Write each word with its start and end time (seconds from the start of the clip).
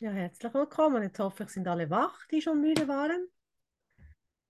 Ja, 0.00 0.10
herzlich 0.10 0.52
willkommen. 0.54 1.02
Jetzt 1.04 1.18
hoffe 1.20 1.44
ich, 1.44 1.50
sind 1.50 1.68
alle 1.68 1.88
wach, 1.90 2.26
die 2.28 2.40
schon 2.42 2.60
müde 2.60 2.88
waren. 2.88 3.28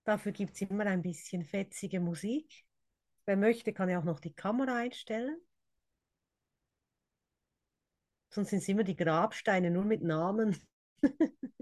Dafür 0.02 0.32
gibt 0.32 0.54
es 0.54 0.62
immer 0.62 0.86
ein 0.86 1.02
bisschen 1.02 1.44
fetzige 1.44 2.00
Musik. 2.00 2.64
Wer 3.26 3.36
möchte, 3.36 3.72
kann 3.72 3.88
ja 3.88 4.00
auch 4.00 4.04
noch 4.04 4.20
die 4.20 4.34
Kamera 4.34 4.76
einstellen. 4.76 5.38
Sonst 8.30 8.50
sind 8.50 8.60
es 8.60 8.68
immer 8.68 8.84
die 8.84 8.96
Grabsteine 8.96 9.70
nur 9.70 9.84
mit 9.84 10.02
Namen. 10.02 10.56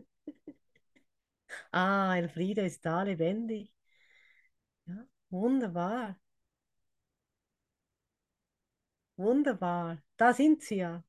Ah, 1.73 2.16
Elfriede 2.16 2.62
ist 2.66 2.84
da, 2.84 3.02
lebendig. 3.05 3.73
Ja, 4.87 5.06
wunderbar, 5.30 6.16
wunderbar. 9.16 9.98
Da 10.16 10.32
sind 10.32 10.62
sie 10.62 10.77
ja. 10.77 11.05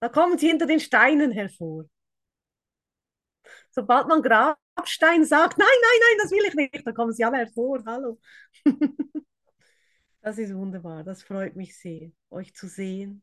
Da 0.00 0.08
kommen 0.08 0.38
sie 0.38 0.48
hinter 0.48 0.66
den 0.66 0.80
Steinen 0.80 1.32
hervor. 1.32 1.84
Sobald 3.70 4.08
man 4.08 4.22
Grabstein 4.22 5.24
sagt, 5.24 5.58
nein, 5.58 5.68
nein, 5.82 6.00
nein, 6.00 6.18
das 6.22 6.30
will 6.30 6.44
ich 6.46 6.54
nicht, 6.54 6.86
dann 6.86 6.94
kommen 6.94 7.12
sie 7.12 7.24
alle 7.24 7.38
hervor. 7.38 7.82
Hallo. 7.86 8.18
Das 10.20 10.36
ist 10.38 10.54
wunderbar. 10.54 11.04
Das 11.04 11.22
freut 11.22 11.56
mich 11.56 11.78
sehr, 11.78 12.10
euch 12.30 12.54
zu 12.54 12.66
sehen. 12.68 13.22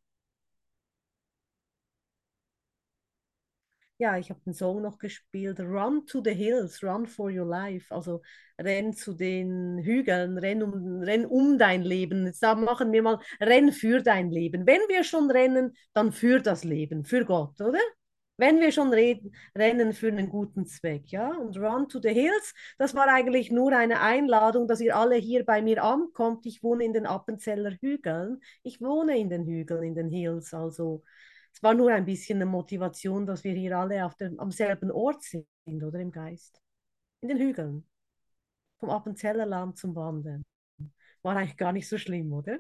Ja, 3.97 4.17
ich 4.17 4.29
habe 4.29 4.41
den 4.45 4.53
Song 4.53 4.81
noch 4.81 4.97
gespielt. 4.97 5.59
Run 5.61 6.05
to 6.05 6.21
the 6.23 6.33
hills, 6.33 6.83
run 6.83 7.07
for 7.07 7.31
your 7.31 7.45
life. 7.45 7.93
Also 7.93 8.21
renn 8.59 8.93
zu 8.93 9.13
den 9.13 9.77
Hügeln, 9.79 10.37
renn 10.37 10.63
um, 10.63 11.01
renn 11.01 11.25
um 11.25 11.57
dein 11.57 11.81
Leben. 11.81 12.25
Jetzt 12.25 12.41
machen 12.41 12.91
wir 12.91 13.01
mal, 13.03 13.19
renn 13.39 13.71
für 13.71 14.01
dein 14.01 14.31
Leben. 14.31 14.67
Wenn 14.67 14.81
wir 14.89 15.05
schon 15.05 15.31
rennen, 15.31 15.77
dann 15.93 16.11
für 16.11 16.41
das 16.41 16.65
Leben, 16.65 17.05
für 17.05 17.23
Gott, 17.23 17.61
oder? 17.61 17.79
Wenn 18.37 18.59
wir 18.59 18.73
schon 18.73 18.91
reden, 18.91 19.33
rennen 19.57 19.93
für 19.93 20.09
einen 20.09 20.27
guten 20.29 20.65
Zweck, 20.65 21.09
ja. 21.13 21.29
Und 21.29 21.57
Run 21.57 21.87
to 21.87 22.01
the 22.01 22.09
Hills, 22.09 22.53
das 22.77 22.95
war 22.95 23.07
eigentlich 23.07 23.49
nur 23.49 23.71
eine 23.71 24.01
Einladung, 24.01 24.67
dass 24.67 24.81
ihr 24.81 24.97
alle 24.97 25.15
hier 25.15 25.45
bei 25.45 25.61
mir 25.61 25.81
ankommt. 25.81 26.45
Ich 26.45 26.61
wohne 26.61 26.83
in 26.83 26.91
den 26.91 27.05
Appenzeller 27.05 27.71
Hügeln. 27.79 28.41
Ich 28.61 28.81
wohne 28.81 29.17
in 29.17 29.29
den 29.29 29.45
Hügeln, 29.45 29.83
in 29.83 29.95
den 29.95 30.09
Hills, 30.09 30.53
also 30.53 31.03
es 31.55 31.63
war 31.63 31.73
nur 31.73 31.89
ein 31.89 32.03
bisschen 32.03 32.37
eine 32.41 32.45
Motivation, 32.45 33.25
dass 33.25 33.45
wir 33.45 33.53
hier 33.53 33.77
alle 33.77 34.05
auf 34.05 34.15
dem, 34.15 34.37
am 34.41 34.51
selben 34.51 34.91
Ort 34.91 35.23
sind, 35.23 35.47
oder 35.65 35.99
im 36.01 36.11
Geist. 36.11 36.61
In 37.21 37.29
den 37.29 37.37
Hügeln. 37.37 37.87
Vom 38.77 38.89
Appenzellerland 38.89 39.77
zum 39.77 39.95
Wandern. 39.95 40.43
War 41.21 41.37
eigentlich 41.37 41.55
gar 41.55 41.71
nicht 41.71 41.87
so 41.87 41.97
schlimm, 41.97 42.33
oder? 42.33 42.59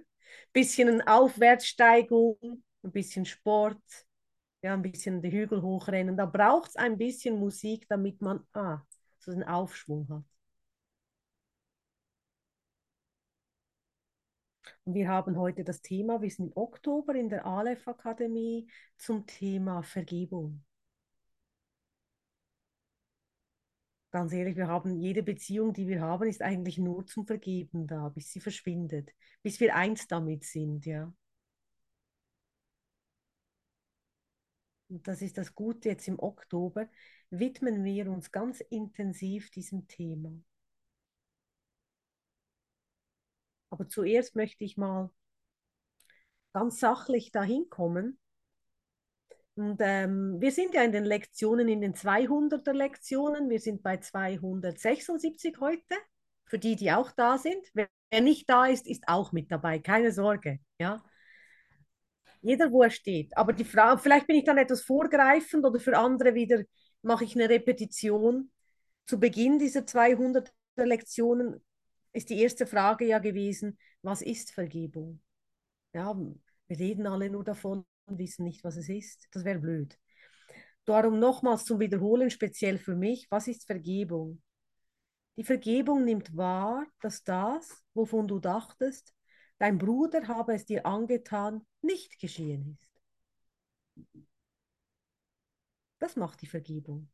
Bisschen 0.53 0.87
eine 0.87 1.07
Aufwärtssteigung, 1.07 2.37
ein 2.83 2.91
bisschen 2.93 3.25
Sport, 3.25 3.83
ja, 4.61 4.73
ein 4.73 4.81
bisschen 4.81 5.21
die 5.21 5.31
Hügel 5.31 5.61
hochrennen. 5.61 6.15
Da 6.15 6.25
braucht 6.25 6.69
es 6.69 6.75
ein 6.77 6.97
bisschen 6.97 7.37
Musik, 7.37 7.85
damit 7.89 8.21
man 8.21 8.47
ah, 8.53 8.79
so 9.19 9.31
einen 9.31 9.43
Aufschwung 9.43 10.07
hat. 10.07 10.34
Wir 14.85 15.07
haben 15.09 15.37
heute 15.37 15.63
das 15.63 15.81
Thema, 15.81 16.21
wir 16.21 16.29
sind 16.29 16.47
im 16.47 16.57
Oktober 16.57 17.15
in 17.15 17.29
der 17.29 17.45
Aleph 17.45 17.87
Akademie 17.87 18.67
zum 18.97 19.25
Thema 19.25 19.81
Vergebung. 19.83 20.63
Ganz 24.11 24.31
ehrlich, 24.31 24.55
wir 24.55 24.67
haben 24.67 24.95
jede 24.95 25.23
Beziehung, 25.23 25.73
die 25.73 25.87
wir 25.87 26.01
haben, 26.01 26.27
ist 26.29 26.41
eigentlich 26.41 26.77
nur 26.77 27.05
zum 27.05 27.25
Vergeben 27.27 27.85
da, 27.85 28.09
bis 28.09 28.31
sie 28.31 28.39
verschwindet, 28.39 29.11
bis 29.43 29.59
wir 29.59 29.75
eins 29.75 30.07
damit 30.07 30.43
sind, 30.45 30.85
ja. 30.85 31.13
Und 34.87 35.07
das 35.07 35.21
ist 35.21 35.37
das 35.37 35.53
Gute 35.53 35.89
jetzt 35.89 36.07
im 36.07 36.19
Oktober, 36.19 36.87
widmen 37.29 37.83
wir 37.83 38.09
uns 38.09 38.31
ganz 38.31 38.61
intensiv 38.61 39.49
diesem 39.51 39.87
Thema. 39.87 40.31
Aber 43.75 43.89
zuerst 43.89 44.37
möchte 44.37 44.63
ich 44.63 44.77
mal 44.77 45.11
ganz 46.53 46.79
sachlich 46.79 47.33
dahin 47.33 47.69
kommen. 47.69 48.17
Und 49.55 49.81
ähm, 49.81 50.39
wir 50.39 50.53
sind 50.53 50.73
ja 50.73 50.81
in 50.83 50.93
den 50.93 51.03
Lektionen, 51.03 51.67
in 51.67 51.81
den 51.81 51.93
200er 51.93 52.71
Lektionen. 52.71 53.49
Wir 53.49 53.59
sind 53.59 53.83
bei 53.83 53.97
276 53.97 55.57
heute. 55.59 55.95
Für 56.45 56.57
die, 56.57 56.77
die 56.77 56.93
auch 56.93 57.11
da 57.11 57.37
sind. 57.37 57.67
Wer, 57.73 57.89
nicht 58.21 58.49
da 58.49 58.65
ist, 58.67 58.87
ist 58.87 59.03
auch 59.07 59.33
mit 59.33 59.51
dabei. 59.51 59.79
Keine 59.79 60.13
Sorge. 60.13 60.59
Ja. 60.79 61.03
Jeder, 62.39 62.71
wo 62.71 62.83
er 62.83 62.91
steht. 62.91 63.35
Aber 63.35 63.51
die 63.51 63.65
Frage, 63.65 63.99
vielleicht 64.01 64.27
bin 64.27 64.37
ich 64.37 64.45
dann 64.45 64.57
etwas 64.57 64.83
vorgreifend 64.83 65.65
oder 65.65 65.81
für 65.81 65.97
andere 65.97 66.33
wieder 66.33 66.63
mache 67.01 67.25
ich 67.25 67.35
eine 67.35 67.49
Repetition. 67.49 68.51
Zu 69.05 69.19
Beginn 69.19 69.59
dieser 69.59 69.85
200 69.85 70.53
Lektionen 70.77 71.61
ist 72.15 72.29
die 72.29 72.41
erste 72.41 72.65
Frage 72.65 73.05
ja 73.05 73.19
gewesen, 73.19 73.77
was 74.01 74.21
ist 74.21 74.51
Vergebung? 74.51 75.21
Ja, 75.93 76.15
wir 76.15 76.79
reden 76.79 77.07
alle 77.07 77.29
nur 77.29 77.43
davon 77.43 77.85
und 78.05 78.17
wissen 78.17 78.43
nicht, 78.43 78.63
was 78.63 78.77
es 78.77 78.89
ist. 78.89 79.27
Das 79.31 79.43
wäre 79.43 79.59
blöd. 79.59 79.99
Darum 80.85 81.19
nochmals 81.19 81.65
zum 81.65 81.79
Wiederholen, 81.79 82.29
speziell 82.29 82.77
für 82.77 82.95
mich, 82.95 83.27
was 83.29 83.47
ist 83.47 83.65
Vergebung? 83.65 84.41
Die 85.37 85.43
Vergebung 85.43 86.05
nimmt 86.05 86.35
wahr, 86.37 86.85
dass 87.01 87.23
das, 87.23 87.83
wovon 87.93 88.27
du 88.27 88.39
dachtest, 88.39 89.13
dein 89.57 89.77
Bruder 89.77 90.27
habe 90.27 90.53
es 90.53 90.65
dir 90.65 90.85
angetan, 90.85 91.65
nicht 91.81 92.19
geschehen 92.19 92.77
ist. 92.79 94.25
Das 95.99 96.15
macht 96.15 96.41
die 96.41 96.47
Vergebung. 96.47 97.09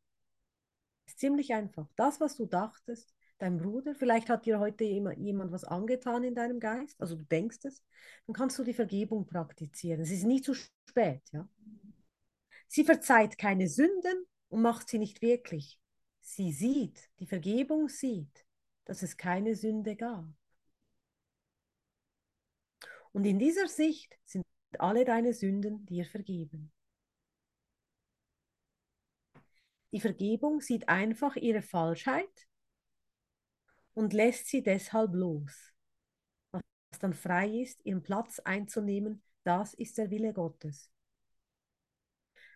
Ist 1.06 1.18
ziemlich 1.18 1.54
einfach. 1.54 1.88
Das, 1.96 2.20
was 2.20 2.36
du 2.36 2.46
dachtest, 2.46 3.12
dein 3.42 3.58
Bruder, 3.58 3.96
vielleicht 3.96 4.28
hat 4.28 4.46
dir 4.46 4.60
heute 4.60 4.84
jemand 4.84 5.50
was 5.50 5.64
angetan 5.64 6.22
in 6.22 6.36
deinem 6.36 6.60
Geist, 6.60 7.00
also 7.00 7.16
du 7.16 7.24
denkst 7.24 7.64
es, 7.64 7.82
dann 8.26 8.34
kannst 8.34 8.56
du 8.56 8.62
die 8.62 8.72
Vergebung 8.72 9.26
praktizieren. 9.26 10.00
Es 10.00 10.12
ist 10.12 10.22
nie 10.22 10.40
zu 10.40 10.54
spät. 10.54 11.22
Ja? 11.32 11.48
Sie 12.68 12.84
verzeiht 12.84 13.38
keine 13.38 13.68
Sünden 13.68 14.26
und 14.48 14.62
macht 14.62 14.88
sie 14.88 15.00
nicht 15.00 15.22
wirklich. 15.22 15.80
Sie 16.20 16.52
sieht, 16.52 17.10
die 17.18 17.26
Vergebung 17.26 17.88
sieht, 17.88 18.46
dass 18.84 19.02
es 19.02 19.16
keine 19.16 19.56
Sünde 19.56 19.96
gab. 19.96 20.24
Und 23.10 23.24
in 23.24 23.40
dieser 23.40 23.66
Sicht 23.66 24.16
sind 24.24 24.46
alle 24.78 25.04
deine 25.04 25.34
Sünden 25.34 25.84
dir 25.84 26.04
vergeben. 26.04 26.70
Die 29.90 30.00
Vergebung 30.00 30.60
sieht 30.60 30.88
einfach 30.88 31.34
ihre 31.34 31.60
Falschheit 31.60 32.46
und 33.94 34.12
lässt 34.12 34.48
sie 34.48 34.62
deshalb 34.62 35.14
los. 35.14 35.72
Was 36.50 36.98
dann 37.00 37.14
frei 37.14 37.48
ist, 37.60 37.84
ihren 37.84 38.02
Platz 38.02 38.38
einzunehmen, 38.40 39.22
das 39.44 39.74
ist 39.74 39.98
der 39.98 40.10
Wille 40.10 40.32
Gottes. 40.32 40.90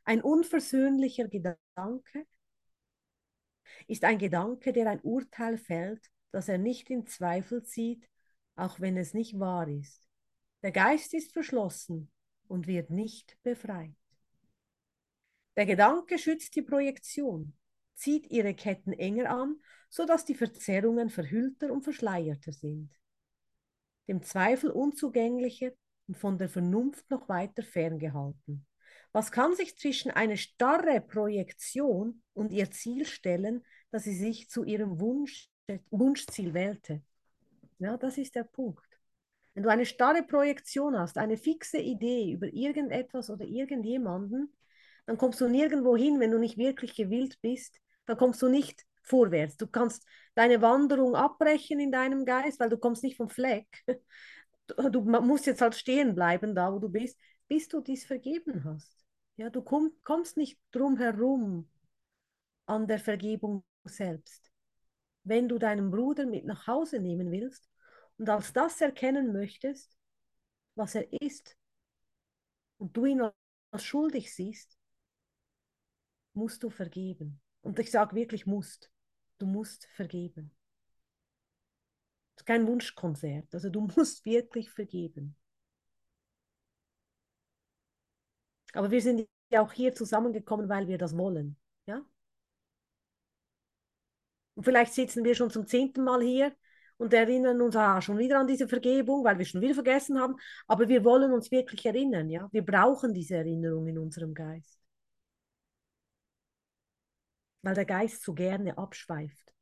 Ein 0.05 0.23
unversöhnlicher 0.23 1.29
Gedanke 1.29 2.27
ist 3.89 4.05
ein 4.05 4.19
Gedanke, 4.19 4.73
der 4.73 4.89
ein 4.91 5.01
Urteil 5.01 5.59
fällt, 5.59 6.11
das 6.31 6.49
er 6.49 6.59
nicht 6.59 6.91
in 6.91 7.07
Zweifel 7.07 7.65
zieht, 7.65 8.09
auch 8.55 8.81
wenn 8.81 8.97
es 8.97 9.15
nicht 9.15 9.39
wahr 9.39 9.69
ist. 9.69 10.07
Der 10.63 10.73
Geist 10.73 11.13
ist 11.15 11.33
verschlossen 11.33 12.11
und 12.49 12.67
wird 12.67 12.91
nicht 12.91 13.37
befreit. 13.43 13.95
Der 15.57 15.67
Gedanke 15.67 16.19
schützt 16.19 16.55
die 16.55 16.63
Projektion, 16.63 17.55
zieht 17.95 18.31
ihre 18.31 18.55
Ketten 18.55 18.93
enger 18.93 19.31
an 19.31 19.57
sodass 19.89 20.25
die 20.25 20.35
Verzerrungen 20.35 21.11
verhüllter 21.11 21.73
und 21.73 21.83
verschleierter 21.83 22.53
sind. 22.53 22.91
Dem 24.09 24.23
Zweifel 24.23 24.71
unzugänglicher 24.71 25.73
und 26.07 26.17
von 26.17 26.39
der 26.39 26.49
Vernunft 26.49 27.11
noch 27.11 27.29
weiter 27.29 27.63
ferngehalten. 27.63 28.67
Was 29.13 29.33
kann 29.33 29.55
sich 29.55 29.77
zwischen 29.79 30.11
eine 30.11 30.37
starre 30.37 31.01
Projektion 31.01 32.23
und 32.35 32.53
ihr 32.53 32.71
Ziel 32.71 33.07
stellen, 33.07 33.65
dass 33.91 34.05
sie 34.05 34.15
sich 34.15 34.51
zu 34.51 34.65
ihrem 34.65 35.01
Wunsch, 35.01 35.49
Wunschziel 35.91 36.55
wählte? 36.55 37.03
Ja, 37.79 37.97
das 37.97 38.19
ist 38.19 38.35
der 38.35 38.45
Punkt. 38.45 38.85
Wenn 39.55 39.63
du 39.63 39.71
eine 39.71 39.87
starre 39.87 40.23
Projektion 40.23 40.99
hast, 40.99 41.17
eine 41.17 41.39
fixe 41.39 41.79
Idee 41.79 42.31
über 42.31 42.47
irgendetwas 42.53 43.31
oder 43.31 43.47
irgendjemanden, 43.47 44.55
dann 45.07 45.17
kommst 45.17 45.41
du 45.41 45.49
nirgendwo 45.49 45.97
hin, 45.97 46.21
wenn 46.21 46.31
du 46.31 46.39
nicht 46.39 46.59
wirklich 46.59 46.95
gewillt 46.95 47.41
bist. 47.41 47.81
Dann 48.05 48.19
kommst 48.19 48.43
du 48.43 48.49
nicht 48.49 48.85
vorwärts. 49.07 49.57
Du 49.57 49.67
kannst 49.67 50.05
deine 50.35 50.61
Wanderung 50.61 51.15
abbrechen 51.15 51.81
in 51.81 51.93
deinem 51.93 52.25
Geist, 52.25 52.61
weil 52.61 52.69
du 52.69 52.79
kommst 52.79 53.03
nicht 53.03 53.17
vom 53.17 53.29
Fleck. 53.29 53.67
Du, 54.91 55.01
musst 55.03 55.47
jetzt 55.47 55.61
halt 55.61 55.77
stehen 55.77 56.17
bleiben, 56.17 56.53
da 56.53 56.73
wo 56.73 56.81
du 56.81 56.89
bist, 56.89 57.17
bis 57.47 57.69
du 57.69 57.81
dies 57.81 58.05
vergeben 58.05 58.65
hast. 58.65 59.07
Ja, 59.37 59.49
du 59.49 59.63
komm, 59.63 59.93
kommst 60.03 60.37
nicht 60.37 60.59
drum 60.73 60.97
herum 60.97 61.71
an 62.67 62.89
der 62.89 62.99
Vergebung 62.99 63.63
selbst. 63.85 64.51
Wenn 65.23 65.49
du 65.49 65.59
deinen 65.59 65.93
Bruder 65.93 66.27
mit 66.27 66.47
nach 66.47 66.67
Hause 66.67 66.99
nehmen 66.99 67.31
willst 67.31 67.71
und 68.19 68.29
als 68.29 68.53
das 68.53 68.81
erkennen 68.81 69.33
möchtest, 69.33 69.97
was 70.75 70.97
er 70.97 71.13
ist, 71.23 71.57
und 72.79 72.97
du 72.97 73.05
ihn 73.07 73.23
als 73.71 73.85
schuldig 73.85 74.35
siehst, 74.35 74.77
musst 76.35 76.63
du 76.63 76.71
vergeben. 76.71 77.41
Und 77.63 77.79
ich 77.79 77.91
sage 77.91 78.15
wirklich 78.15 78.47
musst. 78.47 78.91
Du 79.39 79.47
musst 79.47 79.87
vergeben. 79.95 80.51
Das 82.35 82.43
ist 82.43 82.47
kein 82.47 82.67
Wunschkonzert. 82.67 83.55
Also 83.55 83.71
du 83.71 83.81
musst 83.97 84.25
wirklich 84.25 84.71
vergeben. 84.71 85.37
Aber 88.73 88.91
wir 88.91 89.01
sind 89.01 89.27
ja 89.51 89.63
auch 89.63 89.73
hier 89.73 89.95
zusammengekommen, 89.95 90.69
weil 90.69 90.87
wir 90.89 90.99
das 90.99 91.17
wollen. 91.17 91.57
Ja? 91.87 92.05
Und 94.55 94.65
vielleicht 94.65 94.93
sitzen 94.95 95.25
wir 95.25 95.35
schon 95.35 95.51
zum 95.51 95.67
zehnten 95.67 96.05
Mal 96.05 96.23
hier 96.23 96.55
und 96.99 97.13
erinnern 97.13 97.61
uns 97.61 97.77
ah, 97.77 98.01
schon 98.01 98.19
wieder 98.19 98.39
an 98.39 98.47
diese 98.47 98.69
Vergebung, 98.69 99.25
weil 99.25 99.39
wir 99.39 99.45
schon 99.45 99.61
wieder 99.61 99.75
vergessen 99.75 100.19
haben. 100.19 100.37
Aber 100.67 100.89
wir 100.89 101.05
wollen 101.05 101.33
uns 101.33 101.51
wirklich 101.51 101.85
erinnern. 101.87 102.29
Ja? 102.31 102.49
Wir 102.53 102.65
brauchen 102.65 103.15
diese 103.15 103.37
Erinnerung 103.37 103.87
in 103.87 103.99
unserem 103.99 104.35
Geist. 104.35 104.79
Weil 107.67 107.75
der 107.75 107.85
Geist 107.85 108.23
so 108.23 108.33
gerne 108.33 108.79
abschweift. 108.79 109.53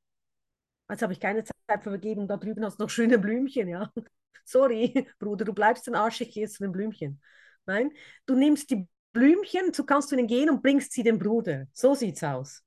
Jetzt 0.90 1.00
habe 1.00 1.14
ich 1.14 1.20
keine 1.20 1.42
Zeit 1.42 1.82
für 1.82 1.88
Vergebung. 1.88 2.28
Da 2.28 2.36
drüben 2.36 2.62
hast 2.62 2.78
du 2.78 2.82
noch 2.82 2.90
schöne 2.90 3.18
Blümchen. 3.18 3.66
Ja? 3.66 3.90
Sorry, 4.44 5.08
Bruder, 5.18 5.46
du 5.46 5.54
bleibst 5.54 5.88
ein 5.88 5.94
Arsch, 5.94 6.20
ich 6.20 6.30
gehe 6.30 6.46
zu 6.46 6.62
den 6.64 6.72
Blümchen. 6.72 7.22
Nein, 7.64 7.90
du 8.26 8.34
nimmst 8.34 8.68
die 8.68 8.86
Blümchen, 9.14 9.72
so 9.72 9.86
kannst 9.86 10.12
du 10.12 10.16
ihnen 10.16 10.26
gehen 10.26 10.50
und 10.50 10.62
bringst 10.62 10.92
sie 10.92 11.02
dem 11.02 11.18
Bruder. 11.18 11.66
So 11.72 11.94
sieht's 11.94 12.22
aus. 12.22 12.62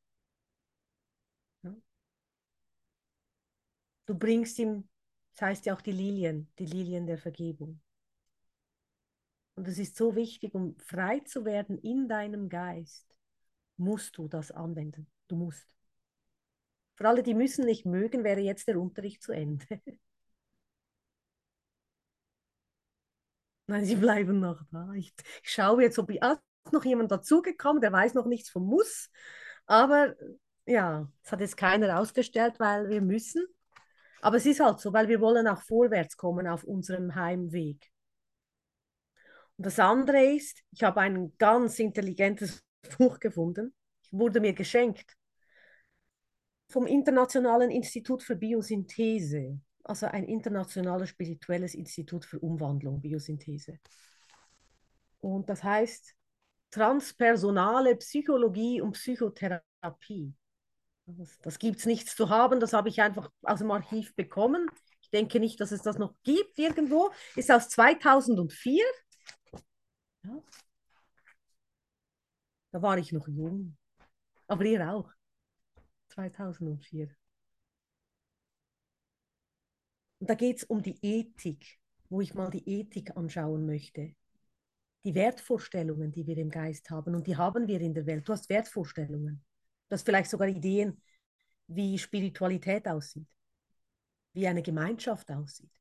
Du 4.08 4.18
bringst 4.18 4.58
ihm, 4.58 4.90
das 5.36 5.42
heißt 5.44 5.66
ja 5.68 5.76
auch 5.76 5.82
die 5.82 5.92
Lilien, 5.92 6.52
die 6.58 6.66
Lilien 6.66 7.06
der 7.06 7.20
Vergebung. 7.20 7.80
Und 9.54 9.68
es 9.68 9.78
ist 9.78 9.98
so 9.98 10.16
wichtig, 10.16 10.56
um 10.56 10.76
frei 10.80 11.20
zu 11.20 11.46
werden 11.46 11.78
in 11.78 12.08
deinem 12.08 12.50
Geist, 12.50 13.06
musst 13.76 14.18
du 14.18 14.28
das 14.28 14.52
anwenden. 14.52 15.06
Du 15.28 15.36
musst. 15.36 15.68
Für 16.96 17.08
alle, 17.08 17.24
die 17.24 17.34
müssen 17.36 17.66
nicht 17.66 17.86
mögen, 17.86 18.24
wäre 18.24 18.42
jetzt 18.42 18.68
der 18.68 18.80
Unterricht 18.80 19.22
zu 19.22 19.32
Ende. 19.32 19.66
Nein, 23.68 23.86
sie 23.86 23.96
bleiben 23.96 24.40
noch 24.40 24.64
da. 24.72 24.92
Ich, 24.94 25.14
ich 25.44 25.52
schaue 25.52 25.84
jetzt, 25.84 26.00
ob 26.00 26.10
ich, 26.10 26.24
ah, 26.24 26.40
noch 26.72 26.86
jemand 26.86 27.12
dazugekommen, 27.12 27.82
der 27.82 27.92
weiß 27.92 28.14
noch 28.14 28.26
nichts 28.26 28.50
vom 28.50 28.66
Muss. 28.66 29.10
Aber 29.66 30.16
ja, 30.66 31.10
es 31.24 31.32
hat 31.32 31.42
jetzt 31.42 31.58
keiner 31.58 32.00
ausgestellt, 32.00 32.60
weil 32.60 32.90
wir 32.90 33.02
müssen. 33.02 33.46
Aber 34.22 34.38
es 34.38 34.46
ist 34.46 34.60
halt 34.60 34.80
so, 34.80 34.94
weil 34.94 35.08
wir 35.08 35.22
wollen 35.22 35.48
auch 35.48 35.62
vorwärts 35.62 36.18
kommen 36.18 36.48
auf 36.48 36.64
unserem 36.64 37.16
Heimweg. 37.16 37.92
Und 39.58 39.66
das 39.66 39.80
andere 39.80 40.24
ist, 40.36 40.64
ich 40.72 40.84
habe 40.84 41.02
ein 41.02 41.36
ganz 41.38 41.80
intelligentes 41.80 42.64
Buch 42.98 43.20
gefunden. 43.20 43.74
Wurde 44.12 44.40
mir 44.40 44.54
geschenkt 44.54 45.18
vom 46.70 46.86
Internationalen 46.86 47.72
Institut 47.72 48.24
für 48.24 48.36
Biosynthese, 48.36 49.60
also 49.84 50.06
ein 50.08 50.26
internationales 50.26 51.10
spirituelles 51.10 51.74
Institut 51.76 52.26
für 52.26 52.40
Umwandlung, 52.40 53.02
Biosynthese. 53.02 53.80
Und 55.20 55.50
das 55.50 55.64
heißt 55.64 56.14
transpersonale 56.70 57.96
Psychologie 57.96 58.82
und 58.82 58.92
Psychotherapie. 58.92 60.34
Das, 61.06 61.40
das 61.40 61.60
gibt 61.60 61.80
es 61.80 61.86
nichts 61.86 62.16
zu 62.16 62.30
haben, 62.30 62.60
das 62.60 62.74
habe 62.74 62.90
ich 62.90 63.02
einfach 63.02 63.32
aus 63.44 63.60
dem 63.60 63.72
Archiv 63.72 64.14
bekommen. 64.16 64.70
Ich 65.02 65.10
denke 65.10 65.40
nicht, 65.40 65.62
dass 65.62 65.72
es 65.72 65.82
das 65.82 65.98
noch 65.98 66.14
gibt 66.24 66.60
irgendwo. 66.60 67.12
Ist 67.38 67.50
aus 67.50 67.70
2004. 67.70 68.84
Ja. 70.24 70.44
Da 72.72 72.82
war 72.82 72.98
ich 72.98 73.14
noch 73.14 73.28
jung. 73.30 73.78
Aber 74.48 74.66
ihr 74.66 74.90
auch. 74.92 75.12
2004. 76.10 77.10
Und 80.20 80.30
da 80.30 80.34
geht 80.34 80.58
es 80.58 80.64
um 80.64 80.82
die 80.82 80.98
Ethik, 81.02 81.80
wo 82.10 82.22
ich 82.22 82.34
mal 82.34 82.50
die 82.50 82.68
Ethik 82.68 83.16
anschauen 83.16 83.66
möchte. 83.66 84.16
Die 85.04 85.14
Wertvorstellungen, 85.14 86.12
die 86.12 86.26
wir 86.26 86.38
im 86.38 86.50
Geist 86.50 86.90
haben, 86.90 87.16
und 87.16 87.28
die 87.28 87.38
haben 87.38 87.68
wir 87.68 87.80
in 87.82 87.94
der 87.94 88.06
Welt. 88.06 88.28
Du 88.28 88.34
hast 88.34 88.50
Wertvorstellungen. 88.50 89.44
Du 89.90 89.94
hast 89.94 90.06
vielleicht 90.06 90.30
sogar 90.30 90.48
Ideen, 90.48 91.02
wie 91.68 91.98
Spiritualität 91.98 92.88
aussieht, 92.88 93.28
wie 94.34 94.48
eine 94.48 94.64
Gemeinschaft 94.64 95.30
aussieht. 95.32 95.72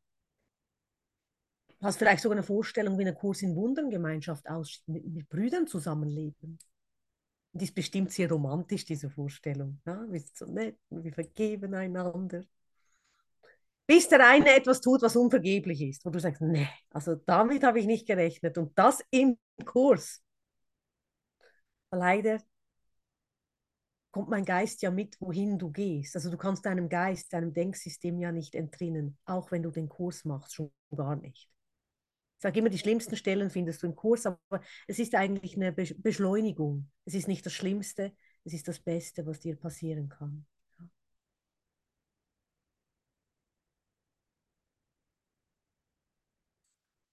Du 1.78 1.86
hast 1.86 1.98
vielleicht 1.98 2.22
sogar 2.22 2.36
eine 2.36 2.46
Vorstellung, 2.46 2.98
wie 2.98 3.02
eine 3.02 3.14
Kurs 3.14 3.42
in 3.42 3.54
Wundern 3.54 3.90
Gemeinschaft 3.90 4.48
aussieht, 4.48 4.86
mit, 4.86 5.06
mit 5.06 5.28
Brüdern 5.28 5.66
zusammenleben. 5.66 6.58
Und 7.56 7.62
ist 7.62 7.74
bestimmt 7.74 8.12
sehr 8.12 8.28
romantisch, 8.28 8.84
diese 8.84 9.08
Vorstellung. 9.08 9.80
Ja? 9.86 10.04
Wir 10.10 10.20
sind 10.20 10.36
so 10.36 10.44
nett, 10.44 10.76
wir 10.90 11.10
vergeben 11.10 11.72
einander. 11.72 12.44
Bis 13.86 14.10
der 14.10 14.28
eine 14.28 14.54
etwas 14.54 14.82
tut, 14.82 15.00
was 15.00 15.16
unvergeblich 15.16 15.80
ist, 15.80 16.04
wo 16.04 16.10
du 16.10 16.18
sagst, 16.18 16.42
nee, 16.42 16.68
also 16.90 17.14
damit 17.14 17.62
habe 17.62 17.80
ich 17.80 17.86
nicht 17.86 18.06
gerechnet. 18.06 18.58
Und 18.58 18.78
das 18.78 19.02
im 19.10 19.38
Kurs. 19.64 20.22
Leider 21.90 22.42
kommt 24.10 24.28
mein 24.28 24.44
Geist 24.44 24.82
ja 24.82 24.90
mit, 24.90 25.18
wohin 25.18 25.58
du 25.58 25.70
gehst. 25.70 26.14
Also 26.14 26.30
du 26.30 26.36
kannst 26.36 26.66
deinem 26.66 26.90
Geist, 26.90 27.32
deinem 27.32 27.54
Denksystem 27.54 28.18
ja 28.18 28.32
nicht 28.32 28.54
entrinnen, 28.54 29.16
auch 29.24 29.50
wenn 29.50 29.62
du 29.62 29.70
den 29.70 29.88
Kurs 29.88 30.26
machst, 30.26 30.52
schon 30.52 30.70
gar 30.94 31.16
nicht. 31.16 31.48
Ich 32.36 32.42
sage 32.42 32.58
immer, 32.60 32.68
die 32.68 32.78
schlimmsten 32.78 33.16
Stellen 33.16 33.50
findest 33.50 33.82
du 33.82 33.86
im 33.86 33.96
Kurs, 33.96 34.26
aber 34.26 34.60
es 34.86 34.98
ist 34.98 35.14
eigentlich 35.14 35.56
eine 35.56 35.72
Be 35.72 35.86
Beschleunigung. 35.96 36.90
Es 37.04 37.14
ist 37.14 37.28
nicht 37.28 37.44
das 37.46 37.54
Schlimmste, 37.54 38.12
es 38.44 38.52
ist 38.52 38.68
das 38.68 38.78
Beste, 38.78 39.26
was 39.26 39.40
dir 39.40 39.56
passieren 39.56 40.08
kann. 40.08 40.46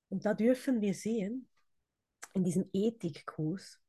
Und 0.09 0.25
da 0.25 0.33
dürfen 0.33 0.79
wir 0.79 0.93
sehen, 0.93 1.47
in 2.33 2.43
diesem 2.43 2.69
Ethikkurs, 2.73 3.81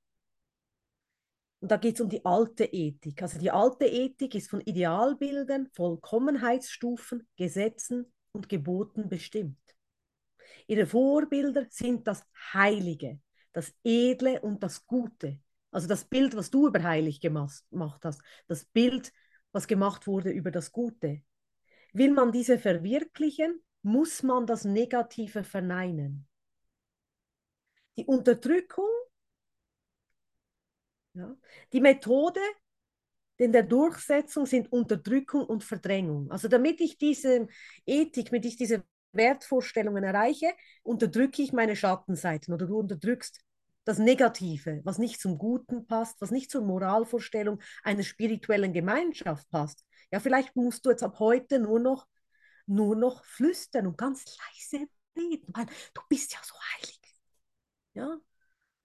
und 1.61 1.71
da 1.71 1.79
geht 1.79 1.95
es 1.95 2.01
um 2.03 2.09
die 2.11 2.25
alte 2.25 2.65
Ethik. 2.65 3.23
Also 3.23 3.39
die 3.39 3.51
alte 3.51 3.87
Ethik 3.87 4.35
ist 4.35 4.51
von 4.51 4.61
Idealbildern, 4.61 5.69
Vollkommenheitsstufen, 5.73 7.27
Gesetzen 7.37 8.13
und 8.33 8.49
Geboten 8.49 9.09
bestimmt. 9.09 9.74
Ihre 10.67 10.87
Vorbilder 10.87 11.67
sind 11.71 12.07
das 12.07 12.25
Heilige, 12.53 13.21
das 13.53 13.75
Edle 13.83 14.41
und 14.41 14.63
das 14.63 14.87
Gute. 14.87 15.41
Also 15.71 15.89
das 15.89 16.05
Bild, 16.05 16.37
was 16.37 16.51
du 16.51 16.69
über 16.69 16.83
heilig 16.83 17.21
gemacht 17.21 17.65
hast, 18.05 18.23
das 18.47 18.65
Bild, 18.65 19.13
was 19.53 19.67
gemacht 19.67 20.07
wurde 20.07 20.31
über 20.31 20.51
das 20.51 20.73
Gute. 20.73 21.23
Will 21.93 22.13
man 22.13 22.33
diese 22.33 22.59
verwirklichen, 22.59 23.63
muss 23.83 24.23
man 24.23 24.47
das 24.47 24.65
Negative 24.65 25.45
verneinen. 25.45 26.27
Die 27.97 28.07
Unterdrückung 28.07 28.89
ja. 31.15 31.37
Die 31.73 31.81
Methode 31.81 32.41
in 33.37 33.53
der 33.53 33.63
Durchsetzung 33.63 34.47
sind 34.47 34.71
Unterdrückung 34.73 35.45
und 35.45 35.65
Verdrängung. 35.65 36.31
Also 36.31 36.49
damit 36.49 36.81
ich 36.81 36.99
diese 36.99 37.49
Ethik, 37.87 38.27
damit 38.27 38.45
ich 38.45 38.57
diese 38.57 38.85
Wertvorstellungen 39.17 40.05
erreiche, 40.05 40.53
unterdrücke 40.83 41.43
ich 41.43 41.53
meine 41.53 41.77
Schattenseiten 41.77 42.53
oder 42.55 42.67
du 42.67 42.79
unterdrückst 42.79 43.41
das 43.85 43.99
Negative, 43.99 44.81
was 44.85 44.99
nicht 44.99 45.21
zum 45.21 45.37
Guten 45.39 45.87
passt, 45.87 46.21
was 46.21 46.31
nicht 46.31 46.51
zur 46.51 46.63
Moralvorstellung 46.63 47.61
einer 47.83 48.03
spirituellen 48.03 48.73
Gemeinschaft 48.73 49.49
passt. 49.51 49.85
Ja, 50.11 50.21
vielleicht 50.21 50.57
musst 50.57 50.87
du 50.87 50.91
jetzt 50.91 51.03
ab 51.03 51.19
heute 51.19 51.59
nur 51.59 51.81
noch, 51.81 52.07
nur 52.67 52.97
noch 52.97 53.25
flüstern 53.25 53.87
und 53.87 53.99
ganz 53.99 54.25
leise 54.39 54.87
reden, 55.17 55.47
weil 55.55 55.67
du 55.95 56.01
bist 56.09 56.33
ja 56.33 56.41
so 56.43 56.55
heilig. 56.77 57.01
Ja, 57.95 58.19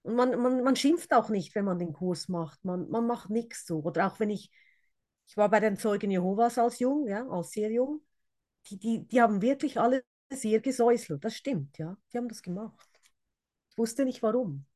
und 0.02 0.16
man, 0.16 0.40
man, 0.40 0.62
man 0.64 0.76
schimpft 0.76 1.12
auch 1.14 1.30
nicht, 1.30 1.54
wenn 1.56 1.64
man 1.66 1.78
den 1.78 1.92
Kurs 1.92 2.28
macht. 2.28 2.64
Man, 2.64 2.88
man 2.90 3.06
macht 3.06 3.30
nichts 3.30 3.66
so. 3.66 3.80
Oder 3.80 4.08
auch 4.08 4.20
wenn 4.20 4.30
ich, 4.30 4.50
ich 5.28 5.36
war 5.36 5.50
bei 5.50 5.60
den 5.60 5.76
Zeugen 5.78 6.10
Jehovas 6.10 6.58
als 6.58 6.78
jung, 6.80 7.08
ja, 7.08 7.26
als 7.28 7.52
sehr 7.52 7.70
jung, 7.72 8.02
die, 8.68 8.78
die, 8.78 9.08
die 9.08 9.22
haben 9.22 9.42
wirklich 9.42 9.80
alle 9.80 10.04
sehr 10.30 10.60
gesäuselt. 10.60 11.24
Das 11.24 11.36
stimmt, 11.36 11.78
ja. 11.78 11.96
Die 12.12 12.18
haben 12.18 12.28
das 12.28 12.42
gemacht. 12.42 12.88
Ich 13.70 13.78
wusste 13.78 14.04
nicht 14.04 14.22
warum. 14.22 14.66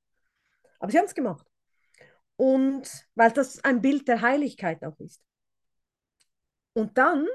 Aber 0.79 0.91
sie 0.91 0.99
haben 0.99 1.07
es 1.07 1.15
gemacht. 1.15 1.47
Und 2.37 2.89
weil 3.15 3.31
das 3.33 3.63
ein 3.63 3.81
Bild 3.81 4.09
der 4.09 4.21
Heiligkeit 4.21 4.85
auch 4.85 4.99
ist. 4.99 5.23
Und 6.73 6.99
dann, 6.99 7.27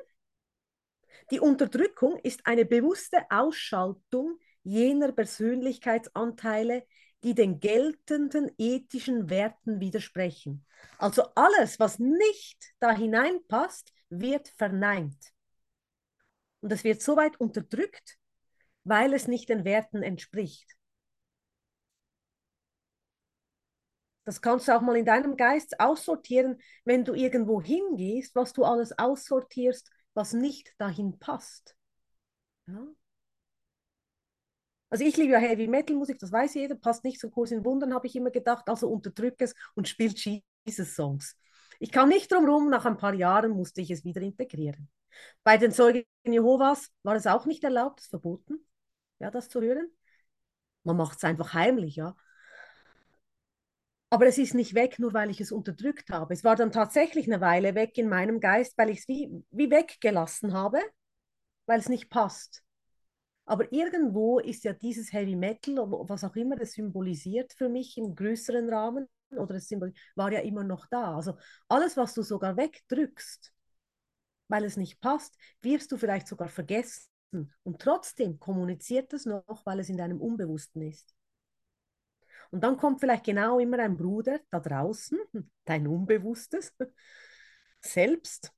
die 1.31 1.39
Unterdrückung 1.39 2.17
ist 2.19 2.45
eine 2.45 2.65
bewusste 2.65 3.19
Ausschaltung 3.29 4.38
jener 4.63 5.11
Persönlichkeitsanteile, 5.13 6.85
die 7.23 7.33
den 7.33 7.59
geltenden 7.59 8.51
ethischen 8.57 9.29
Werten 9.29 9.79
widersprechen. 9.79 10.65
Also 10.97 11.23
alles, 11.35 11.79
was 11.79 11.99
nicht 11.99 12.73
da 12.79 12.91
hineinpasst, 12.91 13.93
wird 14.09 14.49
verneint. 14.49 15.33
Und 16.61 16.71
es 16.71 16.83
wird 16.83 17.01
so 17.01 17.15
weit 17.15 17.39
unterdrückt, 17.39 18.17
weil 18.83 19.13
es 19.13 19.27
nicht 19.27 19.49
den 19.49 19.65
Werten 19.65 20.03
entspricht. 20.03 20.75
Das 24.25 24.41
kannst 24.41 24.67
du 24.67 24.75
auch 24.75 24.81
mal 24.81 24.95
in 24.95 25.05
deinem 25.05 25.37
Geist 25.37 25.79
aussortieren, 25.79 26.61
wenn 26.85 27.03
du 27.03 27.15
irgendwo 27.15 27.61
hingehst, 27.61 28.35
was 28.35 28.53
du 28.53 28.63
alles 28.63 28.97
aussortierst, 28.97 29.89
was 30.13 30.33
nicht 30.33 30.73
dahin 30.77 31.17
passt. 31.17 31.75
Ja? 32.67 32.87
Also 34.91 35.03
ich 35.03 35.17
liebe 35.17 35.33
ja 35.33 35.39
Heavy 35.39 35.67
Metal 35.67 35.95
Musik, 35.95 36.19
das 36.19 36.31
weiß 36.31 36.55
jeder, 36.55 36.75
passt 36.75 37.03
nicht 37.03 37.19
zum 37.19 37.31
Kurs 37.31 37.51
in 37.51 37.63
Wundern, 37.63 37.93
habe 37.93 38.07
ich 38.07 38.15
immer 38.15 38.31
gedacht, 38.31 38.67
also 38.69 38.89
unterdrücke 38.89 39.45
es 39.45 39.55
und 39.75 39.87
spielt 39.87 40.19
Jesus 40.65 40.95
Songs. 40.95 41.35
Ich 41.79 41.91
kam 41.91 42.09
nicht 42.09 42.31
drum 42.31 42.45
rum, 42.45 42.69
nach 42.69 42.85
ein 42.85 42.97
paar 42.97 43.13
Jahren 43.13 43.51
musste 43.51 43.81
ich 43.81 43.91
es 43.91 44.03
wieder 44.03 44.21
integrieren. 44.21 44.89
Bei 45.43 45.57
den 45.57 45.71
Zeugen 45.71 46.05
Jehovas 46.25 46.91
war 47.03 47.15
es 47.15 47.27
auch 47.27 47.45
nicht 47.45 47.63
erlaubt, 47.63 48.01
es 48.01 48.07
verboten, 48.07 48.65
ja, 49.19 49.31
das 49.31 49.49
zu 49.49 49.61
hören. 49.61 49.89
Man 50.83 50.97
macht 50.97 51.17
es 51.17 51.23
einfach 51.23 51.53
heimlich, 51.53 51.95
ja. 51.97 52.15
Aber 54.11 54.25
es 54.25 54.37
ist 54.37 54.55
nicht 54.55 54.73
weg, 54.73 54.97
nur 54.99 55.13
weil 55.13 55.29
ich 55.29 55.39
es 55.39 55.51
unterdrückt 55.51 56.09
habe. 56.09 56.33
Es 56.33 56.43
war 56.43 56.55
dann 56.55 56.71
tatsächlich 56.71 57.27
eine 57.27 57.41
Weile 57.41 57.75
weg 57.75 57.97
in 57.97 58.09
meinem 58.09 58.39
Geist, 58.39 58.77
weil 58.77 58.89
ich 58.89 58.99
es 58.99 59.07
wie, 59.07 59.43
wie 59.51 59.69
weggelassen 59.69 60.53
habe, 60.53 60.79
weil 61.67 61.79
es 61.79 61.89
nicht 61.89 62.09
passt. 62.09 62.63
Aber 63.45 63.71
irgendwo 63.73 64.39
ist 64.39 64.63
ja 64.63 64.73
dieses 64.73 65.13
Heavy 65.13 65.35
Metal, 65.35 65.75
was 65.77 66.23
auch 66.23 66.35
immer 66.35 66.55
das 66.55 66.73
symbolisiert 66.73 67.53
für 67.53 67.69
mich 67.69 67.97
im 67.97 68.15
größeren 68.15 68.69
Rahmen, 68.69 69.07
oder 69.31 69.55
es 69.55 69.71
war 70.15 70.31
ja 70.31 70.39
immer 70.39 70.63
noch 70.63 70.87
da. 70.87 71.15
Also 71.15 71.37
alles, 71.67 71.97
was 71.97 72.13
du 72.13 72.23
sogar 72.23 72.57
wegdrückst, 72.57 73.51
weil 74.50 74.65
es 74.65 74.75
nicht 74.75 75.00
passt, 75.00 75.38
wirst 75.62 75.91
du 75.91 75.98
vielleicht 75.98 76.27
sogar 76.27 76.50
vergessen. 76.50 77.53
Und 77.63 77.82
trotzdem 77.82 78.39
kommuniziert 78.39 79.13
es 79.13 79.25
noch, 79.25 79.65
weil 79.65 79.79
es 79.79 79.89
in 79.89 79.98
deinem 79.98 80.20
Unbewussten 80.20 80.82
ist. 80.82 81.15
Und 82.51 82.63
dann 82.63 82.77
kommt 82.77 83.00
vielleicht 83.00 83.25
genau 83.25 83.60
immer 83.60 83.79
ein 83.79 83.96
Bruder 83.96 84.39
da 84.50 84.60
draußen, 84.60 85.20
dein 85.65 85.88
Unbewusstes, 85.88 86.74
selbst 87.82 88.51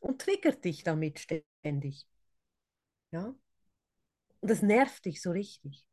und 0.00 0.20
triggert 0.20 0.64
dich 0.64 0.82
damit 0.82 1.20
ständig. 1.20 2.06
Ja? 3.12 3.34
Und 4.40 4.50
das 4.50 4.62
nervt 4.62 5.04
dich 5.04 5.22
so 5.22 5.30
richtig. 5.30 5.86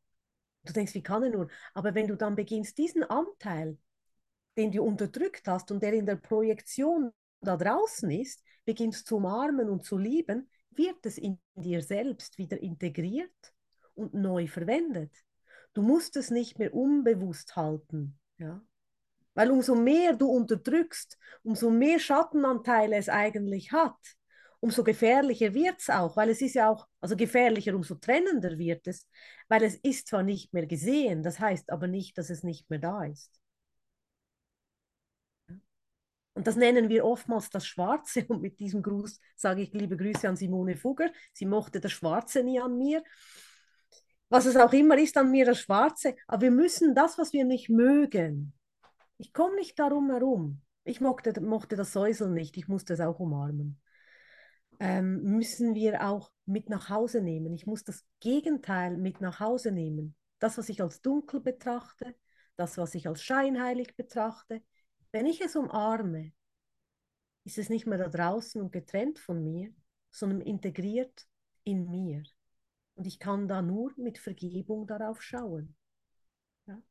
Du 0.64 0.72
denkst, 0.72 0.94
wie 0.94 1.02
kann 1.02 1.22
er 1.22 1.30
nur? 1.30 1.48
Aber 1.74 1.94
wenn 1.94 2.08
du 2.08 2.16
dann 2.16 2.34
beginnst, 2.36 2.78
diesen 2.78 3.04
Anteil, 3.04 3.78
den 4.56 4.72
du 4.72 4.82
unterdrückt 4.82 5.46
hast 5.46 5.70
und 5.70 5.82
der 5.82 5.92
in 5.92 6.06
der 6.06 6.16
Projektion 6.16 7.12
da 7.40 7.56
draußen 7.56 8.10
ist, 8.10 8.43
beginnst 8.64 9.06
zu 9.06 9.16
umarmen 9.16 9.68
und 9.68 9.84
zu 9.84 9.98
lieben, 9.98 10.48
wird 10.70 11.04
es 11.06 11.18
in 11.18 11.38
dir 11.54 11.82
selbst 11.82 12.38
wieder 12.38 12.60
integriert 12.60 13.54
und 13.94 14.14
neu 14.14 14.46
verwendet. 14.46 15.12
Du 15.72 15.82
musst 15.82 16.16
es 16.16 16.30
nicht 16.30 16.58
mehr 16.58 16.74
unbewusst 16.74 17.56
halten. 17.56 18.18
Ja? 18.38 18.62
Weil 19.34 19.50
umso 19.50 19.74
mehr 19.74 20.14
du 20.14 20.28
unterdrückst, 20.28 21.18
umso 21.42 21.70
mehr 21.70 21.98
Schattenanteile 21.98 22.96
es 22.96 23.08
eigentlich 23.08 23.72
hat, 23.72 23.98
umso 24.60 24.82
gefährlicher 24.82 25.52
wird 25.52 25.80
es 25.80 25.90
auch, 25.90 26.16
weil 26.16 26.30
es 26.30 26.40
ist 26.40 26.54
ja 26.54 26.70
auch, 26.70 26.86
also 27.00 27.16
gefährlicher, 27.16 27.74
umso 27.74 27.96
trennender 27.96 28.56
wird 28.56 28.86
es, 28.86 29.06
weil 29.48 29.62
es 29.62 29.76
ist 29.76 30.08
zwar 30.08 30.22
nicht 30.22 30.54
mehr 30.54 30.66
gesehen, 30.66 31.22
das 31.22 31.38
heißt 31.38 31.70
aber 31.70 31.86
nicht, 31.86 32.16
dass 32.16 32.30
es 32.30 32.44
nicht 32.44 32.70
mehr 32.70 32.78
da 32.78 33.04
ist. 33.04 33.30
Und 36.34 36.46
das 36.46 36.56
nennen 36.56 36.88
wir 36.88 37.04
oftmals 37.04 37.48
das 37.50 37.66
Schwarze. 37.66 38.24
Und 38.28 38.42
mit 38.42 38.58
diesem 38.58 38.82
Gruß 38.82 39.20
sage 39.36 39.62
ich 39.62 39.72
liebe 39.72 39.96
Grüße 39.96 40.28
an 40.28 40.36
Simone 40.36 40.76
Fugger. 40.76 41.10
Sie 41.32 41.46
mochte 41.46 41.80
das 41.80 41.92
Schwarze 41.92 42.42
nie 42.42 42.60
an 42.60 42.76
mir 42.76 43.02
was 44.30 44.46
es 44.46 44.56
auch 44.56 44.72
immer 44.72 44.98
ist 44.98 45.16
an 45.16 45.30
mir, 45.30 45.44
das 45.44 45.60
Schwarze. 45.60 46.16
Aber 46.26 46.42
wir 46.42 46.50
müssen 46.50 46.92
das, 46.94 47.18
was 47.18 47.32
wir 47.32 47.44
nicht 47.44 47.68
mögen, 47.68 48.52
ich 49.16 49.32
komme 49.32 49.54
nicht 49.56 49.78
darum 49.78 50.10
herum. 50.10 50.60
Ich 50.84 51.00
mochte, 51.00 51.40
mochte 51.40 51.76
das 51.76 51.92
Säuseln 51.92 52.34
nicht, 52.34 52.56
ich 52.56 52.68
musste 52.68 52.94
es 52.94 53.00
auch 53.00 53.20
umarmen. 53.20 53.80
Ähm, 54.80 55.22
müssen 55.22 55.74
wir 55.74 56.06
auch 56.06 56.30
mit 56.46 56.68
nach 56.68 56.90
Hause 56.90 57.20
nehmen. 57.20 57.54
Ich 57.54 57.66
muss 57.66 57.84
das 57.84 58.04
Gegenteil 58.20 58.96
mit 58.96 59.20
nach 59.20 59.38
Hause 59.40 59.70
nehmen. 59.70 60.16
Das, 60.40 60.58
was 60.58 60.68
ich 60.68 60.82
als 60.82 61.00
dunkel 61.00 61.40
betrachte, 61.40 62.14
das, 62.56 62.76
was 62.76 62.94
ich 62.94 63.06
als 63.06 63.22
scheinheilig 63.22 63.96
betrachte. 63.96 64.62
Wenn 65.14 65.26
ich 65.26 65.40
es 65.40 65.54
umarme, 65.54 66.32
ist 67.44 67.58
es 67.58 67.68
nicht 67.68 67.86
mehr 67.86 67.98
da 67.98 68.08
draußen 68.08 68.60
und 68.60 68.72
getrennt 68.72 69.20
von 69.20 69.44
mir, 69.44 69.72
sondern 70.10 70.40
integriert 70.40 71.28
in 71.62 71.88
mir. 71.88 72.24
Und 72.96 73.06
ich 73.06 73.20
kann 73.20 73.46
da 73.46 73.62
nur 73.62 73.92
mit 73.96 74.18
Vergebung 74.18 74.88
darauf 74.88 75.22
schauen. 75.22 75.76
Ja? 76.66 76.82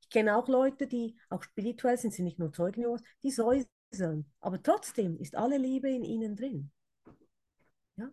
Ich 0.00 0.10
kenne 0.10 0.36
auch 0.36 0.48
Leute, 0.48 0.88
die 0.88 1.16
auch 1.28 1.44
spirituell 1.44 1.96
sind, 1.96 2.12
sind 2.12 2.24
nicht 2.24 2.40
nur 2.40 2.52
Zeugen, 2.52 2.84
die 3.22 3.30
säuseln. 3.30 4.28
Aber 4.40 4.60
trotzdem 4.60 5.16
ist 5.16 5.36
alle 5.36 5.56
Liebe 5.56 5.88
in 5.88 6.02
ihnen 6.02 6.34
drin. 6.34 6.72
Ja? 7.94 8.10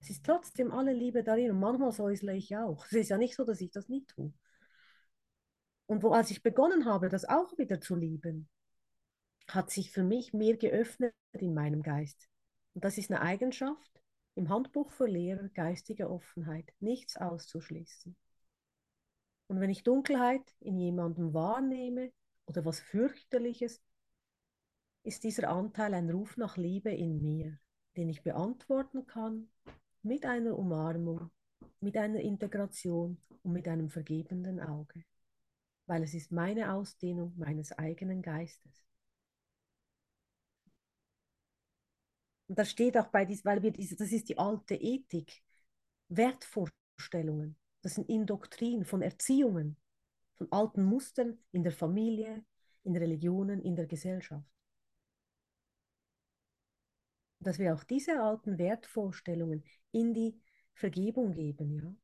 Es 0.00 0.10
ist 0.10 0.26
trotzdem 0.26 0.72
alle 0.72 0.92
Liebe 0.92 1.24
darin. 1.24 1.52
Und 1.52 1.60
manchmal 1.60 1.92
säusle 1.92 2.36
ich 2.36 2.54
auch. 2.54 2.84
Es 2.84 2.92
ist 2.92 3.08
ja 3.08 3.16
nicht 3.16 3.34
so, 3.34 3.44
dass 3.44 3.62
ich 3.62 3.70
das 3.70 3.88
nicht 3.88 4.08
tue. 4.08 4.34
Und 5.86 6.02
wo, 6.02 6.10
als 6.12 6.30
ich 6.30 6.42
begonnen 6.42 6.84
habe, 6.84 7.08
das 7.08 7.24
auch 7.24 7.56
wieder 7.56 7.80
zu 7.80 7.96
lieben, 7.96 8.50
hat 9.54 9.70
sich 9.70 9.90
für 9.90 10.02
mich 10.02 10.32
mehr 10.32 10.56
geöffnet 10.56 11.14
in 11.32 11.54
meinem 11.54 11.82
Geist. 11.82 12.28
Und 12.74 12.84
das 12.84 12.98
ist 12.98 13.10
eine 13.10 13.20
Eigenschaft, 13.20 14.00
im 14.34 14.48
Handbuch 14.48 14.90
für 14.90 15.06
Lehrer 15.06 15.48
geistige 15.48 16.10
Offenheit, 16.10 16.72
nichts 16.80 17.16
auszuschließen. 17.16 18.16
Und 19.48 19.60
wenn 19.60 19.70
ich 19.70 19.82
Dunkelheit 19.82 20.54
in 20.60 20.78
jemandem 20.78 21.34
wahrnehme 21.34 22.12
oder 22.46 22.64
was 22.64 22.80
fürchterliches, 22.80 23.82
ist 25.02 25.24
dieser 25.24 25.48
Anteil 25.48 25.94
ein 25.94 26.10
Ruf 26.10 26.36
nach 26.36 26.56
Liebe 26.56 26.90
in 26.90 27.20
mir, 27.20 27.58
den 27.96 28.08
ich 28.08 28.22
beantworten 28.22 29.06
kann 29.06 29.48
mit 30.02 30.24
einer 30.24 30.56
Umarmung, 30.56 31.30
mit 31.80 31.96
einer 31.96 32.20
Integration 32.20 33.18
und 33.42 33.52
mit 33.52 33.66
einem 33.66 33.90
vergebenden 33.90 34.60
Auge, 34.60 35.04
weil 35.86 36.02
es 36.02 36.14
ist 36.14 36.30
meine 36.30 36.72
Ausdehnung 36.72 37.34
meines 37.36 37.72
eigenen 37.72 38.22
Geistes. 38.22 38.89
Das 42.58 42.70
steht 42.70 42.96
auch 42.96 43.06
bei 43.08 43.24
diesem, 43.24 43.44
weil 43.44 43.62
wir 43.62 43.70
diese, 43.70 43.96
das 43.96 44.12
ist 44.12 44.28
die 44.28 44.38
alte 44.38 44.74
Ethik, 44.74 45.42
Wertvorstellungen, 46.08 47.56
das 47.82 47.94
sind 47.94 48.08
Indoktrinen 48.08 48.84
von 48.84 49.02
Erziehungen, 49.02 49.76
von 50.36 50.50
alten 50.50 50.82
Mustern 50.82 51.38
in 51.52 51.62
der 51.62 51.72
Familie, 51.72 52.44
in 52.82 52.96
Religionen, 52.96 53.62
in 53.62 53.76
der 53.76 53.86
Gesellschaft. 53.86 54.46
Dass 57.38 57.58
wir 57.58 57.74
auch 57.74 57.84
diese 57.84 58.20
alten 58.20 58.58
Wertvorstellungen 58.58 59.64
in 59.92 60.12
die 60.12 60.40
Vergebung 60.74 61.32
geben, 61.32 61.72
ja. 61.72 61.94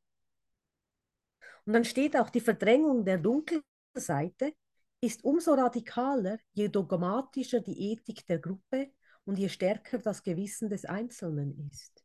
Und 1.64 1.72
dann 1.72 1.84
steht 1.84 2.16
auch 2.16 2.30
die 2.30 2.40
Verdrängung 2.40 3.04
der 3.04 3.18
dunklen 3.18 3.62
Seite 3.94 4.54
ist 5.00 5.24
umso 5.24 5.54
radikaler, 5.54 6.38
je 6.52 6.68
dogmatischer 6.68 7.60
die 7.60 7.92
Ethik 7.92 8.24
der 8.26 8.38
Gruppe 8.38 8.92
und 9.26 9.38
je 9.38 9.48
stärker 9.48 9.98
das 9.98 10.22
Gewissen 10.22 10.70
des 10.70 10.84
Einzelnen 10.84 11.68
ist. 11.70 12.04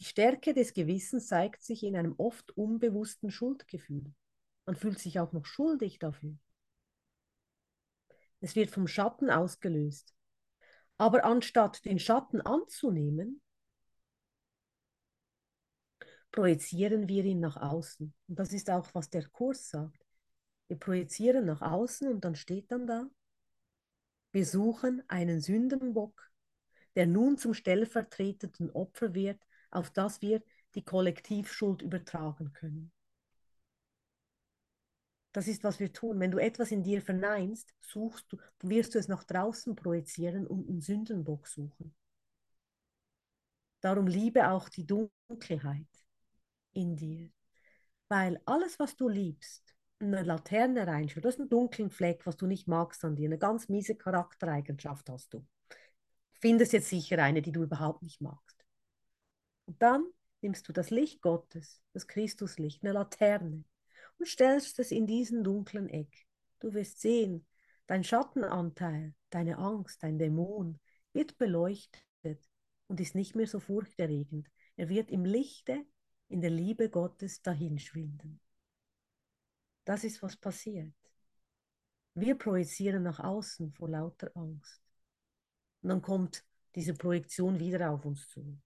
Die 0.00 0.04
Stärke 0.04 0.52
des 0.52 0.74
Gewissens 0.74 1.28
zeigt 1.28 1.62
sich 1.62 1.82
in 1.84 1.96
einem 1.96 2.14
oft 2.18 2.56
unbewussten 2.56 3.30
Schuldgefühl. 3.30 4.12
Man 4.66 4.74
fühlt 4.74 4.98
sich 4.98 5.20
auch 5.20 5.32
noch 5.32 5.46
schuldig 5.46 5.98
dafür. 5.98 6.36
Es 8.40 8.56
wird 8.56 8.70
vom 8.70 8.86
Schatten 8.86 9.30
ausgelöst. 9.30 10.14
Aber 10.98 11.24
anstatt 11.24 11.84
den 11.84 11.98
Schatten 11.98 12.40
anzunehmen, 12.40 13.40
projizieren 16.32 17.08
wir 17.08 17.24
ihn 17.24 17.40
nach 17.40 17.56
außen. 17.56 18.12
Und 18.28 18.38
das 18.38 18.52
ist 18.52 18.70
auch, 18.70 18.94
was 18.94 19.10
der 19.10 19.28
Kurs 19.28 19.68
sagt. 19.68 20.04
Wir 20.68 20.78
projizieren 20.78 21.44
nach 21.44 21.62
außen 21.62 22.08
und 22.08 22.24
dann 22.24 22.34
steht 22.34 22.70
dann 22.72 22.86
da, 22.86 23.08
wir 24.32 24.44
suchen 24.44 25.02
einen 25.08 25.40
Sündenbock 25.40 26.30
der 26.96 27.06
nun 27.06 27.36
zum 27.36 27.54
stellvertretenden 27.54 28.70
Opfer 28.70 29.14
wird, 29.14 29.40
auf 29.70 29.90
das 29.90 30.22
wir 30.22 30.42
die 30.74 30.84
Kollektivschuld 30.84 31.82
übertragen 31.82 32.52
können. 32.52 32.90
Das 35.32 35.48
ist, 35.48 35.64
was 35.64 35.78
wir 35.78 35.92
tun. 35.92 36.18
Wenn 36.18 36.30
du 36.30 36.38
etwas 36.38 36.72
in 36.72 36.82
dir 36.82 37.02
verneinst, 37.02 37.74
suchst 37.80 38.32
du, 38.32 38.38
wirst 38.62 38.94
du 38.94 38.98
es 38.98 39.08
nach 39.08 39.24
draußen 39.24 39.76
projizieren 39.76 40.46
und 40.46 40.66
einen 40.66 40.80
Sündenbock 40.80 41.46
suchen. 41.46 41.94
Darum 43.82 44.06
liebe 44.06 44.50
auch 44.50 44.70
die 44.70 44.86
Dunkelheit 44.86 45.86
in 46.72 46.96
dir. 46.96 47.30
Weil 48.08 48.40
alles, 48.46 48.78
was 48.78 48.96
du 48.96 49.08
liebst, 49.08 49.76
eine 49.98 50.22
Laterne 50.22 50.86
reinschaut, 50.86 51.24
das 51.24 51.34
ist 51.34 51.40
ein 51.40 51.48
dunklen 51.50 51.90
Fleck, 51.90 52.24
was 52.24 52.38
du 52.38 52.46
nicht 52.46 52.66
magst 52.66 53.04
an 53.04 53.16
dir, 53.16 53.28
eine 53.28 53.38
ganz 53.38 53.68
miese 53.68 53.94
Charaktereigenschaft 53.94 55.10
hast 55.10 55.34
du 55.34 55.46
findest 56.40 56.72
jetzt 56.72 56.88
sicher 56.88 57.22
eine, 57.22 57.42
die 57.42 57.52
du 57.52 57.62
überhaupt 57.62 58.02
nicht 58.02 58.20
magst. 58.20 58.64
Und 59.66 59.80
dann 59.82 60.04
nimmst 60.40 60.68
du 60.68 60.72
das 60.72 60.90
Licht 60.90 61.22
Gottes, 61.22 61.82
das 61.92 62.06
Christuslicht, 62.06 62.82
eine 62.82 62.92
Laterne 62.92 63.64
und 64.18 64.26
stellst 64.26 64.78
es 64.78 64.90
in 64.90 65.06
diesen 65.06 65.44
dunklen 65.44 65.88
Eck. 65.88 66.26
Du 66.60 66.72
wirst 66.72 67.00
sehen, 67.00 67.46
Dein 67.86 68.02
Schattenanteil, 68.02 69.14
deine 69.30 69.58
Angst, 69.58 70.02
dein 70.02 70.18
Dämon 70.18 70.80
wird 71.12 71.38
beleuchtet 71.38 72.50
und 72.88 73.00
ist 73.00 73.14
nicht 73.14 73.36
mehr 73.36 73.46
so 73.46 73.60
furchterregend. 73.60 74.50
Er 74.76 74.88
wird 74.88 75.10
im 75.10 75.24
Lichte, 75.24 75.86
in 76.28 76.40
der 76.40 76.50
Liebe 76.50 76.90
Gottes 76.90 77.42
dahinschwinden. 77.42 78.40
Das 79.84 80.02
ist, 80.02 80.20
was 80.20 80.36
passiert. 80.36 80.94
Wir 82.14 82.34
projizieren 82.36 83.04
nach 83.04 83.20
außen 83.20 83.72
vor 83.72 83.88
lauter 83.88 84.32
Angst. 84.34 84.82
Und 85.86 85.90
dann 85.90 86.02
kommt 86.02 86.44
diese 86.74 86.94
Projektion 86.94 87.60
wieder 87.60 87.92
auf 87.92 88.04
uns 88.04 88.28
zu. 88.28 88.58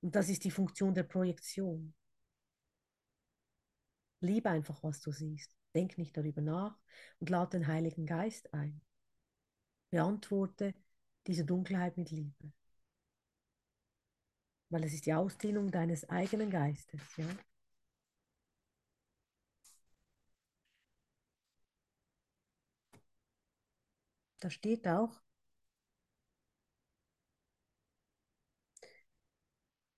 Und 0.00 0.14
das 0.14 0.30
ist 0.30 0.44
die 0.44 0.50
Funktion 0.50 0.94
der 0.94 1.02
Projektion. 1.02 1.92
Lieb 4.20 4.46
einfach, 4.46 4.82
was 4.82 5.02
du 5.02 5.12
siehst. 5.12 5.54
Denk 5.74 5.98
nicht 5.98 6.16
darüber 6.16 6.40
nach 6.40 6.80
und 7.20 7.28
lade 7.28 7.58
den 7.58 7.66
Heiligen 7.66 8.06
Geist 8.06 8.54
ein. 8.54 8.80
Beantworte 9.90 10.72
diese 11.26 11.44
Dunkelheit 11.44 11.98
mit 11.98 12.10
Liebe. 12.10 12.50
Weil 14.70 14.84
es 14.84 14.94
ist 14.94 15.04
die 15.04 15.12
Ausdehnung 15.12 15.70
deines 15.70 16.08
eigenen 16.08 16.48
Geistes. 16.48 17.02
Ja? 17.18 17.26
Steht 24.50 24.86
auch, 24.88 25.20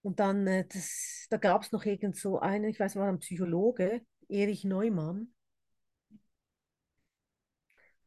und 0.03 0.21
dann, 0.21 0.47
äh, 0.47 0.67
das, 0.67 1.27
da 1.31 1.37
gab 1.37 1.63
es 1.63 1.73
noch 1.73 1.85
irgend 1.85 2.17
so 2.17 2.39
einen, 2.41 2.65
ich 2.71 2.81
weiß, 2.81 2.97
war 2.97 3.09
ein 3.09 3.19
Psychologe, 3.21 4.03
Erich 4.29 4.65
Neumann, 4.65 5.33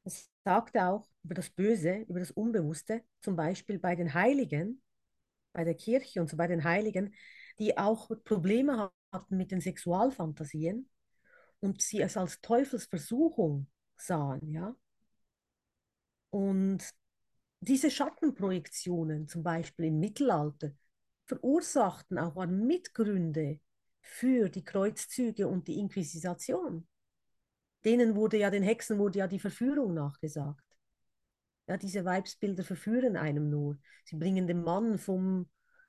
das 0.03 0.29
sagte 0.43 0.85
auch 0.87 1.07
über 1.23 1.33
das 1.35 1.49
Böse, 1.49 1.97
über 2.09 2.19
das 2.19 2.31
Unbewusste, 2.31 3.03
zum 3.21 3.35
Beispiel 3.35 3.79
bei 3.79 3.95
den 3.95 4.13
Heiligen, 4.13 4.81
bei 5.53 5.63
der 5.63 5.75
Kirche 5.75 6.21
und 6.21 6.29
so 6.29 6.37
bei 6.37 6.47
den 6.47 6.63
Heiligen, 6.63 7.15
die 7.59 7.77
auch 7.77 8.11
Probleme 8.25 8.91
hatten 9.11 9.37
mit 9.37 9.51
den 9.51 9.61
Sexualfantasien 9.61 10.89
und 11.61 11.81
sie 11.81 12.01
es 12.01 12.17
als 12.17 12.41
Teufelsversuchung 12.41 13.67
sahen, 13.97 14.51
ja. 14.51 14.75
Und 16.33 16.83
diese 17.59 17.91
Schattenprojektionen, 17.91 19.27
zum 19.27 19.43
Beispiel 19.43 19.85
im 19.85 19.99
Mittelalter, 19.99 20.71
verursachten 21.25 22.17
auch 22.17 22.37
an 22.37 22.65
Mitgründe 22.65 23.59
für 24.01 24.49
die 24.49 24.63
Kreuzzüge 24.63 25.47
und 25.47 25.67
die 25.67 25.77
Inquisition. 25.77 26.87
Denen 27.85 28.15
wurde 28.15 28.39
ja, 28.39 28.49
den 28.49 28.63
Hexen 28.63 28.97
wurde 28.97 29.19
ja 29.19 29.27
die 29.27 29.39
Verführung 29.39 29.93
nachgesagt. 29.93 30.63
Ja, 31.67 31.77
diese 31.77 32.03
Weibsbilder 32.03 32.63
verführen 32.63 33.15
einem 33.15 33.51
nur. 33.51 33.77
Sie 34.03 34.15
bringen 34.15 34.47
den 34.47 34.63
Mann 34.63 34.97
vom, 34.97 35.47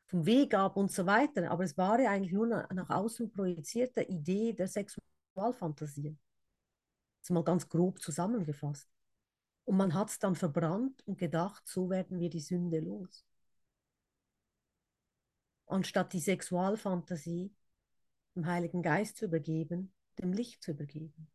vom 0.08 0.26
Weg 0.26 0.52
ab 0.52 0.76
und 0.76 0.92
so 0.92 1.06
weiter. 1.06 1.50
Aber 1.50 1.64
es 1.64 1.78
war 1.78 1.98
ja 1.98 2.10
eigentlich 2.10 2.34
nur 2.34 2.46
nach 2.46 2.90
außen 2.90 3.32
projizierte 3.32 4.02
Idee 4.02 4.52
der 4.52 4.68
Sexualfantasie. 4.68 6.18
Das 7.20 7.30
ist 7.30 7.30
mal 7.30 7.44
ganz 7.44 7.66
grob 7.66 8.02
zusammengefasst. 8.02 8.93
Und 9.64 9.76
man 9.76 9.94
hat 9.94 10.11
es 10.11 10.18
dann 10.18 10.35
verbrannt 10.35 11.02
und 11.06 11.18
gedacht, 11.18 11.66
so 11.66 11.88
werden 11.88 12.18
wir 12.18 12.28
die 12.28 12.40
Sünde 12.40 12.80
los. 12.80 13.25
Anstatt 15.66 16.12
die 16.12 16.21
Sexualfantasie 16.21 17.54
dem 18.35 18.47
Heiligen 18.47 18.83
Geist 18.83 19.16
zu 19.16 19.26
übergeben, 19.26 19.92
dem 20.18 20.33
Licht 20.33 20.62
zu 20.62 20.73
übergeben. 20.73 21.30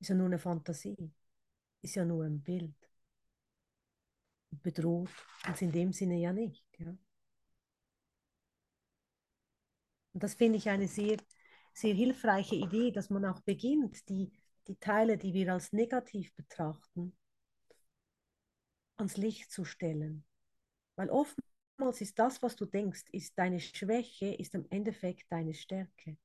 Ist 0.00 0.08
ja 0.08 0.14
nur 0.14 0.26
eine 0.26 0.38
Fantasie, 0.38 1.12
ist 1.80 1.94
ja 1.94 2.04
nur 2.04 2.24
ein 2.24 2.42
Bild. 2.42 2.74
Bedroht 4.50 5.10
uns 5.48 5.62
in 5.62 5.72
dem 5.72 5.92
Sinne 5.92 6.16
ja 6.16 6.32
nicht. 6.32 6.66
Ja? 6.78 6.96
Und 10.12 10.22
das 10.22 10.34
finde 10.34 10.58
ich 10.58 10.68
eine 10.68 10.88
sehr, 10.88 11.16
sehr 11.72 11.94
hilfreiche 11.94 12.56
Idee, 12.56 12.92
dass 12.92 13.08
man 13.08 13.24
auch 13.24 13.40
beginnt, 13.40 14.08
die 14.08 14.30
die 14.66 14.76
Teile, 14.76 15.18
die 15.18 15.34
wir 15.34 15.52
als 15.52 15.72
negativ 15.72 16.34
betrachten, 16.34 17.16
ans 18.96 19.16
Licht 19.16 19.50
zu 19.50 19.64
stellen. 19.64 20.24
Weil 20.96 21.10
oftmals 21.10 22.00
ist 22.00 22.18
das, 22.18 22.42
was 22.42 22.56
du 22.56 22.66
denkst, 22.66 23.04
ist 23.12 23.38
deine 23.38 23.60
Schwäche, 23.60 24.34
ist 24.34 24.54
im 24.54 24.66
Endeffekt 24.70 25.24
deine 25.30 25.54
Stärke. 25.54 26.16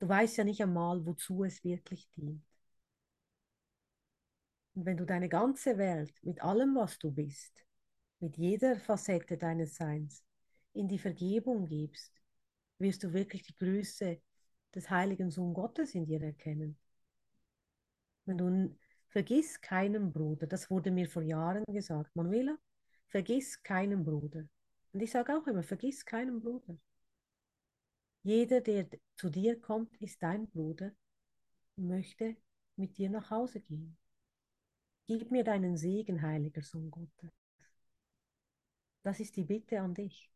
Du 0.00 0.08
weißt 0.08 0.36
ja 0.38 0.44
nicht 0.44 0.62
einmal, 0.62 1.04
wozu 1.06 1.44
es 1.44 1.62
wirklich 1.64 2.08
dient. 2.16 2.42
Und 4.74 4.86
wenn 4.86 4.96
du 4.96 5.04
deine 5.04 5.28
ganze 5.28 5.76
Welt 5.76 6.14
mit 6.22 6.40
allem, 6.42 6.76
was 6.76 6.98
du 6.98 7.10
bist, 7.10 7.52
mit 8.20 8.36
jeder 8.36 8.78
Facette 8.78 9.36
deines 9.36 9.76
Seins 9.76 10.22
in 10.72 10.88
die 10.88 10.98
Vergebung 10.98 11.66
gibst, 11.66 12.12
wirst 12.78 13.02
du 13.02 13.12
wirklich 13.12 13.42
die 13.42 13.56
Größe 13.56 14.20
des 14.74 14.90
heiligen 14.90 15.30
Sohn 15.30 15.54
Gottes 15.54 15.94
in 15.94 16.06
dir 16.06 16.22
erkennen. 16.22 16.78
Wenn 18.26 18.38
du 18.38 18.76
vergiss 19.08 19.60
keinen 19.60 20.12
Bruder, 20.12 20.46
das 20.46 20.70
wurde 20.70 20.90
mir 20.90 21.08
vor 21.08 21.22
Jahren 21.22 21.64
gesagt, 21.66 22.14
Manuela, 22.16 22.58
vergiss 23.08 23.62
keinen 23.62 24.04
Bruder. 24.04 24.44
Und 24.92 25.00
ich 25.00 25.10
sage 25.10 25.36
auch 25.36 25.46
immer, 25.46 25.62
vergiss 25.62 26.04
keinen 26.04 26.40
Bruder. 26.40 26.76
Jeder, 28.22 28.60
der 28.60 28.86
zu 29.16 29.28
dir 29.28 29.60
kommt, 29.60 29.96
ist 29.96 30.22
dein 30.22 30.46
Bruder 30.48 30.92
und 31.76 31.88
möchte 31.88 32.36
mit 32.76 32.98
dir 32.98 33.10
nach 33.10 33.30
Hause 33.30 33.60
gehen. 33.60 33.96
Gib 35.08 35.32
mir 35.32 35.42
deinen 35.42 35.76
Segen, 35.76 36.22
heiliger 36.22 36.62
Sohn 36.62 36.88
Gottes. 36.92 37.30
Das 39.02 39.18
ist 39.18 39.34
die 39.34 39.42
Bitte 39.42 39.80
an 39.80 39.92
dich. 39.94 40.30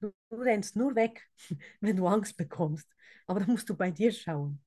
Du, 0.00 0.12
du 0.30 0.36
rennst 0.36 0.76
nur 0.76 0.94
weg, 0.94 1.28
wenn 1.80 1.96
du 1.96 2.06
Angst 2.06 2.36
bekommst. 2.36 2.88
Aber 3.26 3.40
da 3.40 3.46
musst 3.46 3.68
du 3.68 3.76
bei 3.76 3.90
dir 3.90 4.12
schauen. 4.12 4.62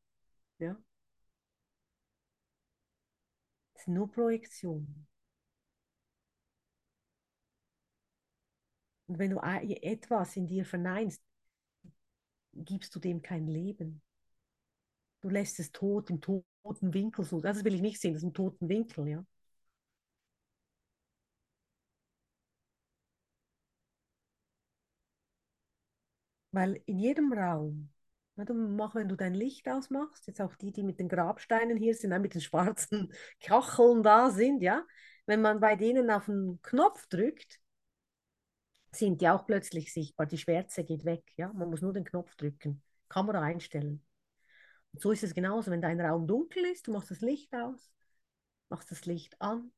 Ja? 0.59 0.77
Ist 3.83 3.87
nur 3.89 4.09
Projektion. 4.09 5.05
Und 9.07 9.17
wenn 9.19 9.31
du 9.31 9.37
etwas 9.39 10.35
in 10.35 10.45
dir 10.47 10.65
verneinst, 10.65 11.21
gibst 12.55 12.95
du 12.95 12.99
dem 12.99 13.21
kein 13.21 13.45
Leben. 13.47 14.01
Du 15.21 15.29
lässt 15.29 15.59
es 15.59 15.71
tot 15.71 16.11
im 16.11 16.21
toten 16.21 16.93
Winkel 16.93 17.25
so. 17.25 17.41
Das 17.41 17.63
will 17.63 17.73
ich 17.73 17.81
nicht 17.81 17.99
sehen, 17.99 18.13
das 18.13 18.21
ist 18.21 18.29
ein 18.29 18.33
toten 18.35 18.69
Winkel, 18.69 19.07
ja. 19.07 19.25
Weil 26.51 26.81
in 26.85 26.99
jedem 26.99 27.33
Raum 27.33 27.89
Du 28.35 28.53
mach, 28.55 28.95
wenn 28.95 29.09
du 29.09 29.15
dein 29.15 29.35
Licht 29.35 29.69
ausmachst, 29.69 30.25
jetzt 30.25 30.41
auch 30.41 30.55
die, 30.55 30.71
die 30.71 30.83
mit 30.83 30.99
den 30.99 31.07
Grabsteinen 31.07 31.77
hier 31.77 31.93
sind, 31.93 32.19
mit 32.19 32.33
den 32.33 32.41
schwarzen 32.41 33.13
Kacheln 33.39 34.01
da 34.01 34.31
sind, 34.31 34.63
ja, 34.63 34.83
wenn 35.27 35.41
man 35.41 35.59
bei 35.59 35.75
denen 35.75 36.09
auf 36.09 36.25
den 36.25 36.59
Knopf 36.63 37.05
drückt, 37.07 37.59
sind 38.91 39.21
die 39.21 39.29
auch 39.29 39.45
plötzlich 39.45 39.93
sichtbar. 39.93 40.25
Die 40.25 40.39
Schwärze 40.39 40.83
geht 40.83 41.05
weg, 41.05 41.23
ja, 41.37 41.53
man 41.53 41.69
muss 41.69 41.81
nur 41.81 41.93
den 41.93 42.05
Knopf 42.05 42.35
drücken, 42.35 42.81
Kamera 43.07 43.41
einstellen. 43.41 44.03
Und 44.93 45.01
so 45.01 45.11
ist 45.11 45.23
es 45.23 45.35
genauso, 45.35 45.69
wenn 45.69 45.81
dein 45.81 46.01
Raum 46.01 46.25
dunkel 46.27 46.65
ist, 46.65 46.87
du 46.87 46.91
machst 46.91 47.11
das 47.11 47.21
Licht 47.21 47.53
aus, 47.53 47.91
machst 48.69 48.89
das 48.89 49.05
Licht 49.05 49.39
an. 49.41 49.71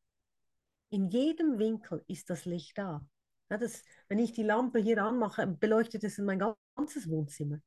In 0.89 1.09
jedem 1.09 1.59
Winkel 1.59 2.05
ist 2.07 2.29
das 2.29 2.45
Licht 2.45 2.77
da. 2.77 3.05
Ja, 3.49 3.57
das, 3.57 3.83
wenn 4.07 4.19
ich 4.19 4.31
die 4.31 4.43
Lampe 4.43 4.79
hier 4.79 5.03
anmache, 5.03 5.45
beleuchtet 5.45 6.05
es 6.05 6.17
mein 6.19 6.39
ganzes 6.39 7.09
Wohnzimmer 7.09 7.59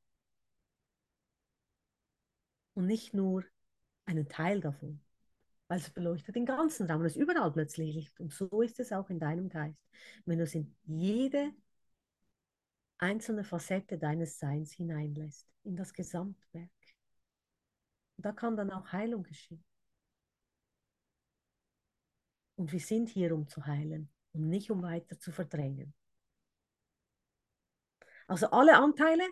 und 2.79 2.87
nicht 2.87 3.13
nur 3.13 3.45
einen 4.05 4.29
Teil 4.29 4.61
davon. 4.61 5.01
Weil 5.67 5.81
es 5.81 5.91
beleuchtet 5.91 6.37
den 6.37 6.47
ganzen 6.47 6.89
Raum, 6.89 7.05
es 7.05 7.17
ist 7.17 7.21
überall 7.21 7.51
plötzlich 7.51 7.93
Licht. 7.93 8.21
Und 8.21 8.33
so 8.33 8.63
ist 8.63 8.79
es 8.79 8.93
auch 8.93 9.11
in 9.11 9.19
deinem 9.19 9.49
Geist. 9.49 9.85
Wenn 10.25 10.39
du 10.39 10.45
es 10.45 10.55
in 10.55 10.77
jede 10.85 11.53
einzelne 12.99 13.43
Facette 13.43 13.99
deines 13.99 14.39
Seins 14.39 14.73
hineinlässt, 14.73 15.49
in 15.65 15.75
das 15.75 15.93
Gesamtwerk. 15.93 16.71
Und 18.17 18.25
da 18.25 18.31
kann 18.31 18.57
dann 18.57 18.71
auch 18.71 18.93
Heilung 18.93 19.25
geschehen. 19.25 19.65
Und 22.55 22.71
wir 22.71 22.81
sind 22.81 23.09
hier, 23.09 23.35
um 23.35 23.49
zu 23.49 23.67
heilen 23.67 24.09
und 24.33 24.49
nicht 24.49 24.71
um 24.71 24.83
weiter 24.83 25.19
zu 25.19 25.33
verdrängen. 25.33 25.95
Also 28.29 28.51
alle 28.51 28.77
Anteile, 28.77 29.25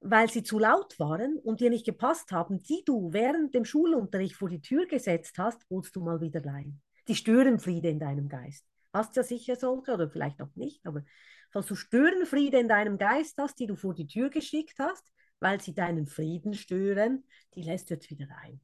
weil 0.00 0.30
sie 0.30 0.42
zu 0.42 0.58
laut 0.58 0.98
waren 0.98 1.38
und 1.38 1.60
dir 1.60 1.70
nicht 1.70 1.86
gepasst 1.86 2.30
haben, 2.32 2.62
die 2.62 2.82
du 2.84 3.12
während 3.12 3.54
dem 3.54 3.64
Schulunterricht 3.64 4.36
vor 4.36 4.48
die 4.48 4.60
Tür 4.60 4.86
gesetzt 4.86 5.38
hast, 5.38 5.64
holst 5.70 5.96
du 5.96 6.00
mal 6.00 6.20
wieder 6.20 6.44
rein. 6.44 6.80
Die 7.08 7.16
Störenfriede 7.16 7.88
in 7.88 7.98
deinem 7.98 8.28
Geist. 8.28 8.64
Hast 8.92 9.16
ja 9.16 9.22
sicher 9.22 9.56
solche 9.56 9.92
oder 9.92 10.08
vielleicht 10.08 10.40
auch 10.40 10.54
nicht, 10.54 10.86
aber 10.86 11.04
falls 11.50 11.66
du 11.66 11.74
Störenfriede 11.74 12.58
in 12.58 12.68
deinem 12.68 12.98
Geist 12.98 13.36
hast, 13.38 13.58
die 13.58 13.66
du 13.66 13.76
vor 13.76 13.94
die 13.94 14.06
Tür 14.06 14.30
geschickt 14.30 14.78
hast, 14.78 15.04
weil 15.40 15.60
sie 15.60 15.74
deinen 15.74 16.06
Frieden 16.06 16.54
stören, 16.54 17.24
die 17.54 17.62
lässt 17.62 17.90
du 17.90 17.94
jetzt 17.94 18.10
wieder 18.10 18.28
rein. 18.30 18.60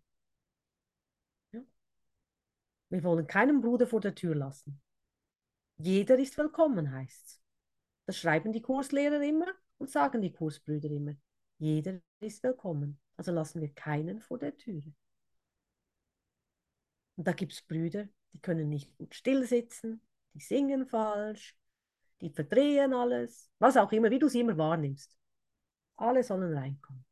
Wir 2.88 3.03
wollen 3.03 3.27
keinen 3.27 3.61
Bruder 3.61 3.87
vor 3.87 4.01
der 4.01 4.14
Tür 4.14 4.35
lassen. 4.35 4.81
Jeder 5.79 6.18
ist 6.18 6.38
willkommen, 6.38 6.92
heißt 6.92 7.27
es. 7.27 7.40
Das 8.07 8.18
schreiben 8.18 8.53
die 8.53 8.62
Kurslehrer 8.62 9.20
immer 9.23 9.47
und 9.79 9.90
sagen 9.90 10.23
die 10.23 10.33
Kursbrüder 10.33 10.90
immer. 10.90 11.14
Jeder 11.59 12.01
ist 12.21 12.43
willkommen. 12.43 12.99
Also 13.17 13.33
lassen 13.33 13.61
wir 13.61 13.73
keinen 13.73 14.21
vor 14.21 14.38
der 14.38 14.57
Türe. 14.57 14.93
Und 17.17 17.27
da 17.27 17.33
gibt 17.33 17.53
es 17.53 17.62
Brüder, 17.62 18.09
die 18.33 18.40
können 18.40 18.69
nicht 18.69 18.97
gut 18.97 19.14
still 19.14 19.47
sitzen, 19.47 20.01
die 20.33 20.40
singen 20.40 20.87
falsch, 20.87 21.57
die 22.21 22.31
verdrehen 22.31 22.93
alles, 22.93 23.51
was 23.59 23.77
auch 23.77 23.93
immer, 23.93 24.11
wie 24.11 24.19
du 24.19 24.29
sie 24.29 24.40
immer 24.40 24.59
wahrnimmst. 24.59 25.17
Alle 25.97 26.25
sollen 26.25 26.57
reinkommen. 26.57 27.05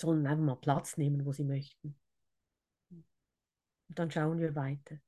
Sollen 0.00 0.26
einfach 0.26 0.44
mal 0.44 0.56
Platz 0.56 0.96
nehmen, 0.96 1.24
wo 1.24 1.32
sie 1.32 1.44
möchten. 1.44 1.96
Und 2.90 3.98
dann 3.98 4.10
schauen 4.10 4.40
wir 4.40 4.54
weiter. 4.54 4.98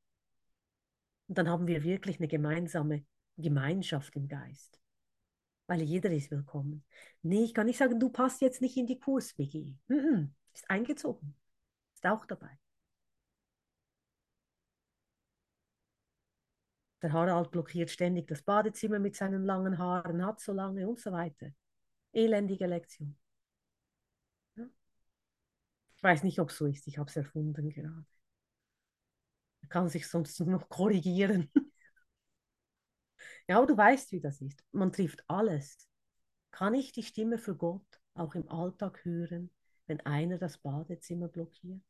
Und 1.28 1.38
dann 1.38 1.48
haben 1.48 1.66
wir 1.66 1.82
wirklich 1.82 2.18
eine 2.18 2.28
gemeinsame 2.28 3.04
Gemeinschaft 3.36 4.14
im 4.16 4.28
Geist. 4.28 4.81
Weil 5.72 5.84
jeder 5.84 6.10
ist 6.10 6.30
willkommen. 6.30 6.84
Nee, 7.22 7.44
ich 7.44 7.54
kann 7.54 7.64
nicht 7.64 7.78
sagen, 7.78 7.98
du 7.98 8.10
passt 8.10 8.42
jetzt 8.42 8.60
nicht 8.60 8.76
in 8.76 8.86
die 8.86 9.00
Kurs-WG. 9.00 9.74
Mm 9.88 9.94
-mm, 9.94 10.28
ist 10.52 10.68
eingezogen. 10.68 11.34
Ist 11.94 12.04
auch 12.04 12.26
dabei. 12.26 12.58
Der 17.00 17.14
Harald 17.14 17.50
blockiert 17.50 17.88
ständig 17.88 18.26
das 18.26 18.42
Badezimmer 18.42 18.98
mit 18.98 19.16
seinen 19.16 19.46
langen 19.46 19.78
Haaren, 19.78 20.26
hat 20.26 20.40
so 20.40 20.52
lange 20.52 20.86
und 20.86 21.00
so 21.00 21.10
weiter. 21.10 21.48
Elendige 22.12 22.66
Lektion. 22.66 23.16
Ja. 24.56 24.68
Ich 25.96 26.02
weiß 26.02 26.22
nicht, 26.22 26.38
ob 26.38 26.50
es 26.50 26.58
so 26.58 26.66
ist. 26.66 26.86
Ich 26.86 26.98
habe 26.98 27.08
es 27.08 27.16
erfunden 27.16 27.70
gerade. 27.70 28.04
Er 29.62 29.68
kann 29.68 29.88
sich 29.88 30.06
sonst 30.06 30.38
noch 30.40 30.68
korrigieren. 30.68 31.50
ja, 33.48 33.64
du 33.64 33.76
weißt, 33.76 34.12
wie 34.12 34.20
das 34.20 34.40
ist. 34.40 34.64
Man 34.72 34.92
trifft 34.92 35.24
alles. 35.28 35.88
Kann 36.50 36.74
ich 36.74 36.92
die 36.92 37.02
Stimme 37.02 37.38
für 37.38 37.56
Gott 37.56 38.00
auch 38.14 38.34
im 38.34 38.48
Alltag 38.48 39.04
hören, 39.04 39.50
wenn 39.86 40.00
einer 40.00 40.38
das 40.38 40.58
Badezimmer 40.58 41.28
blockiert? 41.28 41.82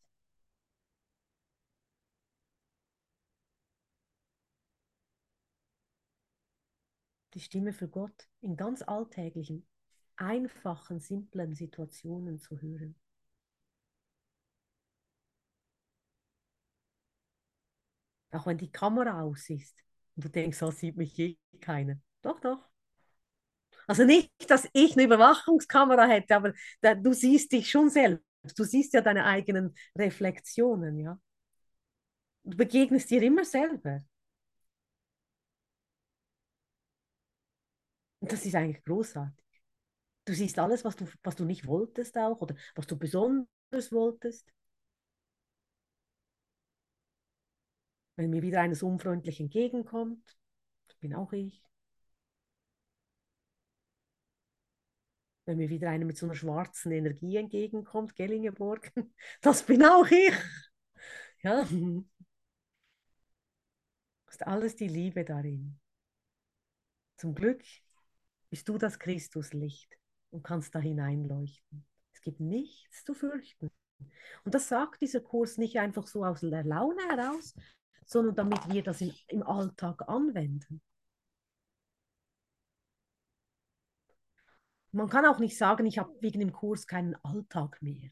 die 7.35 7.41
Stimme 7.41 7.73
für 7.73 7.89
Gott 7.89 8.29
in 8.41 8.57
ganz 8.57 8.83
alltäglichen, 8.83 9.67
einfachen, 10.17 11.01
simplen 11.01 11.55
Situationen 11.55 12.39
zu 12.39 12.61
hören. 12.61 12.95
Auch 18.31 18.47
wenn 18.47 18.59
die 18.59 18.71
Kamera 18.71 19.23
aus 19.23 19.51
ist 19.51 19.77
und 20.17 20.25
du 20.25 20.29
denkst, 20.31 20.59
so 20.59 20.71
sieht 20.71 20.97
mich 20.97 21.17
je 21.17 21.37
keiner. 21.61 21.99
Doch, 22.23 22.41
doch. 22.41 22.61
Also 23.87 24.05
nicht, 24.05 24.31
dass 24.49 24.69
ich 24.73 24.93
eine 24.95 25.05
Überwachungskamera 25.05 26.07
hätte, 26.07 26.37
aber 26.37 26.53
da, 26.81 26.95
du 26.95 27.13
siehst 27.13 27.53
dich 27.53 27.71
schon 27.71 27.91
selbst. 27.91 28.25
Du 28.57 28.65
siehst 28.65 28.93
ja 28.95 29.01
deine 29.01 29.25
eigenen 29.25 29.75
Reflexionen, 29.97 30.99
ja. 30.99 31.19
Du 32.45 32.57
begegnest 32.57 33.11
dir 33.11 33.21
immer 33.25 33.45
selber. 33.45 34.05
Und 38.21 38.33
das 38.33 38.45
ist 38.47 38.55
eigentlich 38.55 38.85
großartig. 38.85 39.45
Du 40.27 40.35
siehst 40.35 40.59
alles, 40.59 40.85
was 40.85 40.97
du, 40.97 41.07
was 41.25 41.37
du 41.37 41.45
nicht 41.47 41.67
wolltest 41.67 42.17
auch 42.19 42.41
oder 42.41 42.57
was 42.77 42.87
du 42.87 42.99
besonders 42.99 43.93
wolltest. 43.93 44.53
Wenn 48.17 48.31
mir 48.31 48.43
wieder 48.43 48.61
eines 48.61 48.83
unfreundlich 48.83 49.41
entgegenkommt, 49.41 50.37
das 50.87 50.97
bin 50.97 51.15
auch 51.15 51.33
ich. 51.33 51.63
Wenn 55.45 55.59
mir 55.59 55.71
wieder 55.71 55.91
einer 55.91 56.05
mit 56.05 56.17
so 56.17 56.27
einer 56.27 56.35
schwarzen 56.35 56.93
Energie 56.93 57.37
entgegenkommt, 57.37 58.15
Gellingeborg, 58.15 58.93
das 59.41 59.65
bin 59.65 59.85
auch 59.85 60.07
ich. 60.07 60.35
Ja, 61.43 61.67
ist 64.29 64.47
alles 64.47 64.77
die 64.77 64.89
Liebe 64.89 65.25
darin. 65.25 65.79
Zum 67.17 67.35
Glück 67.35 67.63
bist 68.51 68.69
du 68.69 68.79
das 68.79 68.99
Christuslicht 68.99 69.99
und 70.31 70.43
kannst 70.43 70.75
da 70.75 70.79
hineinleuchten. 70.79 71.85
Es 72.13 72.21
gibt 72.21 72.41
nichts 72.41 73.05
zu 73.05 73.15
fürchten. 73.15 73.71
Und 74.45 74.55
das 74.55 74.69
sagt 74.69 75.01
dieser 75.01 75.21
Kurs 75.21 75.59
nicht 75.59 75.79
einfach 75.79 76.07
so 76.07 76.25
aus 76.25 76.41
der 76.41 76.65
Laune 76.65 77.03
heraus, 77.09 77.55
sondern 78.13 78.35
damit 78.37 78.69
wir 78.71 78.83
das 78.83 79.01
in, 79.01 79.15
im 79.29 79.43
Alltag 79.43 80.09
anwenden. 80.09 80.83
Man 84.93 85.09
kann 85.09 85.25
auch 85.25 85.39
nicht 85.39 85.57
sagen, 85.57 85.87
ich 85.87 85.99
habe 85.99 86.15
wegen 86.21 86.41
dem 86.41 86.53
Kurs 86.53 86.87
keinen 86.87 87.15
Alltag 87.25 87.81
mehr. 87.81 88.11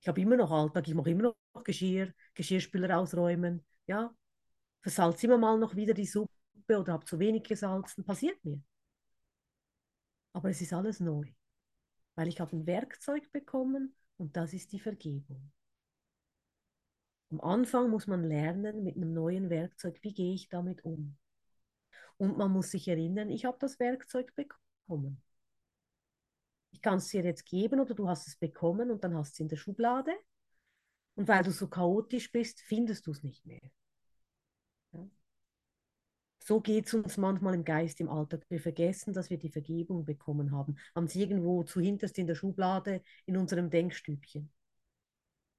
Ich 0.00 0.08
habe 0.08 0.20
immer 0.20 0.36
noch 0.36 0.50
Alltag, 0.50 0.88
ich 0.88 0.94
mache 0.94 1.10
immer 1.10 1.34
noch 1.54 1.64
Geschirr, 1.64 2.12
Geschirrspüler 2.34 2.98
ausräumen, 2.98 3.64
ja, 3.86 4.14
versalze 4.80 5.26
immer 5.26 5.36
mal 5.36 5.58
noch 5.58 5.76
wieder 5.76 5.92
die 5.92 6.06
Suppe 6.06 6.30
oder 6.68 6.94
habe 6.94 7.04
zu 7.04 7.18
wenig 7.18 7.42
gesalzen, 7.44 8.04
passiert 8.04 8.42
mir. 8.44 8.62
Aber 10.32 10.48
es 10.48 10.60
ist 10.60 10.72
alles 10.72 11.00
neu, 11.00 11.26
weil 12.14 12.28
ich 12.28 12.40
habe 12.40 12.56
ein 12.56 12.66
Werkzeug 12.66 13.30
bekommen 13.32 13.94
und 14.16 14.36
das 14.36 14.54
ist 14.54 14.72
die 14.72 14.80
Vergebung. 14.80 15.52
Am 17.30 17.40
Anfang 17.40 17.90
muss 17.90 18.06
man 18.06 18.24
lernen 18.24 18.84
mit 18.84 18.96
einem 18.96 19.12
neuen 19.12 19.50
Werkzeug, 19.50 19.98
wie 20.02 20.14
gehe 20.14 20.34
ich 20.34 20.48
damit 20.48 20.84
um. 20.84 21.16
Und 22.18 22.38
man 22.38 22.52
muss 22.52 22.70
sich 22.70 22.88
erinnern, 22.88 23.30
ich 23.30 23.44
habe 23.44 23.58
das 23.60 23.78
Werkzeug 23.78 24.34
bekommen. 24.34 25.22
Ich 26.70 26.82
kann 26.82 26.98
es 26.98 27.08
dir 27.08 27.24
jetzt 27.24 27.46
geben 27.46 27.80
oder 27.80 27.94
du 27.94 28.08
hast 28.08 28.28
es 28.28 28.36
bekommen 28.36 28.90
und 28.90 29.02
dann 29.02 29.14
hast 29.16 29.34
es 29.34 29.40
in 29.40 29.48
der 29.48 29.56
Schublade. 29.56 30.12
Und 31.14 31.28
weil 31.28 31.42
du 31.42 31.50
so 31.50 31.68
chaotisch 31.68 32.30
bist, 32.30 32.60
findest 32.60 33.06
du 33.06 33.10
es 33.10 33.22
nicht 33.22 33.44
mehr. 33.46 33.70
Ja? 34.92 35.08
So 36.44 36.60
geht 36.60 36.86
es 36.86 36.94
uns 36.94 37.16
manchmal 37.16 37.54
im 37.54 37.64
Geist, 37.64 38.00
im 38.00 38.08
Alltag. 38.08 38.44
Wir 38.48 38.60
vergessen, 38.60 39.12
dass 39.12 39.30
wir 39.30 39.38
die 39.38 39.50
Vergebung 39.50 40.04
bekommen 40.04 40.52
haben. 40.52 40.76
Haben 40.94 41.08
sie 41.08 41.20
irgendwo 41.20 41.64
zu 41.64 41.80
hinterst 41.80 42.18
in 42.18 42.26
der 42.26 42.34
Schublade 42.34 43.02
in 43.24 43.36
unserem 43.36 43.70
Denkstübchen. 43.70 44.52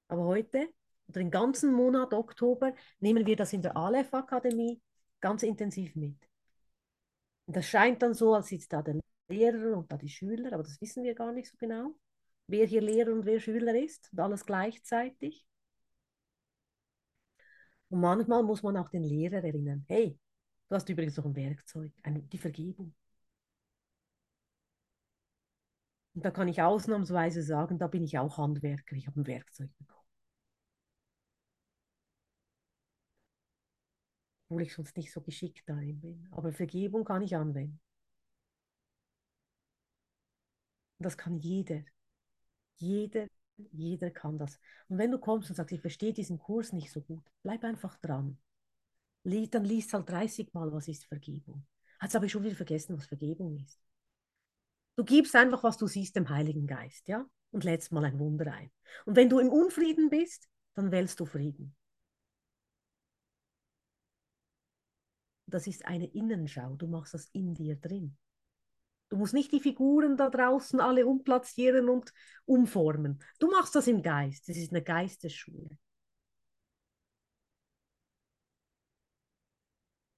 Aber 0.07 0.23
heute, 0.23 0.69
oder 1.07 1.19
den 1.19 1.31
ganzen 1.31 1.73
Monat 1.73 2.13
Oktober, 2.13 2.73
nehmen 2.99 3.25
wir 3.25 3.35
das 3.35 3.53
in 3.53 3.61
der 3.61 3.75
Aleph-Akademie 3.77 4.81
ganz 5.21 5.43
intensiv 5.43 5.95
mit. 5.95 6.17
Und 7.45 7.55
das 7.55 7.65
scheint 7.65 8.01
dann 8.01 8.13
so, 8.13 8.33
als 8.33 8.47
sitzt 8.47 8.73
da 8.73 8.81
der 8.81 8.99
Lehrer 9.29 9.77
und 9.77 9.91
da 9.91 9.97
die 9.97 10.09
Schüler, 10.09 10.53
aber 10.53 10.63
das 10.63 10.79
wissen 10.81 11.03
wir 11.03 11.15
gar 11.15 11.31
nicht 11.31 11.49
so 11.49 11.57
genau, 11.57 11.95
wer 12.47 12.65
hier 12.65 12.81
Lehrer 12.81 13.11
und 13.13 13.25
wer 13.25 13.39
Schüler 13.39 13.75
ist 13.75 14.09
und 14.11 14.19
alles 14.19 14.45
gleichzeitig. 14.45 15.45
Und 17.89 18.01
manchmal 18.01 18.43
muss 18.43 18.63
man 18.63 18.77
auch 18.77 18.89
den 18.89 19.03
Lehrer 19.03 19.43
erinnern, 19.43 19.85
hey, 19.87 20.17
Du 20.69 20.75
hast 20.75 20.89
übrigens 20.89 21.15
noch 21.17 21.25
ein 21.25 21.35
Werkzeug, 21.35 21.93
die 22.05 22.37
Vergebung. 22.37 22.93
Und 26.13 26.25
da 26.25 26.31
kann 26.31 26.49
ich 26.49 26.61
ausnahmsweise 26.61 27.41
sagen, 27.41 27.77
da 27.79 27.87
bin 27.87 28.03
ich 28.03 28.17
auch 28.19 28.37
Handwerker, 28.37 28.95
ich 28.97 29.07
habe 29.07 29.21
ein 29.21 29.27
Werkzeug 29.27 29.69
bekommen. 29.77 29.96
Obwohl 34.49 34.63
ich 34.63 34.73
sonst 34.73 34.95
nicht 34.97 35.11
so 35.11 35.21
geschickt 35.21 35.63
darin 35.67 35.99
bin. 35.99 36.27
Aber 36.31 36.53
Vergebung 36.53 37.03
kann 37.03 37.21
ich 37.21 37.35
anwenden. 37.35 37.79
Das 40.99 41.17
kann 41.17 41.37
jeder. 41.37 41.83
Jeder, 42.77 43.27
jeder 43.71 44.11
kann 44.11 44.37
das. 44.37 44.59
Und 44.87 44.97
wenn 44.97 45.11
du 45.11 45.19
kommst 45.19 45.49
und 45.49 45.55
sagst, 45.55 45.73
ich 45.73 45.81
verstehe 45.81 46.13
diesen 46.13 46.39
Kurs 46.39 46.73
nicht 46.73 46.91
so 46.91 47.01
gut, 47.01 47.23
bleib 47.43 47.63
einfach 47.63 47.97
dran 47.97 48.37
dann 49.27 49.65
liest 49.65 49.93
halt 49.93 50.09
30 50.09 50.53
Mal, 50.53 50.71
was 50.71 50.87
ist 50.87 51.05
Vergebung. 51.05 51.65
Jetzt 52.01 52.15
habe 52.15 52.25
ich 52.25 52.31
schon 52.31 52.43
wieder 52.43 52.55
vergessen, 52.55 52.97
was 52.97 53.07
Vergebung 53.07 53.57
ist. 53.57 53.79
Du 54.95 55.03
gibst 55.03 55.35
einfach, 55.35 55.63
was 55.63 55.77
du 55.77 55.87
siehst, 55.87 56.15
dem 56.15 56.29
Heiligen 56.29 56.65
Geist, 56.65 57.07
ja? 57.07 57.25
Und 57.51 57.63
lädst 57.63 57.91
mal 57.91 58.05
ein 58.05 58.19
Wunder 58.19 58.51
ein. 58.51 58.71
Und 59.05 59.15
wenn 59.15 59.29
du 59.29 59.39
im 59.39 59.49
Unfrieden 59.49 60.09
bist, 60.09 60.47
dann 60.75 60.91
wählst 60.91 61.19
du 61.19 61.25
Frieden. 61.25 61.75
Das 65.47 65.65
ist 65.65 65.85
eine 65.85 66.07
Innenschau. 66.07 66.75
Du 66.75 66.87
machst 66.87 67.13
das 67.13 67.29
in 67.31 67.53
dir 67.53 67.77
drin. 67.77 68.17
Du 69.09 69.15
musst 69.15 69.33
nicht 69.33 69.51
die 69.53 69.61
Figuren 69.61 70.17
da 70.17 70.29
draußen 70.29 70.81
alle 70.81 71.05
umplatzieren 71.07 71.87
und 71.87 72.13
umformen. 72.45 73.23
Du 73.39 73.49
machst 73.49 73.73
das 73.75 73.87
im 73.87 74.01
Geist. 74.01 74.49
Das 74.49 74.57
ist 74.57 74.71
eine 74.71 74.83
Geistesschule. 74.83 75.77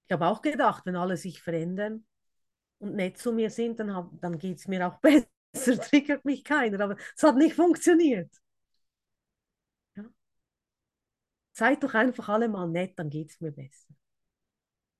Ich 0.07 0.11
habe 0.13 0.25
auch 0.25 0.41
gedacht, 0.41 0.85
wenn 0.87 0.95
alle 0.95 1.17
sich 1.17 1.41
verändern 1.41 2.03
und 2.79 2.95
nett 2.95 3.19
zu 3.19 3.31
mir 3.31 3.51
sind, 3.51 3.79
dann, 3.79 4.09
dann 4.21 4.39
geht 4.39 4.57
es 4.57 4.67
mir 4.67 4.87
auch 4.87 4.99
besser, 5.01 5.79
triggert 5.81 6.25
mich 6.25 6.43
keiner. 6.43 6.79
Aber 6.79 6.97
es 7.15 7.21
hat 7.21 7.35
nicht 7.35 7.55
funktioniert. 7.55 8.31
Seid 11.51 11.83
doch 11.83 11.93
einfach 11.93 12.29
alle 12.29 12.49
mal 12.49 12.67
nett, 12.67 12.97
dann 12.97 13.09
geht 13.11 13.29
es 13.29 13.39
mir 13.39 13.51
besser. 13.51 13.93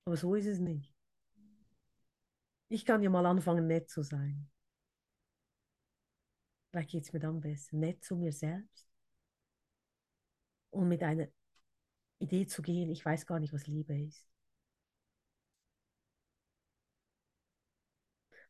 Aber 0.03 0.17
so 0.17 0.35
ist 0.35 0.45
es 0.47 0.59
nicht. 0.59 0.93
Ich 2.67 2.83
kann 2.83 3.03
ja 3.03 3.11
mal 3.11 3.27
anfangen, 3.27 3.67
nett 3.67 3.89
zu 3.91 4.01
sein. 4.01 4.49
Vielleicht 6.71 6.89
geht 6.91 7.03
es 7.03 7.13
mir 7.13 7.19
dann 7.19 7.41
besser. 7.41 7.75
Nett 7.77 8.03
zu 8.03 8.15
mir 8.15 8.31
selbst. 8.31 8.87
Und 10.71 10.87
mit 10.87 11.03
einer 11.03 11.27
Idee 12.19 12.47
zu 12.47 12.61
gehen, 12.63 12.89
ich 12.91 13.05
weiß 13.05 13.25
gar 13.27 13.39
nicht, 13.39 13.53
was 13.53 13.67
Liebe 13.67 13.97
ist. 13.99 14.27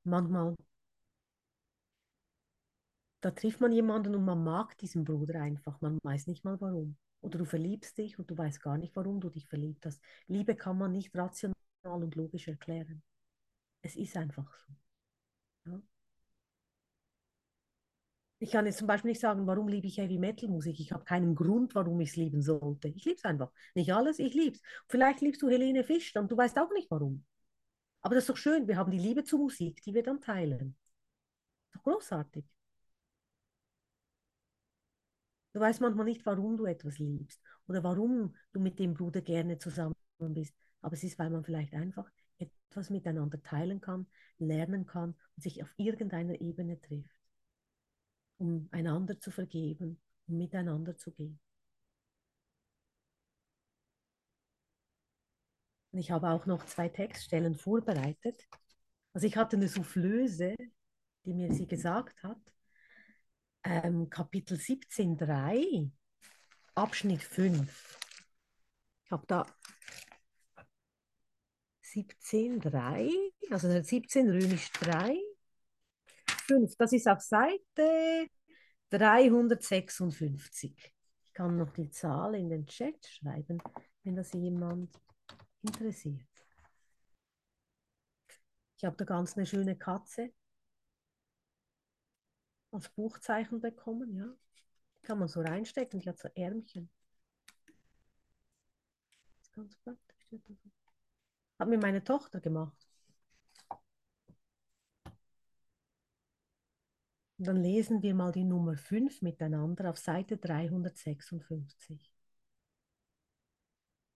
Manchmal, 0.03 0.55
da 3.21 3.31
trifft 3.31 3.61
man 3.61 3.71
jemanden 3.71 4.13
und 4.13 4.25
man 4.25 4.43
mag 4.43 4.77
diesen 4.77 5.05
Bruder 5.05 5.41
einfach. 5.41 5.79
Man 5.79 5.99
weiß 6.03 6.27
nicht 6.27 6.43
mal 6.43 6.59
warum. 6.59 6.97
Oder 7.21 7.39
du 7.39 7.45
verliebst 7.45 7.97
dich 7.97 8.17
und 8.17 8.29
du 8.31 8.37
weißt 8.37 8.61
gar 8.61 8.77
nicht, 8.77 8.95
warum 8.95 9.19
du 9.19 9.29
dich 9.29 9.47
verliebt 9.47 9.85
hast. 9.85 10.01
Liebe 10.27 10.55
kann 10.55 10.77
man 10.77 10.91
nicht 10.91 11.15
rational 11.15 11.55
und 11.83 12.15
logisch 12.15 12.47
erklären. 12.47 13.03
Es 13.81 13.95
ist 13.95 14.15
einfach 14.17 14.55
so. 14.57 14.73
Ja? 15.71 15.81
Ich 18.41 18.51
kann 18.51 18.65
jetzt 18.65 18.77
zum 18.77 18.87
Beispiel 18.87 19.11
nicht 19.11 19.19
sagen, 19.19 19.47
warum 19.47 19.67
liebe 19.67 19.87
ich 19.87 19.97
Heavy 19.97 20.17
Metal 20.17 20.49
Musik. 20.49 20.79
Ich 20.79 20.93
habe 20.93 21.03
keinen 21.03 21.35
Grund, 21.35 21.75
warum 21.75 21.99
ich 21.99 22.09
es 22.11 22.15
lieben 22.15 22.41
sollte. 22.41 22.87
Ich 22.87 23.03
liebe 23.03 23.17
es 23.17 23.25
einfach. 23.25 23.51
Nicht 23.75 23.93
alles, 23.93 24.17
ich 24.19 24.33
liebe 24.33 24.55
es. 24.55 24.61
Vielleicht 24.87 25.19
liebst 25.21 25.41
du 25.41 25.49
Helene 25.49 25.83
Fischer 25.83 26.21
und 26.21 26.31
du 26.31 26.37
weißt 26.37 26.57
auch 26.57 26.71
nicht 26.71 26.89
warum. 26.89 27.25
Aber 28.01 28.15
das 28.15 28.23
ist 28.23 28.29
doch 28.29 28.37
schön. 28.37 28.67
Wir 28.67 28.77
haben 28.77 28.91
die 28.91 28.97
Liebe 28.97 29.23
zur 29.25 29.39
Musik, 29.39 29.81
die 29.83 29.93
wir 29.93 30.03
dann 30.03 30.21
teilen. 30.21 30.77
Doch 31.73 31.83
großartig. 31.83 32.45
Du 35.53 35.59
weißt 35.59 35.81
manchmal 35.81 36.05
nicht, 36.05 36.25
warum 36.25 36.57
du 36.57 36.65
etwas 36.65 36.97
liebst 36.99 37.39
oder 37.67 37.83
warum 37.83 38.35
du 38.53 38.59
mit 38.59 38.79
dem 38.79 38.93
Bruder 38.95 39.21
gerne 39.21 39.57
zusammen 39.59 39.95
bist. 40.19 40.55
Aber 40.81 40.93
es 40.93 41.03
ist, 41.03 41.19
weil 41.19 41.29
man 41.29 41.43
vielleicht 41.43 41.73
einfach 41.73 42.09
etwas 42.37 42.89
miteinander 42.89 43.41
teilen 43.41 43.81
kann, 43.81 44.07
lernen 44.37 44.85
kann 44.85 45.11
und 45.35 45.43
sich 45.43 45.61
auf 45.63 45.69
irgendeiner 45.77 46.39
Ebene 46.41 46.79
trifft 46.81 47.15
um 48.39 48.67
einander 48.71 49.19
zu 49.19 49.29
vergeben, 49.31 50.01
um 50.27 50.37
miteinander 50.37 50.97
zu 50.97 51.11
gehen. 51.11 51.39
Und 55.91 55.99
ich 55.99 56.11
habe 56.11 56.29
auch 56.29 56.45
noch 56.45 56.65
zwei 56.65 56.89
Textstellen 56.89 57.55
vorbereitet. 57.55 58.47
Also 59.13 59.27
ich 59.27 59.37
hatte 59.37 59.57
eine 59.57 59.67
Soufflöse, 59.67 60.55
die 61.25 61.33
mir 61.33 61.53
sie 61.53 61.67
gesagt 61.67 62.23
hat. 62.23 62.37
Ähm, 63.63 64.09
Kapitel 64.09 64.57
17.3, 64.57 65.91
Abschnitt 66.75 67.23
5. 67.23 67.99
Ich 69.05 69.11
habe 69.11 69.25
da 69.27 69.45
17.3, 71.83 73.11
also 73.49 73.81
17 73.81 74.29
römisch 74.29 74.71
3, 74.73 75.17
5. 76.47 76.75
Das 76.77 76.93
ist 76.93 77.07
auf 77.07 77.21
Seite 77.21 78.27
356. 78.89 80.93
Ich 81.23 81.33
kann 81.33 81.57
noch 81.57 81.73
die 81.73 81.89
Zahl 81.89 82.35
in 82.35 82.49
den 82.49 82.65
Chat 82.65 83.05
schreiben, 83.05 83.61
wenn 84.03 84.15
das 84.15 84.33
jemand 84.33 84.91
interessiert. 85.61 86.25
Ich 88.77 88.85
habe 88.85 88.95
da 88.95 89.05
ganz 89.05 89.35
eine 89.35 89.45
schöne 89.45 89.77
Katze 89.77 90.31
als 92.71 92.89
Buchzeichen 92.89 93.61
bekommen, 93.61 94.15
ja. 94.15 94.27
Die 94.97 95.01
kann 95.07 95.19
man 95.19 95.27
so 95.27 95.41
reinstecken, 95.41 95.99
die 95.99 96.09
hat 96.09 96.19
so 96.19 96.29
Ärmchen. 96.35 96.89
Das 99.37 99.41
ist 99.41 99.53
ganz 99.53 99.75
praktisch. 99.77 100.27
Hat 101.57 101.67
mir 101.67 101.77
meine 101.77 102.03
Tochter 102.03 102.39
gemacht. 102.39 102.77
Und 107.39 107.47
dann 107.47 107.57
lesen 107.57 108.01
wir 108.01 108.13
mal 108.13 108.33
die 108.33 108.43
Nummer 108.43 108.75
5 108.75 109.21
miteinander 109.21 109.89
auf 109.89 109.97
Seite 109.97 110.37
356. 110.37 112.11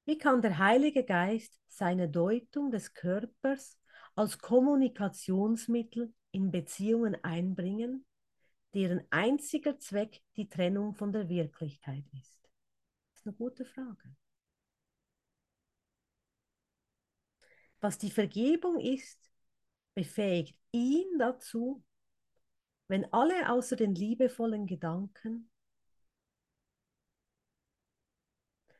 Wie 0.06 0.18
kann 0.18 0.42
der 0.42 0.58
Heilige 0.58 1.06
Geist 1.06 1.58
seine 1.70 2.10
Deutung 2.10 2.70
des 2.70 2.94
Körpers 2.94 3.80
als 4.16 4.38
Kommunikationsmittel 4.40 6.14
in 6.32 6.52
Beziehungen 6.52 7.16
einbringen, 7.24 8.06
deren 8.74 9.06
einziger 9.12 9.80
Zweck 9.80 10.22
die 10.36 10.50
Trennung 10.50 10.96
von 10.96 11.12
der 11.12 11.30
Wirklichkeit 11.30 12.06
ist? 12.14 12.40
Das 13.12 13.20
ist 13.20 13.28
eine 13.28 13.36
gute 13.36 13.66
Frage. 13.66 14.16
Was 17.80 17.98
die 17.98 18.12
Vergebung 18.12 18.80
ist, 18.80 19.30
befähigt 19.94 20.58
ihn 20.72 21.18
dazu, 21.20 21.84
wenn 22.88 23.12
alle 23.12 23.50
außer 23.52 23.76
den 23.76 23.96
liebevollen 23.96 24.68
Gedanken 24.68 25.50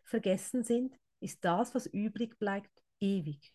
vergessen 0.04 0.64
sind, 0.64 0.96
ist 1.20 1.44
das, 1.44 1.74
was 1.74 1.86
übrig 1.88 2.38
bleibt, 2.38 2.84
ewig. 3.00 3.54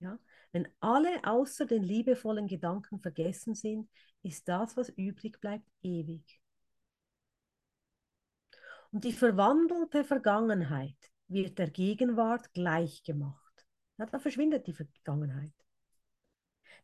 Ja? 0.00 0.18
Wenn 0.56 0.68
alle 0.80 1.22
außer 1.22 1.66
den 1.66 1.82
liebevollen 1.82 2.46
Gedanken 2.46 2.98
vergessen 2.98 3.54
sind, 3.54 3.90
ist 4.22 4.48
das, 4.48 4.74
was 4.74 4.88
übrig 4.88 5.38
bleibt, 5.38 5.68
ewig. 5.82 6.40
Und 8.90 9.04
die 9.04 9.12
verwandelte 9.12 10.02
Vergangenheit 10.02 10.96
wird 11.28 11.58
der 11.58 11.68
Gegenwart 11.68 12.54
gleichgemacht. 12.54 13.66
Ja, 13.98 14.06
da 14.06 14.18
verschwindet 14.18 14.66
die 14.66 14.72
Vergangenheit. 14.72 15.52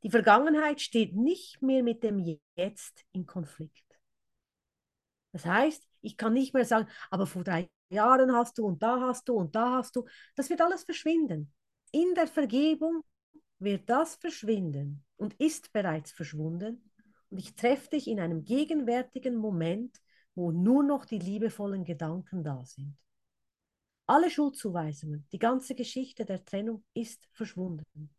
Die 0.03 0.11
Vergangenheit 0.11 0.83
steht 0.83 1.17
nicht 1.17 1.63
mehr 1.63 1.83
mit 1.83 2.03
dem 2.03 2.19
Jetzt 2.55 3.07
in 3.13 3.25
Konflikt. 3.25 3.99
Das 5.33 5.47
heißt, 5.47 5.89
ich 6.03 6.19
kann 6.19 6.35
nicht 6.35 6.53
mehr 6.53 6.67
sagen, 6.67 6.91
aber 7.11 7.27
vor 7.27 7.43
drei 7.43 7.71
Jahren 7.89 8.35
hast 8.35 8.59
du 8.59 8.67
und 8.67 8.83
da 8.83 9.01
hast 9.01 9.31
du 9.31 9.33
und 9.33 9.55
da 9.55 9.79
hast 9.79 9.97
du. 9.97 10.07
Das 10.37 10.51
wird 10.51 10.61
alles 10.61 10.85
verschwinden. 10.85 11.55
In 11.91 12.15
der 12.15 12.27
Vergebung 12.27 13.03
wird 13.63 13.89
das 13.89 14.17
verschwinden 14.17 15.05
und 15.17 15.35
ist 15.35 15.73
bereits 15.73 16.13
verschwunden. 16.13 16.91
Und 17.31 17.39
ich 17.39 17.55
treffe 17.55 17.91
dich 17.91 18.09
in 18.09 18.21
einem 18.21 18.45
gegenwärtigen 18.45 19.37
Moment, 19.37 20.01
wo 20.35 20.51
nur 20.53 20.83
noch 20.83 21.05
die 21.05 21.19
liebevollen 21.19 21.85
Gedanken 21.85 22.43
da 22.43 22.65
sind. 22.65 22.97
Alle 24.07 24.31
Schuldzuweisungen, 24.31 25.27
die 25.33 25.39
ganze 25.39 25.75
Geschichte 25.75 26.25
der 26.25 26.45
Trennung 26.45 26.85
ist 26.93 27.29
verschwunden. 27.33 28.11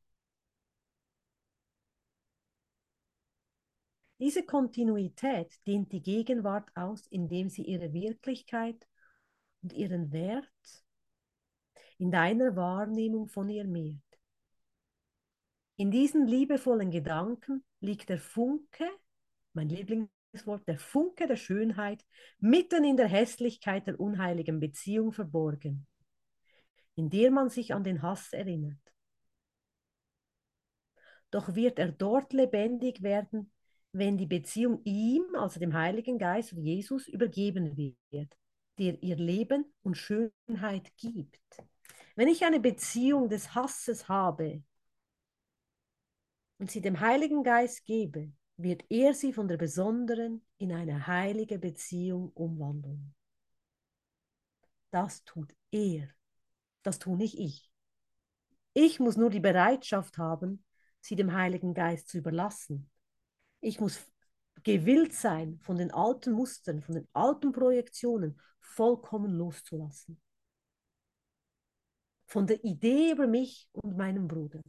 Diese 4.20 4.44
Kontinuität 4.44 5.60
dehnt 5.68 5.92
die 5.92 6.02
Gegenwart 6.02 6.70
aus, 6.76 7.08
indem 7.08 7.50
sie 7.50 7.64
ihre 7.64 7.92
Wirklichkeit 7.92 8.88
und 9.62 9.74
ihren 9.74 10.12
Wert 10.12 10.48
in 11.98 12.10
deiner 12.10 12.56
Wahrnehmung 12.56 13.28
von 13.28 13.50
ihr 13.50 13.66
mehrt. 13.66 14.13
In 15.76 15.90
diesen 15.90 16.28
liebevollen 16.28 16.92
Gedanken 16.92 17.64
liegt 17.80 18.10
der 18.10 18.20
Funke, 18.20 18.88
mein 19.54 19.70
Lieblingswort, 19.70 20.68
der 20.68 20.78
Funke 20.78 21.26
der 21.26 21.36
Schönheit, 21.36 22.06
mitten 22.40 22.84
in 22.84 22.96
der 22.96 23.08
Hässlichkeit 23.08 23.88
der 23.88 24.00
unheiligen 24.00 24.60
Beziehung 24.60 25.12
verborgen, 25.12 25.88
in 26.96 27.10
der 27.10 27.32
man 27.32 27.50
sich 27.50 27.74
an 27.74 27.84
den 27.84 28.04
Hass 28.04 28.34
erinnert. 28.34 28.78
Doch 31.32 31.56
wird 31.56 31.80
er 31.80 31.92
dort 31.92 32.32
lebendig 32.34 33.02
werden, 33.02 33.52
wenn 33.92 34.20
die 34.20 34.28
Beziehung 34.28 34.82
ihm, 34.84 35.24
also 35.36 35.60
dem 35.60 35.74
Heiligen 35.74 36.20
Geist 36.20 36.54
und 36.54 36.64
Jesus, 36.64 37.08
übergeben 37.08 37.76
wird, 37.76 38.38
der 38.78 39.02
ihr 39.02 39.16
Leben 39.16 39.74
und 39.82 39.98
Schönheit 39.98 40.96
gibt. 40.98 41.42
Wenn 42.16 42.28
ich 42.28 42.46
eine 42.46 42.60
Beziehung 42.60 43.30
des 43.30 43.56
Hasses 43.56 44.08
habe 44.08 44.64
und 46.64 46.72
sie 46.72 46.82
dem 46.82 47.00
Heiligen 47.00 47.44
Geist 47.44 47.86
gebe, 47.86 48.32
wird 48.58 48.84
er 48.90 49.14
sie 49.14 49.34
von 49.34 49.48
der 49.48 49.58
besonderen 49.58 50.46
in 50.58 50.72
eine 50.72 51.06
heilige 51.06 51.60
Beziehung 51.60 52.32
umwandeln. 52.34 53.14
Das 54.90 55.24
tut 55.26 55.54
er. 55.72 56.08
Das 56.82 57.00
tue 57.00 57.18
nicht 57.18 57.38
ich. 57.38 57.70
Ich 58.74 59.00
muss 59.00 59.18
nur 59.18 59.30
die 59.30 59.40
Bereitschaft 59.40 60.18
haben, 60.18 60.64
sie 61.02 61.16
dem 61.16 61.34
Heiligen 61.34 61.74
Geist 61.74 62.08
zu 62.08 62.18
überlassen 62.18 62.90
ich 63.64 63.80
muss 63.80 64.00
gewillt 64.64 65.14
sein, 65.14 65.60
von 65.60 65.78
den 65.78 65.92
alten 65.92 66.34
Mustern, 66.34 66.82
von 66.82 66.96
den 66.96 67.08
alten 67.14 67.52
Projektionen 67.52 68.40
vollkommen 68.60 69.32
loszulassen. 69.32 70.22
Von 72.26 72.48
der 72.48 72.64
Idee 72.64 73.12
über 73.12 73.28
mich 73.28 73.70
und 73.72 73.98
meinen 73.98 74.28
Bruder. 74.28 74.62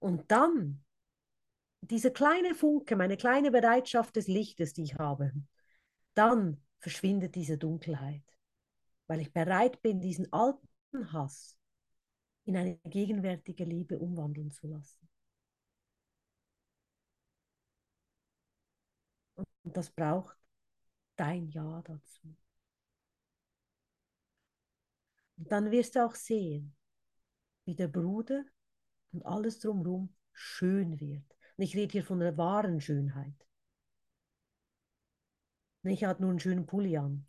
Und 0.00 0.30
dann, 0.30 0.84
diese 1.80 2.12
kleine 2.12 2.54
Funke, 2.54 2.94
meine 2.96 3.16
kleine 3.16 3.50
Bereitschaft 3.50 4.16
des 4.16 4.28
Lichtes, 4.28 4.72
die 4.74 4.82
ich 4.84 4.94
habe, 4.96 5.32
dann 6.14 6.62
verschwindet 6.80 7.34
diese 7.36 7.58
Dunkelheit. 7.58 8.22
weil 9.08 9.20
ich 9.20 9.32
bereit 9.32 9.82
bin, 9.82 10.00
diesen 10.00 10.32
alten 10.32 11.12
Hass 11.12 11.58
in 12.46 12.56
eine 12.56 12.76
gegenwärtige 12.84 13.64
Liebe 13.64 13.98
umwandeln 13.98 14.50
zu 14.52 14.68
lassen. 14.68 15.08
Und 19.62 19.76
das 19.76 19.90
braucht 19.90 20.36
dein 21.16 21.48
Ja 21.50 21.82
dazu. 21.84 22.36
Und 25.38 25.50
dann 25.50 25.70
wirst 25.70 25.96
du 25.96 26.04
auch 26.04 26.14
sehen, 26.14 26.76
wie 27.66 27.74
der 27.76 27.88
Bruder 27.88 28.44
und 29.18 29.26
alles 29.26 29.58
drumherum 29.58 30.14
schön 30.32 31.00
wird. 31.00 31.24
Und 31.56 31.64
ich 31.64 31.76
rede 31.76 31.92
hier 31.92 32.04
von 32.04 32.20
der 32.20 32.36
wahren 32.36 32.80
Schönheit. 32.80 33.34
Ich 35.82 36.04
habe 36.04 36.22
nur 36.22 36.30
einen 36.30 36.40
schönen 36.40 36.66
Pulli 36.66 36.96
an. 36.96 37.26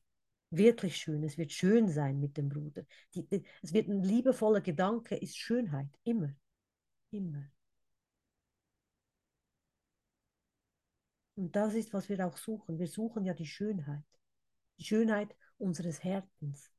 Wirklich 0.51 0.97
schön. 0.97 1.23
Es 1.23 1.37
wird 1.37 1.51
schön 1.51 1.89
sein 1.89 2.19
mit 2.19 2.37
dem 2.37 2.49
Bruder. 2.49 2.83
Die, 3.13 3.25
die, 3.27 3.43
es 3.61 3.73
wird 3.73 3.87
ein 3.87 4.03
liebevoller 4.03 4.61
Gedanke, 4.61 5.15
ist 5.15 5.37
Schönheit. 5.37 5.89
Immer. 6.03 6.35
Immer. 7.11 7.49
Und 11.35 11.55
das 11.55 11.73
ist, 11.73 11.93
was 11.93 12.09
wir 12.09 12.25
auch 12.25 12.37
suchen. 12.37 12.77
Wir 12.77 12.87
suchen 12.87 13.25
ja 13.25 13.33
die 13.33 13.45
Schönheit. 13.47 14.03
Die 14.77 14.83
Schönheit 14.83 15.35
unseres 15.57 16.03
Herzens. 16.03 16.71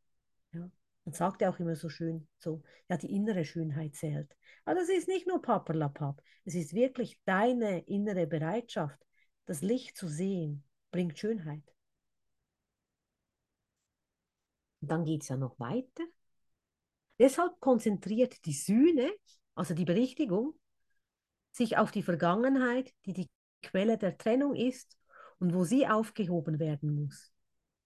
Ja. 0.52 0.70
Man 1.04 1.14
sagt 1.14 1.40
ja 1.40 1.50
auch 1.50 1.58
immer 1.58 1.76
so 1.76 1.88
schön, 1.88 2.28
so, 2.38 2.62
ja, 2.88 2.96
die 2.96 3.14
innere 3.14 3.44
Schönheit 3.44 3.94
zählt. 3.96 4.36
Aber 4.64 4.78
das 4.78 4.88
ist 4.88 5.08
nicht 5.08 5.26
nur 5.26 5.42
Paperlapap. 5.42 6.22
Es 6.44 6.54
ist 6.54 6.74
wirklich 6.74 7.18
deine 7.24 7.80
innere 7.86 8.26
Bereitschaft, 8.26 8.98
das 9.46 9.62
Licht 9.62 9.96
zu 9.96 10.08
sehen, 10.08 10.64
bringt 10.90 11.18
Schönheit. 11.18 11.64
Und 14.80 14.90
dann 14.90 15.04
geht 15.04 15.22
es 15.22 15.28
ja 15.28 15.36
noch 15.36 15.58
weiter. 15.58 16.04
Deshalb 17.18 17.60
konzentriert 17.60 18.44
die 18.46 18.52
Sühne, 18.54 19.10
also 19.54 19.74
die 19.74 19.84
Berichtigung, 19.84 20.58
sich 21.52 21.76
auf 21.76 21.90
die 21.90 22.02
Vergangenheit, 22.02 22.94
die 23.04 23.12
die 23.12 23.30
Quelle 23.62 23.98
der 23.98 24.16
Trennung 24.16 24.54
ist 24.54 24.96
und 25.38 25.54
wo 25.54 25.64
sie 25.64 25.86
aufgehoben 25.86 26.58
werden 26.58 26.94
muss. 26.94 27.32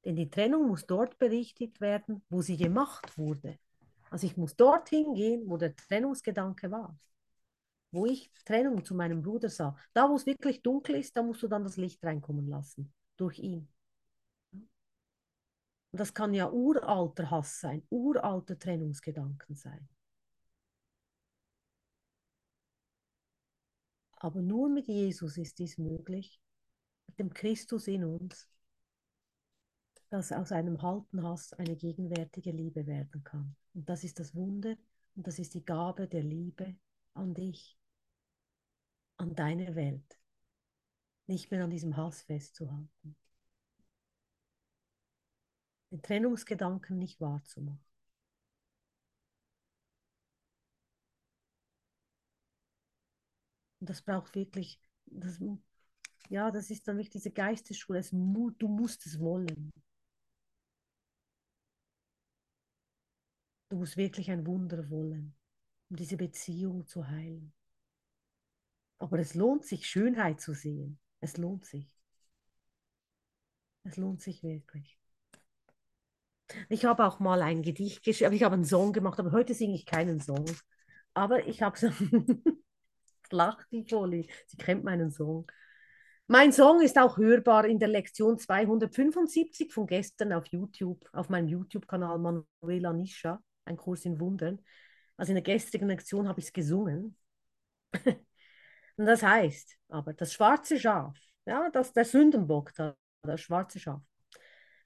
Denn 0.05 0.17
die 0.17 0.29
Trennung 0.29 0.69
muss 0.69 0.87
dort 0.87 1.19
berichtigt 1.19 1.81
werden, 1.81 2.23
wo 2.29 2.43
sie 2.43 2.57
gemacht 2.57 3.17
wurde. 3.17 3.59
Also 4.11 4.27
ich 4.27 4.37
muss 4.37 4.55
dorthin 4.55 5.15
gehen, 5.15 5.49
wo 5.49 5.57
der 5.57 5.75
Trennungsgedanke 5.75 6.71
war. 6.71 6.99
Wo 7.91 8.07
ich 8.07 8.31
Trennung 8.45 8.85
zu 8.85 8.95
meinem 8.95 9.23
Bruder 9.23 9.49
sah. 9.49 9.77
Da, 9.93 10.11
wo 10.11 10.17
es 10.17 10.27
wirklich 10.27 10.63
dunkel 10.63 10.97
ist, 10.97 11.17
da 11.17 11.23
musst 11.23 11.43
du 11.43 11.49
dann 11.49 11.65
das 11.65 11.77
Licht 11.77 12.05
reinkommen 12.05 12.49
lassen. 12.49 12.93
Durch 13.17 13.39
ihn. 13.39 13.69
Und 14.53 16.01
das 16.01 16.13
kann 16.13 16.35
ja 16.35 16.51
uralter 16.51 17.31
Hass 17.31 17.61
sein, 17.61 17.87
uralter 17.89 18.59
Trennungsgedanken 18.59 19.55
sein. 19.55 19.89
Aber 24.17 24.43
nur 24.43 24.69
mit 24.69 24.89
Jesus 24.89 25.37
ist 25.37 25.59
dies 25.59 25.79
möglich, 25.79 26.41
mit 27.07 27.19
dem 27.19 27.33
Christus 27.33 27.87
in 27.87 28.05
uns, 28.05 28.49
dass 30.15 30.31
aus 30.31 30.53
einem 30.53 30.81
halten 30.81 31.25
Hass 31.25 31.53
eine 31.55 31.75
gegenwärtige 31.75 32.53
Liebe 32.53 32.87
werden 32.87 33.25
kann. 33.25 33.57
Und 33.75 33.89
das 33.89 34.05
ist 34.05 34.21
das 34.21 34.33
Wunder 34.33 34.77
und 35.17 35.27
das 35.27 35.41
ist 35.41 35.55
die 35.55 35.65
Gabe 35.65 36.07
der 36.07 36.23
Liebe 36.23 36.77
an 37.15 37.35
dich, 37.35 37.77
an 39.17 39.35
deine 39.35 39.75
Welt, 39.75 40.21
nicht 41.27 41.51
mehr 41.51 41.65
an 41.65 41.71
diesem 41.71 41.97
Hass 41.97 42.23
festzuhalten 42.23 43.17
den 45.91 46.01
Trennungsgedanken 46.01 46.97
nicht 46.97 47.21
wahrzumachen. 47.21 47.85
Und 53.81 53.91
das 53.91 54.01
braucht 54.01 54.37
wirklich, 54.37 54.81
das, 55.07 55.41
ja, 56.29 56.53
das 56.53 56.71
ist 56.71 56.87
dann 56.87 56.99
wirklich 56.99 57.11
diese 57.11 57.33
Geistesschule. 57.33 57.99
Es, 57.99 58.11
du 58.11 58.69
musst 58.69 59.07
es 59.07 59.19
wollen. 59.19 59.73
Du 63.75 63.81
musst 63.81 63.97
wirklich 63.97 64.31
ein 64.31 64.47
Wunder 64.47 64.89
wollen, 64.89 65.35
um 65.91 65.97
diese 65.97 66.17
Beziehung 66.17 66.87
zu 66.87 67.09
heilen. 67.09 67.53
Aber 69.01 69.19
es 69.19 69.35
lohnt 69.35 69.65
sich, 69.65 69.89
Schönheit 69.89 70.41
zu 70.41 70.55
sehen. 70.55 71.01
Es 71.19 71.39
lohnt 71.39 71.67
sich. 71.67 71.91
Es 73.83 73.97
lohnt 73.97 74.23
sich 74.23 74.45
wirklich. 74.45 74.97
Ich 76.69 76.85
habe 76.85 77.05
auch 77.05 77.19
mal 77.19 77.43
ein 77.43 77.63
Gedicht 77.63 78.05
geschrieben, 78.05 78.35
ich 78.35 78.45
habe 78.45 78.55
einen 78.55 78.65
Song 78.65 78.93
gemacht, 78.93 79.19
aber 79.19 79.33
heute 79.33 79.55
singe 79.55 79.75
ich 79.75 79.87
keinen 79.87 80.21
Song. 80.21 80.47
Aber 81.13 81.45
ich 81.49 81.61
habe 81.61 81.77
so, 81.77 81.89
lacht 83.33 83.67
die 83.73 83.83
Jolie, 83.83 84.29
sie 84.47 84.57
kennt 84.57 84.85
meinen 84.85 85.11
Song. 85.11 85.51
Mein 86.29 86.53
Song 86.53 86.81
ist 86.81 86.97
auch 86.97 87.17
hörbar 87.17 87.65
in 87.65 87.81
der 87.81 87.89
Lektion 87.89 88.39
275 88.39 89.73
von 89.73 89.89
gestern 89.89 90.33
auf 90.33 90.47
YouTube, 90.47 91.05
auf 91.13 91.29
meinem 91.29 91.49
YouTube-Kanal 91.49 92.21
Manuela 92.21 92.93
Nischa, 92.93 93.43
ein 93.65 93.77
Kurs 93.77 94.05
in 94.05 94.21
Wundern. 94.21 94.61
Also 95.17 95.31
in 95.31 95.37
der 95.37 95.43
gestrigen 95.43 95.89
Lektion 95.89 96.29
habe 96.29 96.41
ich 96.41 96.47
es 96.47 96.53
gesungen. 96.53 97.17
Und 98.97 99.07
das 99.07 99.23
heißt, 99.23 99.77
aber 99.89 100.13
das 100.13 100.33
schwarze 100.33 100.79
Schaf, 100.79 101.19
ja, 101.47 101.69
das 101.71 101.93
der 101.93 102.05
Sündenbock, 102.05 102.73
das 102.75 103.41
schwarze 103.41 103.81
Schaf, 103.81 104.01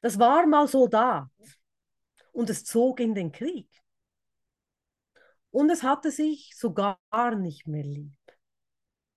das 0.00 0.18
war 0.18 0.46
mal 0.46 0.66
Soldat 0.66 1.28
und 2.32 2.48
es 2.50 2.64
zog 2.64 3.00
in 3.00 3.14
den 3.14 3.32
Krieg. 3.32 3.68
Und 5.50 5.70
es 5.70 5.82
hatte 5.82 6.10
sich 6.10 6.54
sogar 6.56 6.98
nicht 7.36 7.66
mehr 7.66 7.82
lieb. 7.82 8.12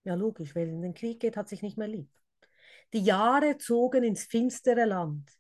Ja, 0.04 0.16
logisch, 0.16 0.56
wer 0.56 0.66
in 0.66 0.82
den 0.82 0.94
Krieg 0.94 1.20
geht, 1.20 1.38
hat 1.38 1.48
sich 1.48 1.62
nicht 1.62 1.78
mehr 1.78 1.88
lieb. 1.88 2.10
Die 2.94 3.04
Jahre 3.04 3.58
zogen 3.58 4.04
ins 4.04 4.26
finstere 4.26 4.86
Land 4.86 5.32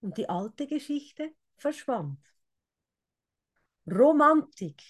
und 0.00 0.16
die 0.16 0.28
alte 0.28 0.66
Geschichte 0.66 1.34
verschwand. 1.56 2.18
Romantik, 3.86 4.82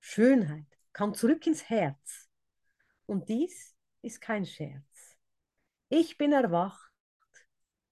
Schönheit 0.00 0.66
kam 0.92 1.14
zurück 1.14 1.46
ins 1.46 1.68
Herz. 1.68 2.28
Und 3.06 3.28
dies 3.28 3.74
ist 4.02 4.20
kein 4.20 4.44
Scherz. 4.44 5.16
Ich 5.88 6.18
bin 6.18 6.32
erwacht 6.32 6.88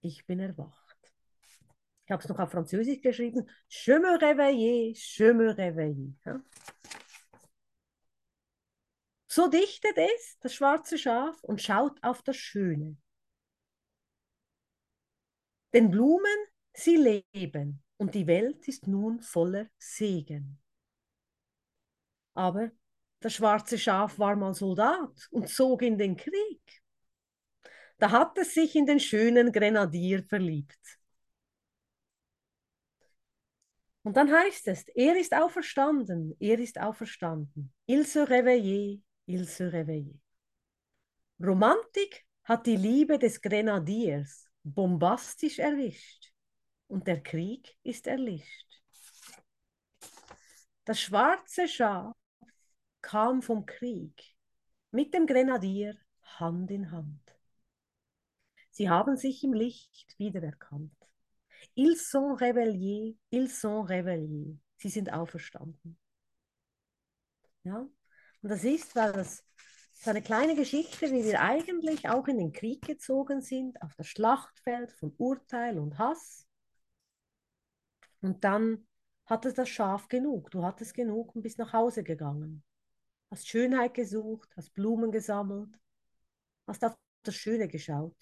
ich 0.07 0.27
bin 0.27 0.40
erwacht. 0.40 0.96
Ich 2.05 2.12
habe 2.12 2.22
es 2.22 2.29
noch 2.29 2.38
auf 2.38 2.51
Französisch 2.51 3.01
geschrieben. 3.01 3.51
Je 3.68 3.99
me 3.99 4.16
réveille, 4.18 4.94
je 4.94 5.33
me 5.33 5.53
réveille. 5.57 6.14
Ja? 6.25 6.40
So 9.29 9.49
dichtet 9.49 9.99
es, 9.99 10.38
das 10.40 10.55
schwarze 10.55 10.96
Schaf, 10.99 11.42
und 11.42 11.61
schaut 11.61 12.03
auf 12.03 12.22
das 12.22 12.37
Schöne. 12.37 12.96
Denn 15.72 15.90
Blumen, 15.90 16.46
sie 16.72 16.96
leben, 16.96 17.83
und 17.98 18.14
die 18.14 18.26
Welt 18.26 18.66
ist 18.68 18.87
nun 18.87 19.20
voller 19.20 19.66
Segen. 19.78 20.59
Aber 22.35 22.70
das 23.20 23.35
schwarze 23.35 23.78
Schaf 23.78 24.18
war 24.18 24.37
mal 24.37 24.54
Soldat 24.54 25.28
und 25.30 25.48
zog 25.48 25.82
in 25.82 25.96
den 25.96 26.16
Krieg. 26.16 26.82
Da 27.98 28.11
hat 28.11 28.37
es 28.38 28.52
sich 28.52 28.76
in 28.76 28.85
den 28.85 29.00
schönen 29.00 29.52
Grenadier 29.52 30.22
verliebt. 30.22 30.78
Und 34.03 34.16
dann 34.16 34.30
heißt 34.30 34.68
es, 34.68 34.86
er 34.94 35.16
ist 35.16 35.34
auferstanden, 35.34 36.36
er 36.38 36.59
ist 36.61 36.78
auferstanden. 36.78 37.72
Il 37.86 38.07
se 38.07 38.22
réveille, 38.28 39.01
il 39.26 39.47
se 39.49 39.64
réveille. 39.64 40.20
Romantik 41.40 42.24
hat 42.44 42.66
die 42.66 42.76
Liebe 42.76 43.18
des 43.18 43.40
Grenadiers 43.40 44.47
bombastisch 44.62 45.59
erwischt 45.59 46.26
und 46.89 47.07
der 47.07 47.22
Krieg 47.22 47.76
ist 47.82 48.07
erlischt. 48.07 48.82
Das 50.84 51.01
schwarze 51.01 51.66
Schaf 51.66 52.14
kam 53.03 53.43
vom 53.43 53.66
Krieg 53.66 54.37
mit 54.91 55.12
dem 55.14 55.26
Grenadier 55.26 55.97
Hand 56.39 56.70
in 56.70 56.91
Hand. 56.91 57.37
Sie 58.70 58.91
haben 58.91 59.16
sich 59.16 59.43
im 59.43 59.53
Licht 59.53 60.14
wiedererkannt. 60.18 60.93
Ils 61.74 62.11
sont 62.11 62.37
réveillés, 62.41 63.16
ils 63.30 63.49
sont 63.49 63.89
réveillés. 63.89 64.59
Sie 64.76 64.89
sind 64.89 65.12
auferstanden. 65.12 65.99
Ja? 67.64 67.78
Und 68.43 68.49
das 68.49 68.64
ist, 68.64 68.95
weil 68.95 69.12
das 69.12 69.45
so 69.93 70.11
eine 70.11 70.22
kleine 70.22 70.55
Geschichte, 70.55 71.11
wie 71.11 71.24
wir 71.24 71.41
eigentlich 71.41 72.09
auch 72.09 72.28
in 72.28 72.39
den 72.39 72.53
Krieg 72.53 72.82
gezogen 72.82 73.41
sind, 73.41 73.80
auf 73.82 73.95
das 73.97 74.07
Schlachtfeld 74.07 74.93
von 74.93 75.14
Urteil 75.16 75.78
und 75.78 75.99
Hass. 75.99 76.45
Und 78.27 78.43
dann 78.43 78.85
hatte 79.27 79.53
das 79.53 79.68
Schaf 79.68 80.09
genug. 80.09 80.51
Du 80.51 80.64
hattest 80.64 80.95
genug 80.95 81.37
und 81.37 81.43
bist 81.43 81.59
nach 81.59 81.72
Hause 81.72 82.03
gegangen. 82.03 82.64
Hast 83.31 83.47
Schönheit 83.49 83.95
gesucht, 83.95 84.49
hast 84.57 84.74
Blumen 84.74 85.12
gesammelt, 85.12 85.70
hast 86.66 86.85
auf 86.85 86.97
das 87.22 87.37
Schöne 87.37 87.68
geschaut. 87.68 88.16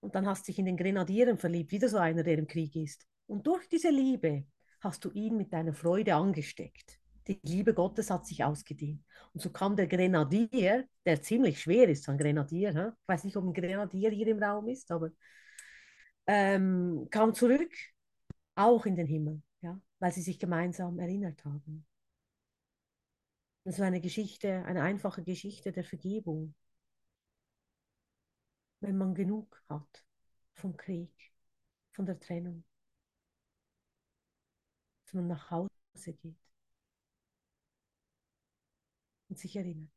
Und 0.00 0.16
dann 0.16 0.26
hast 0.26 0.46
du 0.46 0.50
dich 0.50 0.58
in 0.58 0.66
den 0.66 0.76
Grenadieren 0.76 1.38
verliebt, 1.38 1.70
wieder 1.70 1.88
so 1.88 1.98
einer, 1.98 2.24
der 2.24 2.38
im 2.38 2.48
Krieg 2.48 2.74
ist. 2.74 3.06
Und 3.28 3.46
durch 3.46 3.68
diese 3.68 3.90
Liebe 3.90 4.46
hast 4.80 5.04
du 5.04 5.12
ihn 5.12 5.36
mit 5.36 5.52
deiner 5.52 5.72
Freude 5.72 6.16
angesteckt. 6.16 6.98
Die 7.28 7.38
Liebe 7.44 7.72
Gottes 7.72 8.10
hat 8.10 8.26
sich 8.26 8.42
ausgedehnt. 8.42 9.04
Und 9.32 9.42
so 9.42 9.50
kam 9.50 9.76
der 9.76 9.86
Grenadier, 9.86 10.88
der 11.04 11.22
ziemlich 11.22 11.60
schwer 11.60 11.88
ist, 11.88 12.02
so 12.02 12.10
ein 12.10 12.18
Grenadier, 12.18 12.70
ich 12.70 13.08
weiß 13.08 13.22
nicht, 13.22 13.36
ob 13.36 13.44
ein 13.44 13.54
Grenadier 13.54 14.10
hier 14.10 14.26
im 14.26 14.42
Raum 14.42 14.66
ist, 14.66 14.90
aber 14.90 15.10
ähm, 16.26 17.06
kam 17.10 17.32
zurück, 17.32 17.72
auch 18.56 18.86
in 18.86 18.96
den 18.96 19.06
Himmel, 19.06 19.42
ja? 19.60 19.80
weil 20.00 20.12
sie 20.12 20.22
sich 20.22 20.38
gemeinsam 20.38 20.98
erinnert 20.98 21.44
haben. 21.44 21.86
Das 23.64 23.78
war 23.78 23.86
eine 23.86 24.00
Geschichte, 24.00 24.64
eine 24.64 24.82
einfache 24.82 25.22
Geschichte 25.22 25.72
der 25.72 25.84
Vergebung. 25.84 26.54
Wenn 28.80 28.96
man 28.96 29.14
genug 29.14 29.62
hat 29.68 30.04
vom 30.54 30.76
Krieg, 30.76 31.10
von 31.92 32.06
der 32.06 32.18
Trennung, 32.20 32.64
dass 35.04 35.14
man 35.14 35.26
nach 35.26 35.50
Hause 35.50 35.70
geht 36.04 36.36
und 39.28 39.38
sich 39.38 39.56
erinnert. 39.56 39.90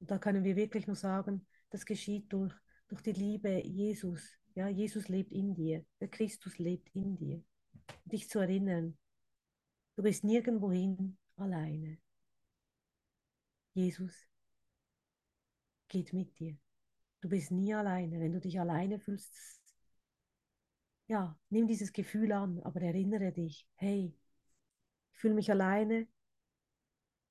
Und 0.00 0.10
da 0.10 0.18
können 0.18 0.44
wir 0.44 0.56
wirklich 0.56 0.86
nur 0.86 0.96
sagen, 0.96 1.46
das 1.70 1.86
geschieht 1.86 2.32
durch, 2.32 2.54
durch 2.94 3.02
die 3.02 3.12
Liebe 3.12 3.66
Jesus. 3.66 4.38
Ja, 4.54 4.68
Jesus 4.68 5.08
lebt 5.08 5.32
in 5.32 5.52
dir, 5.52 5.84
der 6.00 6.08
Christus 6.08 6.58
lebt 6.58 6.88
in 6.94 7.16
dir. 7.16 7.42
Dich 8.04 8.28
zu 8.28 8.38
erinnern, 8.38 8.96
du 9.96 10.02
bist 10.04 10.22
nirgendwohin 10.22 11.18
alleine. 11.36 11.98
Jesus 13.72 14.28
geht 15.88 16.12
mit 16.12 16.38
dir. 16.38 16.56
Du 17.20 17.28
bist 17.28 17.50
nie 17.50 17.74
alleine. 17.74 18.20
Wenn 18.20 18.32
du 18.32 18.40
dich 18.40 18.60
alleine 18.60 19.00
fühlst, 19.00 19.60
ja, 21.08 21.36
nimm 21.50 21.66
dieses 21.66 21.92
Gefühl 21.92 22.30
an, 22.30 22.60
aber 22.60 22.80
erinnere 22.80 23.32
dich, 23.32 23.66
hey, 23.74 24.16
ich 25.10 25.18
fühle 25.18 25.34
mich 25.34 25.50
alleine, 25.50 26.06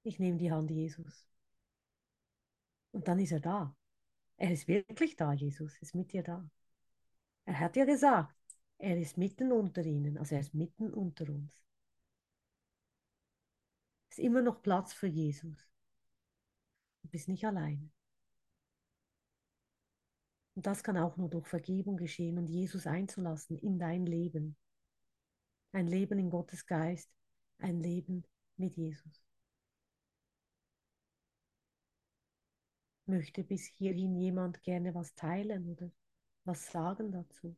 ich 0.04 0.20
nehme 0.20 0.38
die 0.38 0.52
Hand 0.52 0.70
Jesus. 0.70 1.26
Und 2.92 3.08
dann 3.08 3.20
ist 3.20 3.32
er 3.32 3.40
da. 3.40 3.74
Er 4.38 4.52
ist 4.52 4.68
wirklich 4.68 5.16
da, 5.16 5.34
Jesus, 5.34 5.78
ist 5.80 5.96
mit 5.96 6.12
dir 6.14 6.24
da. 6.24 6.50
Er 7.46 7.60
hat 7.60 7.76
ja 7.76 7.86
gesagt, 7.86 8.36
er 8.78 9.00
ist 9.00 9.18
mitten 9.18 9.52
unter 9.52 9.86
ihnen, 9.86 10.18
also 10.18 10.36
er 10.36 10.42
ist 10.42 10.54
mitten 10.54 10.94
unter 10.94 11.30
uns. 11.30 11.64
Es 14.10 14.18
ist 14.18 14.24
immer 14.24 14.42
noch 14.42 14.62
Platz 14.62 14.94
für 14.94 15.08
Jesus. 15.08 15.68
Du 17.02 17.10
bist 17.10 17.28
nicht 17.28 17.46
alleine. 17.46 17.90
Und 20.56 20.68
das 20.68 20.84
kann 20.84 20.98
auch 20.98 21.18
nur 21.18 21.30
durch 21.30 21.48
Vergebung 21.48 21.98
geschehen 21.98 22.38
und 22.38 22.48
Jesus 22.48 22.86
einzulassen 22.86 23.58
in 23.58 23.80
dein 23.80 24.06
Leben. 24.06 24.56
Ein 25.72 25.88
Leben 25.88 26.20
in 26.20 26.30
Gottes 26.30 26.66
Geist, 26.66 27.10
ein 27.58 27.80
Leben 27.80 28.24
mit 28.58 28.76
Jesus. 28.76 29.24
Möchte 33.06 33.46
bis 33.46 33.68
hierhin 33.78 34.14
jemand 34.18 34.62
gerne 34.62 34.94
was 34.94 35.16
teilen 35.16 35.70
oder 35.70 35.90
was 36.44 36.70
sagen 36.70 37.14
dazu? 37.14 37.56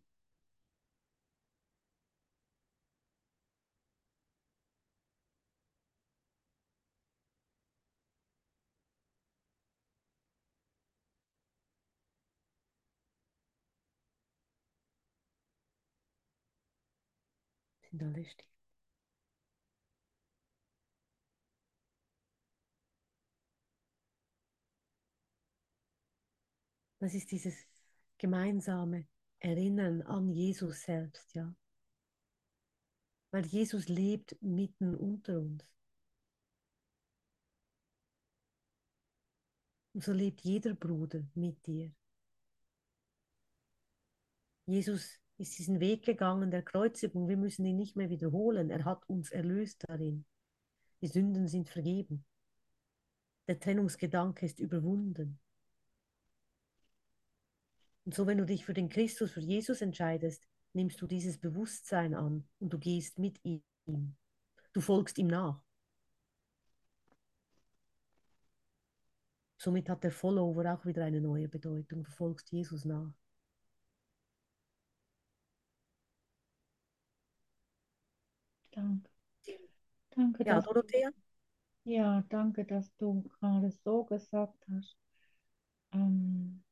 Sind 17.90 18.04
alle 18.04 18.26
still? 18.26 18.55
Das 27.06 27.14
ist 27.14 27.30
dieses 27.30 27.68
gemeinsame 28.18 29.06
Erinnern 29.38 30.02
an 30.02 30.32
Jesus 30.32 30.82
selbst, 30.82 31.36
ja. 31.36 31.56
Weil 33.30 33.46
Jesus 33.46 33.88
lebt 33.90 34.36
mitten 34.42 34.96
unter 34.96 35.40
uns. 35.40 35.64
Und 39.94 40.04
so 40.04 40.14
lebt 40.14 40.42
jeder 40.42 40.74
Bruder 40.74 41.24
mit 41.36 41.64
dir. 41.68 41.94
Jesus 44.66 45.20
ist 45.38 45.60
diesen 45.60 45.80
Weg 45.80 46.06
gegangen 46.06 46.50
der 46.50 46.64
Kreuzigung. 46.64 47.28
Wir 47.28 47.38
müssen 47.38 47.66
ihn 47.66 47.78
nicht 47.78 47.96
mehr 47.96 48.10
wiederholen. 48.10 48.72
Er 48.72 48.84
hat 48.84 49.08
uns 49.08 49.30
erlöst 49.30 49.84
darin. 49.88 50.26
Die 51.02 51.08
Sünden 51.08 51.48
sind 51.48 51.70
vergeben. 51.70 52.26
Der 53.48 53.60
Trennungsgedanke 53.60 54.48
ist 54.48 54.60
überwunden. 54.60 55.40
Und 58.06 58.14
so, 58.14 58.28
wenn 58.28 58.38
du 58.38 58.46
dich 58.46 58.66
für 58.66 58.74
den 58.74 58.90
Christus, 58.90 59.32
für 59.32 59.42
Jesus 59.42 59.82
entscheidest, 59.82 60.48
nimmst 60.74 61.02
du 61.02 61.08
dieses 61.08 61.40
Bewusstsein 61.40 62.14
an 62.14 62.48
und 62.60 62.72
du 62.74 62.78
gehst 62.78 63.18
mit 63.20 63.40
ihm. 63.44 63.64
Du 64.74 64.82
folgst 64.82 65.18
ihm 65.18 65.28
nach. 65.28 65.62
Somit 69.58 69.90
hat 69.90 70.04
der 70.04 70.12
Follower 70.12 70.72
auch 70.74 70.86
wieder 70.86 71.04
eine 71.04 71.22
neue 71.22 71.48
Bedeutung. 71.50 72.04
Du 72.04 72.12
folgst 72.12 72.52
Jesus 72.52 72.86
nach. 72.86 73.12
Danke. 78.72 79.10
Danke, 80.16 80.44
Ja, 80.44 80.56
dass, 80.56 80.66
Dorothea? 80.66 81.10
ja, 81.86 82.24
danke, 82.30 82.66
dass 82.66 82.94
du 82.98 83.24
gerade 83.24 83.72
so 83.72 84.04
gesagt 84.04 84.68
hast, 84.70 84.98
ähm, 85.94 86.65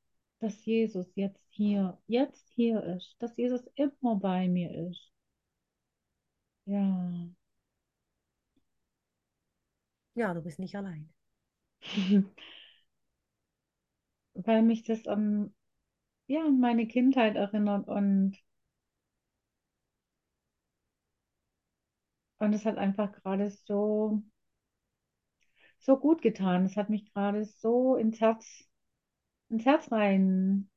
dass 0.43 0.65
Jesus 0.65 1.07
jetzt 1.15 1.43
hier, 1.49 1.97
jetzt 2.07 2.47
hier 2.51 2.83
ist, 2.83 3.15
dass 3.19 3.35
Jesus 3.37 3.63
immer 3.75 4.17
bei 4.17 4.47
mir 4.47 4.71
ist. 4.89 5.11
Ja, 6.65 7.33
Ja, 10.15 10.33
du 10.33 10.41
bist 10.41 10.59
nicht 10.59 10.75
allein. 10.75 11.09
weil 14.35 14.61
mich 14.61 14.83
das 14.83 15.07
an, 15.07 15.53
ja, 16.27 16.41
an 16.45 16.59
meine 16.59 16.87
Kindheit 16.87 17.35
erinnert 17.37 17.87
und, 17.89 18.37
und 22.39 22.53
es 22.53 22.63
hat 22.65 22.77
einfach 22.77 23.11
gerade 23.11 23.49
so, 23.49 24.21
so 25.79 25.97
gut 25.97 26.21
getan. 26.23 26.65
Es 26.65 26.75
hat 26.77 26.89
mich 26.89 27.13
gerade 27.13 27.45
so 27.45 27.95
ins 27.95 28.19
Herz, 28.19 28.67
ins 29.53 29.65
Herz 29.65 29.91
rein, 29.91 30.69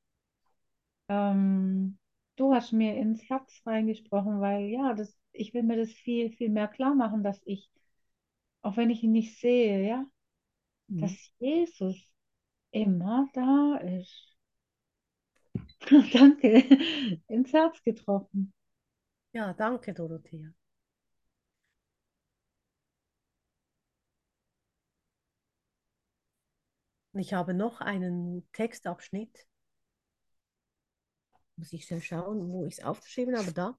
ähm, 1.09 1.99
du 2.37 2.55
hast 2.55 2.72
mir 2.72 2.97
ins 2.97 3.29
Herz 3.29 3.62
reingesprochen, 3.66 4.41
weil 4.41 4.66
ja, 4.66 4.95
das, 4.95 5.16
ich 5.33 5.55
will 5.55 5.62
mir 5.62 5.77
das 5.77 5.91
viel, 5.93 6.31
viel 6.31 6.51
mehr 6.51 6.68
klar 6.68 6.95
machen, 6.95 7.22
dass 7.22 7.41
ich, 7.45 7.70
auch 8.62 8.77
wenn 8.77 8.91
ich 8.91 9.03
ihn 9.05 9.12
nicht 9.12 9.39
sehe, 9.41 9.87
ja, 9.89 10.07
dass 10.99 11.12
Mhm. 11.12 11.16
Jesus 11.41 11.97
immer 12.72 13.29
da 13.35 13.77
ist. 13.79 14.37
Danke, 16.12 16.64
ins 17.29 17.53
Herz 17.53 17.83
getroffen. 17.83 18.53
Ja, 19.33 19.53
danke, 19.55 19.93
Dorothea. 19.95 20.53
Ich 27.19 27.35
habe 27.35 27.55
noch 27.55 27.81
einen 27.81 28.49
Textabschnitt. 28.53 29.47
Muss 31.57 31.73
ich 31.73 31.87
schnell 31.87 32.03
schauen, 32.03 32.49
wo 32.49 32.67
ich 32.67 32.79
es 32.79 32.85
aufgeschrieben 32.85 33.37
habe. 33.37 33.53
Da. 33.53 33.79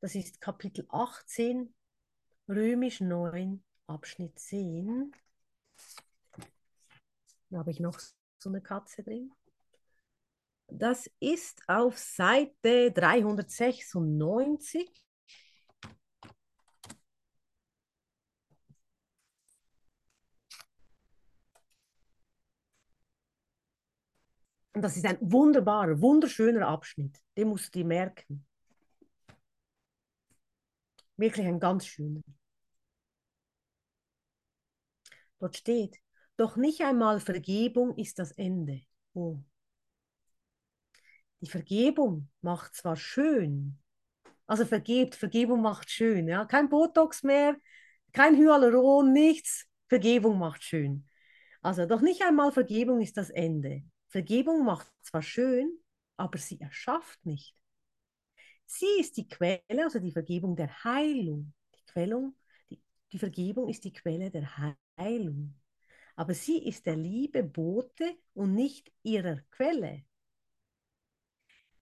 Das 0.00 0.14
ist 0.14 0.40
Kapitel 0.40 0.86
18, 0.88 1.74
Römisch 2.48 3.00
9, 3.00 3.62
Abschnitt 3.86 4.38
10. 4.38 5.12
Da 7.50 7.58
habe 7.58 7.70
ich 7.70 7.80
noch 7.80 7.98
so 8.38 8.48
eine 8.48 8.60
Katze 8.60 9.02
drin. 9.02 9.32
Das 10.68 11.10
ist 11.18 11.68
auf 11.68 11.98
Seite 11.98 12.92
396. 12.92 14.88
Und 24.78 24.82
das 24.82 24.96
ist 24.96 25.06
ein 25.06 25.18
wunderbarer, 25.20 26.00
wunderschöner 26.00 26.68
Abschnitt. 26.68 27.18
Den 27.36 27.48
musst 27.48 27.74
du 27.74 27.80
dir 27.80 27.84
merken. 27.84 28.46
Wirklich 31.16 31.44
ein 31.48 31.58
ganz 31.58 31.84
schöner. 31.84 32.20
Dort 35.40 35.56
steht, 35.56 35.98
doch 36.36 36.56
nicht 36.56 36.80
einmal 36.82 37.18
Vergebung 37.18 37.96
ist 37.96 38.20
das 38.20 38.30
Ende. 38.30 38.82
Oh. 39.14 39.40
Die 41.40 41.50
Vergebung 41.50 42.28
macht 42.40 42.76
zwar 42.76 42.94
schön, 42.94 43.80
also 44.46 44.64
vergebt, 44.64 45.16
Vergebung 45.16 45.60
macht 45.60 45.90
schön, 45.90 46.28
ja, 46.28 46.44
kein 46.44 46.68
Botox 46.68 47.24
mehr, 47.24 47.56
kein 48.12 48.36
Hyaluron, 48.36 49.12
nichts, 49.12 49.66
Vergebung 49.88 50.38
macht 50.38 50.62
schön. 50.62 51.04
Also 51.62 51.84
doch 51.84 52.00
nicht 52.00 52.22
einmal 52.22 52.52
Vergebung 52.52 53.00
ist 53.00 53.16
das 53.16 53.30
Ende. 53.30 53.82
Vergebung 54.08 54.64
macht 54.64 54.90
zwar 55.02 55.22
schön, 55.22 55.78
aber 56.16 56.38
sie 56.38 56.60
erschafft 56.60 57.24
nicht. 57.24 57.54
Sie 58.66 59.00
ist 59.00 59.16
die 59.16 59.28
Quelle, 59.28 59.62
also 59.84 59.98
die 59.98 60.12
Vergebung 60.12 60.56
der 60.56 60.84
Heilung. 60.84 61.52
Die, 61.74 61.84
Quellung, 61.92 62.34
die, 62.70 62.82
die 63.12 63.18
Vergebung 63.18 63.68
ist 63.68 63.84
die 63.84 63.92
Quelle 63.92 64.30
der 64.30 64.74
Heilung. 64.98 65.54
Aber 66.16 66.34
sie 66.34 66.66
ist 66.66 66.86
der 66.86 66.96
Liebe 66.96 67.42
Bote 67.42 68.16
und 68.34 68.54
nicht 68.54 68.92
ihrer 69.02 69.40
Quelle. 69.50 70.04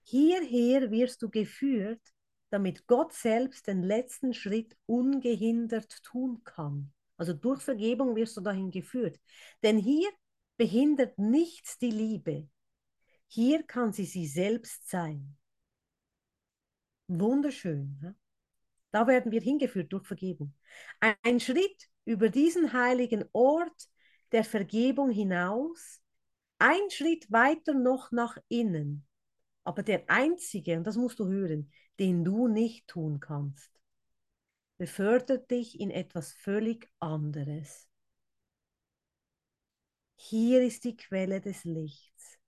Hierher 0.02 0.90
wirst 0.90 1.22
du 1.22 1.30
geführt, 1.30 2.02
damit 2.50 2.86
Gott 2.86 3.12
selbst 3.12 3.66
den 3.66 3.82
letzten 3.82 4.34
Schritt 4.34 4.76
ungehindert 4.86 6.02
tun 6.04 6.44
kann. 6.44 6.92
Also 7.16 7.32
durch 7.32 7.62
Vergebung 7.62 8.14
wirst 8.14 8.36
du 8.36 8.40
dahin 8.40 8.70
geführt. 8.70 9.18
Denn 9.62 9.78
hier 9.78 10.08
behindert 10.56 11.18
nichts 11.18 11.78
die 11.78 11.90
Liebe. 11.90 12.48
Hier 13.28 13.62
kann 13.62 13.92
sie 13.92 14.04
sie 14.04 14.26
selbst 14.26 14.88
sein. 14.88 15.36
Wunderschön. 17.08 17.98
Ja? 18.02 18.14
Da 18.90 19.06
werden 19.06 19.32
wir 19.32 19.40
hingeführt 19.40 19.92
durch 19.92 20.06
Vergebung. 20.06 20.54
Ein 21.22 21.40
Schritt 21.40 21.88
über 22.04 22.30
diesen 22.30 22.72
heiligen 22.72 23.24
Ort 23.32 23.88
der 24.32 24.44
Vergebung 24.44 25.10
hinaus, 25.10 26.00
ein 26.58 26.90
Schritt 26.90 27.30
weiter 27.30 27.74
noch 27.74 28.10
nach 28.10 28.38
innen. 28.48 29.06
Aber 29.64 29.82
der 29.82 30.08
einzige, 30.08 30.76
und 30.76 30.84
das 30.84 30.96
musst 30.96 31.18
du 31.18 31.26
hören, 31.26 31.70
den 31.98 32.24
du 32.24 32.48
nicht 32.48 32.86
tun 32.86 33.20
kannst, 33.20 33.70
befördert 34.78 35.50
dich 35.50 35.80
in 35.80 35.90
etwas 35.90 36.32
völlig 36.32 36.88
anderes. 37.00 37.88
Hier 40.16 40.62
ist 40.62 40.84
die 40.84 40.96
Quelle 40.96 41.40
des 41.40 41.64
Lichts. 41.64 42.38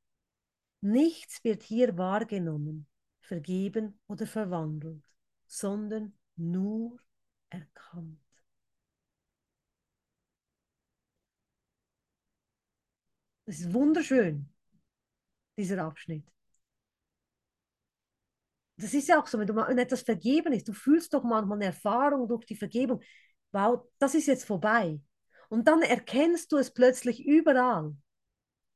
Nichts 0.81 1.43
wird 1.45 1.63
hier 1.63 1.97
wahrgenommen, 1.99 2.87
vergeben 3.21 4.01
oder 4.07 4.27
verwandelt, 4.27 5.05
sondern 5.47 6.17
nur 6.37 6.99
erkannt. 7.51 8.19
Es 13.47 13.61
ist 13.61 13.73
wunderschön, 13.73 14.49
dieser 15.57 15.83
Abschnitt. 15.85 16.25
Das 18.77 18.95
ist 18.95 19.09
ja 19.09 19.21
auch 19.21 19.27
so, 19.27 19.39
wenn, 19.39 19.47
du, 19.47 19.57
wenn 19.57 19.79
etwas 19.79 20.03
vergeben 20.03 20.53
ist, 20.53 20.69
du 20.69 20.73
fühlst 20.73 21.13
doch 21.13 21.25
manchmal 21.25 21.59
eine 21.59 21.67
Erfahrung 21.67 22.29
durch 22.29 22.45
die 22.47 22.57
Vergebung. 22.57 23.03
Wow, 23.51 23.89
das 23.99 24.15
ist 24.15 24.27
jetzt 24.27 24.45
vorbei. 24.45 25.01
Und 25.49 25.67
dann 25.69 25.83
erkennst 25.83 26.53
du 26.53 26.57
es 26.59 26.73
plötzlich 26.73 27.25
überall. 27.25 27.95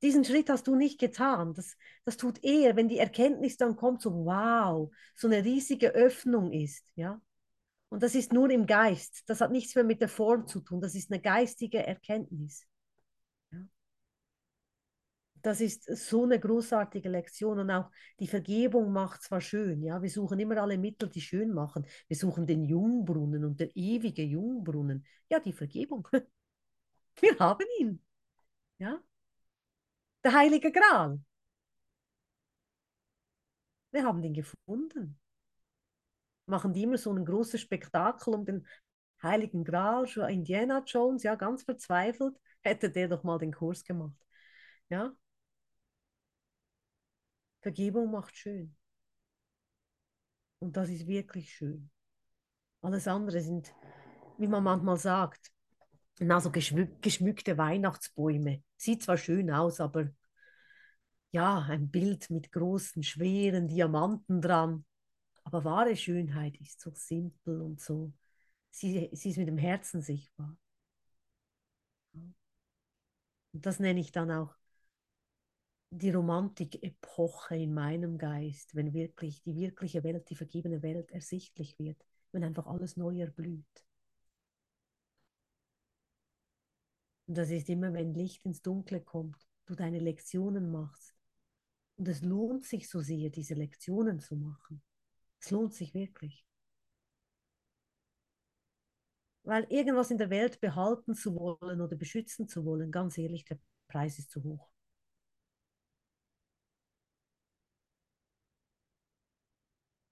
Diesen 0.02 0.24
Schritt 0.24 0.50
hast 0.50 0.66
du 0.66 0.74
nicht 0.74 0.98
getan. 0.98 1.54
Das, 1.54 1.76
das 2.04 2.16
tut 2.16 2.42
eher, 2.42 2.76
wenn 2.76 2.88
die 2.88 2.98
Erkenntnis 2.98 3.56
dann 3.56 3.76
kommt, 3.76 4.02
so 4.02 4.12
wow, 4.24 4.90
so 5.14 5.28
eine 5.28 5.44
riesige 5.44 5.90
Öffnung 5.90 6.50
ist. 6.50 6.84
Ja? 6.96 7.20
Und 7.88 8.02
das 8.02 8.14
ist 8.14 8.32
nur 8.32 8.50
im 8.50 8.66
Geist. 8.66 9.22
Das 9.26 9.40
hat 9.40 9.52
nichts 9.52 9.74
mehr 9.74 9.84
mit 9.84 10.00
der 10.00 10.08
Form 10.08 10.46
zu 10.46 10.60
tun. 10.60 10.80
Das 10.80 10.94
ist 10.94 11.12
eine 11.12 11.20
geistige 11.20 11.86
Erkenntnis. 11.86 12.66
Das 15.42 15.60
ist 15.60 15.84
so 15.84 16.22
eine 16.22 16.38
großartige 16.38 17.08
Lektion 17.08 17.58
und 17.58 17.70
auch 17.70 17.90
die 18.20 18.28
Vergebung 18.28 18.92
macht 18.92 19.22
zwar 19.22 19.40
schön, 19.40 19.82
ja, 19.82 20.00
wir 20.00 20.08
suchen 20.08 20.38
immer 20.38 20.56
alle 20.58 20.78
Mittel, 20.78 21.08
die 21.08 21.20
schön 21.20 21.52
machen. 21.52 21.84
Wir 22.06 22.16
suchen 22.16 22.46
den 22.46 22.64
Jungbrunnen 22.64 23.44
und 23.44 23.58
der 23.58 23.74
ewige 23.74 24.22
Jungbrunnen. 24.22 25.04
Ja, 25.28 25.40
die 25.40 25.52
Vergebung. 25.52 26.06
Wir 27.22 27.38
haben 27.38 27.66
ihn. 27.78 28.02
Ja, 28.78 29.00
der 30.24 30.32
heilige 30.32 30.72
Gral. 30.72 31.20
Wir 33.92 34.04
haben 34.04 34.22
ihn 34.22 34.34
gefunden. 34.34 35.20
Machen 36.46 36.72
die 36.72 36.82
immer 36.82 36.98
so 36.98 37.12
ein 37.12 37.24
großes 37.24 37.60
Spektakel 37.60 38.34
um 38.34 38.44
den 38.44 38.66
heiligen 39.22 39.64
Gral, 39.64 40.06
Indiana 40.30 40.82
Jones, 40.84 41.22
ja, 41.22 41.36
ganz 41.36 41.62
verzweifelt, 41.62 42.36
hätte 42.62 42.90
der 42.90 43.08
doch 43.08 43.22
mal 43.22 43.38
den 43.38 43.52
Kurs 43.52 43.84
gemacht. 43.84 44.16
Ja, 44.88 45.14
Vergebung 47.60 48.10
macht 48.10 48.36
schön. 48.36 48.74
Und 50.58 50.76
das 50.76 50.88
ist 50.88 51.06
wirklich 51.06 51.52
schön. 51.54 51.90
Alles 52.80 53.06
andere 53.06 53.40
sind, 53.40 53.72
wie 54.38 54.48
man 54.48 54.64
manchmal 54.64 54.96
sagt, 54.96 55.52
also 56.20 56.50
geschmück, 56.50 57.02
geschmückte 57.02 57.58
Weihnachtsbäume. 57.58 58.62
Sieht 58.76 59.02
zwar 59.02 59.16
schön 59.16 59.50
aus, 59.50 59.80
aber 59.80 60.10
ja, 61.32 61.60
ein 61.62 61.90
Bild 61.90 62.30
mit 62.30 62.52
großen, 62.52 63.02
schweren 63.02 63.68
Diamanten 63.68 64.40
dran. 64.40 64.84
Aber 65.44 65.64
wahre 65.64 65.96
Schönheit 65.96 66.56
ist 66.60 66.80
so 66.80 66.90
simpel 66.94 67.60
und 67.60 67.80
so. 67.80 68.12
Sie, 68.70 69.10
sie 69.12 69.30
ist 69.30 69.38
mit 69.38 69.48
dem 69.48 69.58
Herzen 69.58 70.02
sichtbar. 70.02 70.56
Und 73.52 73.66
das 73.66 73.80
nenne 73.80 74.00
ich 74.00 74.12
dann 74.12 74.30
auch 74.30 74.54
die 75.90 76.10
Romantik-Epoche 76.10 77.56
in 77.56 77.74
meinem 77.74 78.16
Geist, 78.16 78.74
wenn 78.74 78.94
wirklich 78.94 79.42
die 79.42 79.54
wirkliche 79.54 80.02
Welt, 80.04 80.30
die 80.30 80.36
vergebene 80.36 80.82
Welt 80.82 81.10
ersichtlich 81.10 81.78
wird, 81.78 82.02
wenn 82.32 82.44
einfach 82.44 82.66
alles 82.66 82.96
neu 82.96 83.20
erblüht. 83.20 83.84
Und 87.26 87.38
das 87.38 87.50
ist 87.50 87.68
immer, 87.68 87.92
wenn 87.92 88.14
Licht 88.14 88.44
ins 88.44 88.62
Dunkle 88.62 89.00
kommt, 89.00 89.38
du 89.66 89.74
deine 89.74 89.98
Lektionen 89.98 90.70
machst. 90.70 91.14
Und 91.96 92.08
es 92.08 92.22
lohnt 92.22 92.64
sich 92.64 92.88
so 92.88 93.00
sehr, 93.00 93.30
diese 93.30 93.54
Lektionen 93.54 94.20
zu 94.20 94.36
machen. 94.36 94.82
Es 95.40 95.50
lohnt 95.50 95.74
sich 95.74 95.94
wirklich. 95.94 96.44
Weil 99.44 99.64
irgendwas 99.70 100.10
in 100.10 100.18
der 100.18 100.30
Welt 100.30 100.60
behalten 100.60 101.14
zu 101.14 101.34
wollen 101.36 101.80
oder 101.80 101.96
beschützen 101.96 102.48
zu 102.48 102.64
wollen, 102.64 102.90
ganz 102.90 103.18
ehrlich, 103.18 103.44
der 103.44 103.58
Preis 103.88 104.18
ist 104.18 104.30
zu 104.30 104.42
hoch. 104.42 104.68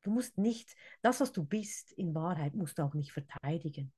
Du 0.03 0.11
musst 0.11 0.39
nicht, 0.39 0.75
das, 1.03 1.21
was 1.21 1.33
du 1.33 1.45
bist, 1.45 1.93
in 1.93 2.15
Wahrheit, 2.15 2.55
musst 2.55 2.79
du 2.79 2.83
auch 2.83 2.95
nicht 2.95 3.13
verteidigen. 3.13 3.93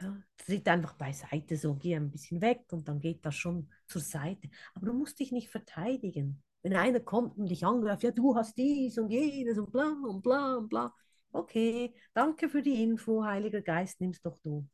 Ja, 0.00 0.22
tritt 0.36 0.68
einfach 0.68 0.94
beiseite, 0.94 1.56
so 1.56 1.74
geh 1.74 1.94
ein 1.94 2.10
bisschen 2.10 2.40
weg 2.40 2.64
und 2.72 2.88
dann 2.88 3.00
geht 3.00 3.24
das 3.24 3.36
schon 3.36 3.70
zur 3.86 4.00
Seite. 4.00 4.48
Aber 4.74 4.86
du 4.86 4.92
musst 4.92 5.20
dich 5.20 5.32
nicht 5.32 5.50
verteidigen. 5.50 6.42
Wenn 6.62 6.74
einer 6.74 7.00
kommt 7.00 7.36
und 7.38 7.46
dich 7.48 7.64
angreift, 7.64 8.02
ja, 8.02 8.10
du 8.10 8.34
hast 8.34 8.56
dies 8.56 8.98
und 8.98 9.10
jenes 9.10 9.58
und 9.58 9.70
bla 9.70 9.92
und 10.08 10.22
bla 10.22 10.56
und 10.56 10.68
bla. 10.68 10.92
Okay, 11.32 11.94
danke 12.12 12.48
für 12.48 12.62
die 12.62 12.82
Info, 12.82 13.24
Heiliger 13.24 13.60
Geist, 13.62 14.00
nimmst 14.00 14.24
doch 14.24 14.38
du. 14.38 14.68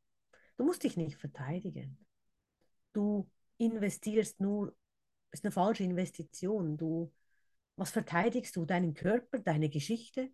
Du 0.57 0.64
musst 0.64 0.85
dich 0.85 0.97
nicht 0.97 1.16
verteidigen. 1.16 2.07
Du 2.93 3.29
investierst 3.59 4.41
nur, 4.41 4.75
ist 5.33 5.45
eine 5.45 5.53
falsche 5.53 5.85
Investition. 5.85 6.77
Du 6.77 7.12
was 7.81 7.93
verteidigst 7.93 8.55
du? 8.57 8.66
Deinen 8.66 8.93
Körper, 8.93 9.39
deine 9.39 9.71
Geschichte? 9.71 10.31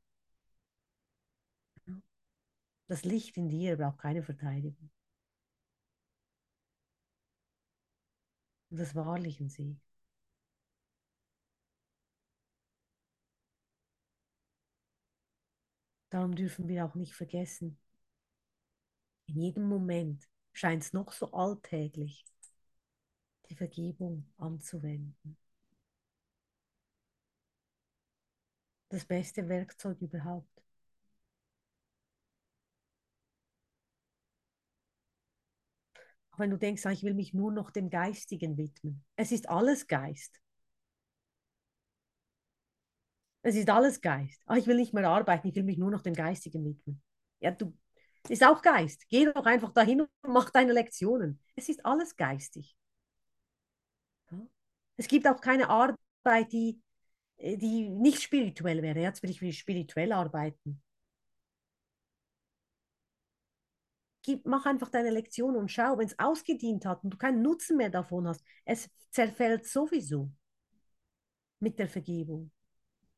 Das 2.89 3.05
Licht 3.05 3.37
in 3.37 3.49
dir 3.49 3.76
braucht 3.76 3.99
keine 3.99 4.24
Verteidigung. 4.24 4.91
Und 8.70 8.78
das 8.78 8.95
wahrlichen 8.95 9.49
Sie. 9.49 9.76
Darum 16.11 16.34
dürfen 16.34 16.66
wir 16.66 16.84
auch 16.84 16.97
nicht 16.97 17.14
vergessen, 17.14 17.78
in 19.28 19.37
jedem 19.41 19.68
Moment 19.68 20.28
scheint 20.53 20.82
es 20.82 20.93
noch 20.93 21.12
so 21.12 21.30
alltäglich, 21.32 22.24
die 23.49 23.57
Vergebung 23.57 24.26
anzuwenden. 24.37 25.37
das 28.89 29.05
beste 29.05 29.49
Werkzeug 29.49 30.01
überhaupt. 30.03 30.65
Auch 36.37 36.41
wenn 36.41 36.51
du 36.51 36.59
denkst, 36.59 36.84
ah, 36.84 36.93
ich 36.93 37.03
will 37.03 37.14
mich 37.14 37.32
nur 37.32 37.51
noch 37.51 37.70
dem 37.70 37.89
Geistigen 37.89 38.59
widmen. 38.59 39.03
Es 39.16 39.32
ist 39.32 39.49
alles 39.49 39.87
Geist. 39.87 40.39
Es 43.41 43.57
ist 43.57 43.70
alles 43.70 44.03
Geist. 44.03 44.43
Ach, 44.45 44.57
ich 44.57 44.66
will 44.66 44.76
nicht 44.76 44.93
mehr 44.93 45.09
arbeiten, 45.09 45.49
ich 45.49 45.55
will 45.55 45.62
mich 45.62 45.78
nur 45.78 45.91
noch 45.91 46.03
dem 46.03 46.12
Geistigen 46.12 46.62
widmen. 46.62 47.01
Ja, 47.41 47.53
du 47.53 47.74
ist 48.28 48.45
auch 48.45 48.61
Geist. 48.61 49.09
Geh 49.09 49.24
doch 49.24 49.47
einfach 49.47 49.72
dahin 49.72 50.03
und 50.03 50.11
mach 50.26 50.51
deine 50.51 50.74
Lektionen. 50.74 51.41
Es 51.55 51.70
ist 51.70 51.87
alles 51.87 52.16
geistig. 52.16 52.76
Es 54.99 55.09
gibt 55.09 55.26
auch 55.26 55.41
keine 55.41 55.70
Arbeit, 55.70 56.53
die 56.53 56.82
die 57.39 57.89
nicht 57.89 58.20
spirituell 58.22 58.82
wäre. 58.82 59.01
Jetzt 59.01 59.22
will 59.22 59.30
ich 59.30 59.59
spirituell 59.59 60.12
arbeiten. 60.12 60.82
Gib, 64.26 64.44
mach 64.44 64.66
einfach 64.66 64.90
deine 64.90 65.10
Lektion 65.10 65.54
und 65.54 65.70
schau, 65.70 65.98
wenn 65.98 66.08
es 66.08 66.18
ausgedient 66.18 66.84
hat 66.84 67.04
und 67.04 67.10
du 67.10 67.16
keinen 67.16 67.42
Nutzen 67.42 67.76
mehr 67.76 67.90
davon 67.90 68.26
hast, 68.26 68.42
es 68.64 68.90
zerfällt 69.12 69.66
sowieso 69.66 70.32
mit 71.60 71.78
der 71.78 71.88
Vergebung. 71.88 72.50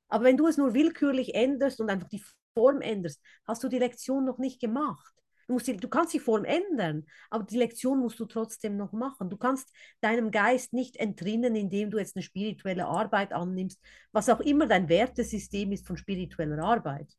Aber 0.08 0.24
wenn 0.24 0.36
du 0.36 0.46
es 0.46 0.58
nur 0.58 0.74
willkürlich 0.74 1.34
änderst 1.34 1.80
und 1.80 1.88
einfach 1.88 2.08
die 2.08 2.22
Form 2.52 2.82
änderst, 2.82 3.22
hast 3.46 3.64
du 3.64 3.68
die 3.68 3.78
Lektion 3.78 4.26
noch 4.26 4.36
nicht 4.36 4.60
gemacht. 4.60 5.14
Du, 5.46 5.54
musst 5.54 5.66
die, 5.66 5.78
du 5.78 5.88
kannst 5.88 6.12
die 6.12 6.20
Form 6.20 6.44
ändern, 6.44 7.06
aber 7.30 7.44
die 7.44 7.56
Lektion 7.56 8.00
musst 8.00 8.20
du 8.20 8.26
trotzdem 8.26 8.76
noch 8.76 8.92
machen. 8.92 9.30
Du 9.30 9.38
kannst 9.38 9.72
deinem 10.02 10.30
Geist 10.30 10.74
nicht 10.74 10.96
entrinnen, 10.96 11.56
indem 11.56 11.90
du 11.90 11.96
jetzt 11.96 12.16
eine 12.16 12.22
spirituelle 12.22 12.84
Arbeit 12.84 13.32
annimmst, 13.32 13.80
was 14.12 14.28
auch 14.28 14.40
immer 14.40 14.66
dein 14.66 14.90
Wertesystem 14.90 15.72
ist 15.72 15.86
von 15.86 15.96
spiritueller 15.96 16.62
Arbeit. 16.62 17.16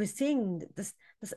Wir 0.00 0.06
sehen, 0.08 0.64
das, 0.74 0.94
das 1.20 1.34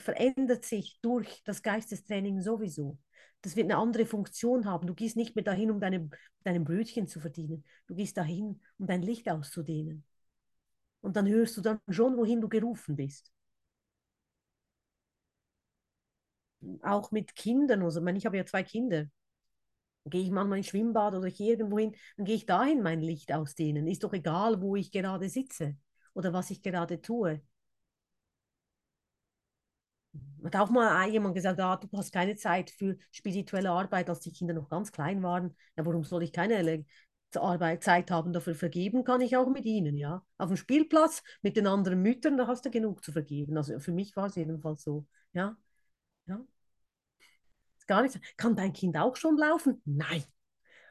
verändert 0.00 0.64
sich 0.64 0.98
durch 1.02 1.42
das 1.44 1.62
Geistestraining 1.62 2.42
sowieso. 2.42 2.98
Das 3.42 3.56
wird 3.56 3.66
eine 3.66 3.78
andere 3.78 4.04
Funktion 4.06 4.66
haben. 4.66 4.86
Du 4.86 4.94
gehst 4.94 5.16
nicht 5.16 5.34
mehr 5.34 5.44
dahin, 5.44 5.70
um 5.70 5.80
deine, 5.80 6.10
deine 6.44 6.60
Brötchen 6.60 7.06
zu 7.06 7.20
verdienen. 7.20 7.64
Du 7.86 7.94
gehst 7.94 8.16
dahin, 8.16 8.60
um 8.78 8.86
dein 8.86 9.02
Licht 9.02 9.28
auszudehnen. 9.30 10.04
Und 11.02 11.16
dann 11.16 11.28
hörst 11.28 11.56
du 11.56 11.60
dann 11.62 11.80
schon, 11.88 12.16
wohin 12.16 12.40
du 12.40 12.48
gerufen 12.48 12.96
bist. 12.96 13.32
Auch 16.82 17.10
mit 17.10 17.34
Kindern. 17.34 17.82
Also, 17.82 18.00
ich, 18.00 18.04
meine, 18.04 18.18
ich 18.18 18.26
habe 18.26 18.36
ja 18.36 18.44
zwei 18.46 18.62
Kinder. 18.62 19.06
Gehe 20.06 20.22
ich 20.22 20.30
manchmal 20.30 20.58
ins 20.58 20.68
Schwimmbad 20.68 21.14
oder 21.14 21.26
ich 21.26 21.38
irgendwo 21.40 21.78
hin, 21.78 21.94
dann 22.16 22.24
gehe 22.26 22.34
ich 22.36 22.46
dahin 22.46 22.82
mein 22.82 23.00
Licht 23.02 23.32
ausdehnen. 23.32 23.86
Ist 23.86 24.02
doch 24.02 24.12
egal, 24.12 24.60
wo 24.60 24.74
ich 24.76 24.90
gerade 24.92 25.28
sitze 25.28 25.76
oder 26.14 26.32
was 26.32 26.50
ich 26.50 26.62
gerade 26.62 27.00
tue 27.00 27.42
hat 30.44 30.56
auch 30.56 30.70
mal 30.70 31.08
jemand 31.08 31.34
gesagt, 31.34 31.60
ah, 31.60 31.76
du 31.76 31.88
hast 31.96 32.12
keine 32.12 32.36
Zeit 32.36 32.70
für 32.70 32.96
spirituelle 33.12 33.70
Arbeit, 33.70 34.08
als 34.08 34.20
die 34.20 34.32
Kinder 34.32 34.54
noch 34.54 34.68
ganz 34.68 34.92
klein 34.92 35.22
waren. 35.22 35.56
Ja, 35.76 35.86
warum 35.86 36.04
soll 36.04 36.22
ich 36.22 36.32
keine 36.32 36.84
Arbeit, 37.36 37.84
Zeit 37.84 38.10
haben 38.10 38.32
dafür 38.32 38.54
vergeben, 38.54 39.04
kann 39.04 39.20
ich 39.20 39.36
auch 39.36 39.48
mit 39.48 39.64
ihnen, 39.64 39.96
ja. 39.96 40.24
Auf 40.38 40.48
dem 40.48 40.56
Spielplatz 40.56 41.22
mit 41.42 41.56
den 41.56 41.66
anderen 41.66 42.02
Müttern, 42.02 42.36
da 42.36 42.46
hast 42.46 42.64
du 42.64 42.70
genug 42.70 43.04
zu 43.04 43.12
vergeben. 43.12 43.56
Also 43.56 43.78
für 43.78 43.92
mich 43.92 44.16
war 44.16 44.26
es 44.26 44.34
jedenfalls 44.34 44.82
so, 44.82 45.06
ja. 45.32 45.56
ja. 46.26 46.40
Gar 47.86 48.02
nicht. 48.02 48.20
Kann 48.36 48.56
dein 48.56 48.72
Kind 48.72 48.96
auch 48.96 49.16
schon 49.16 49.36
laufen? 49.36 49.82
Nein. 49.84 50.24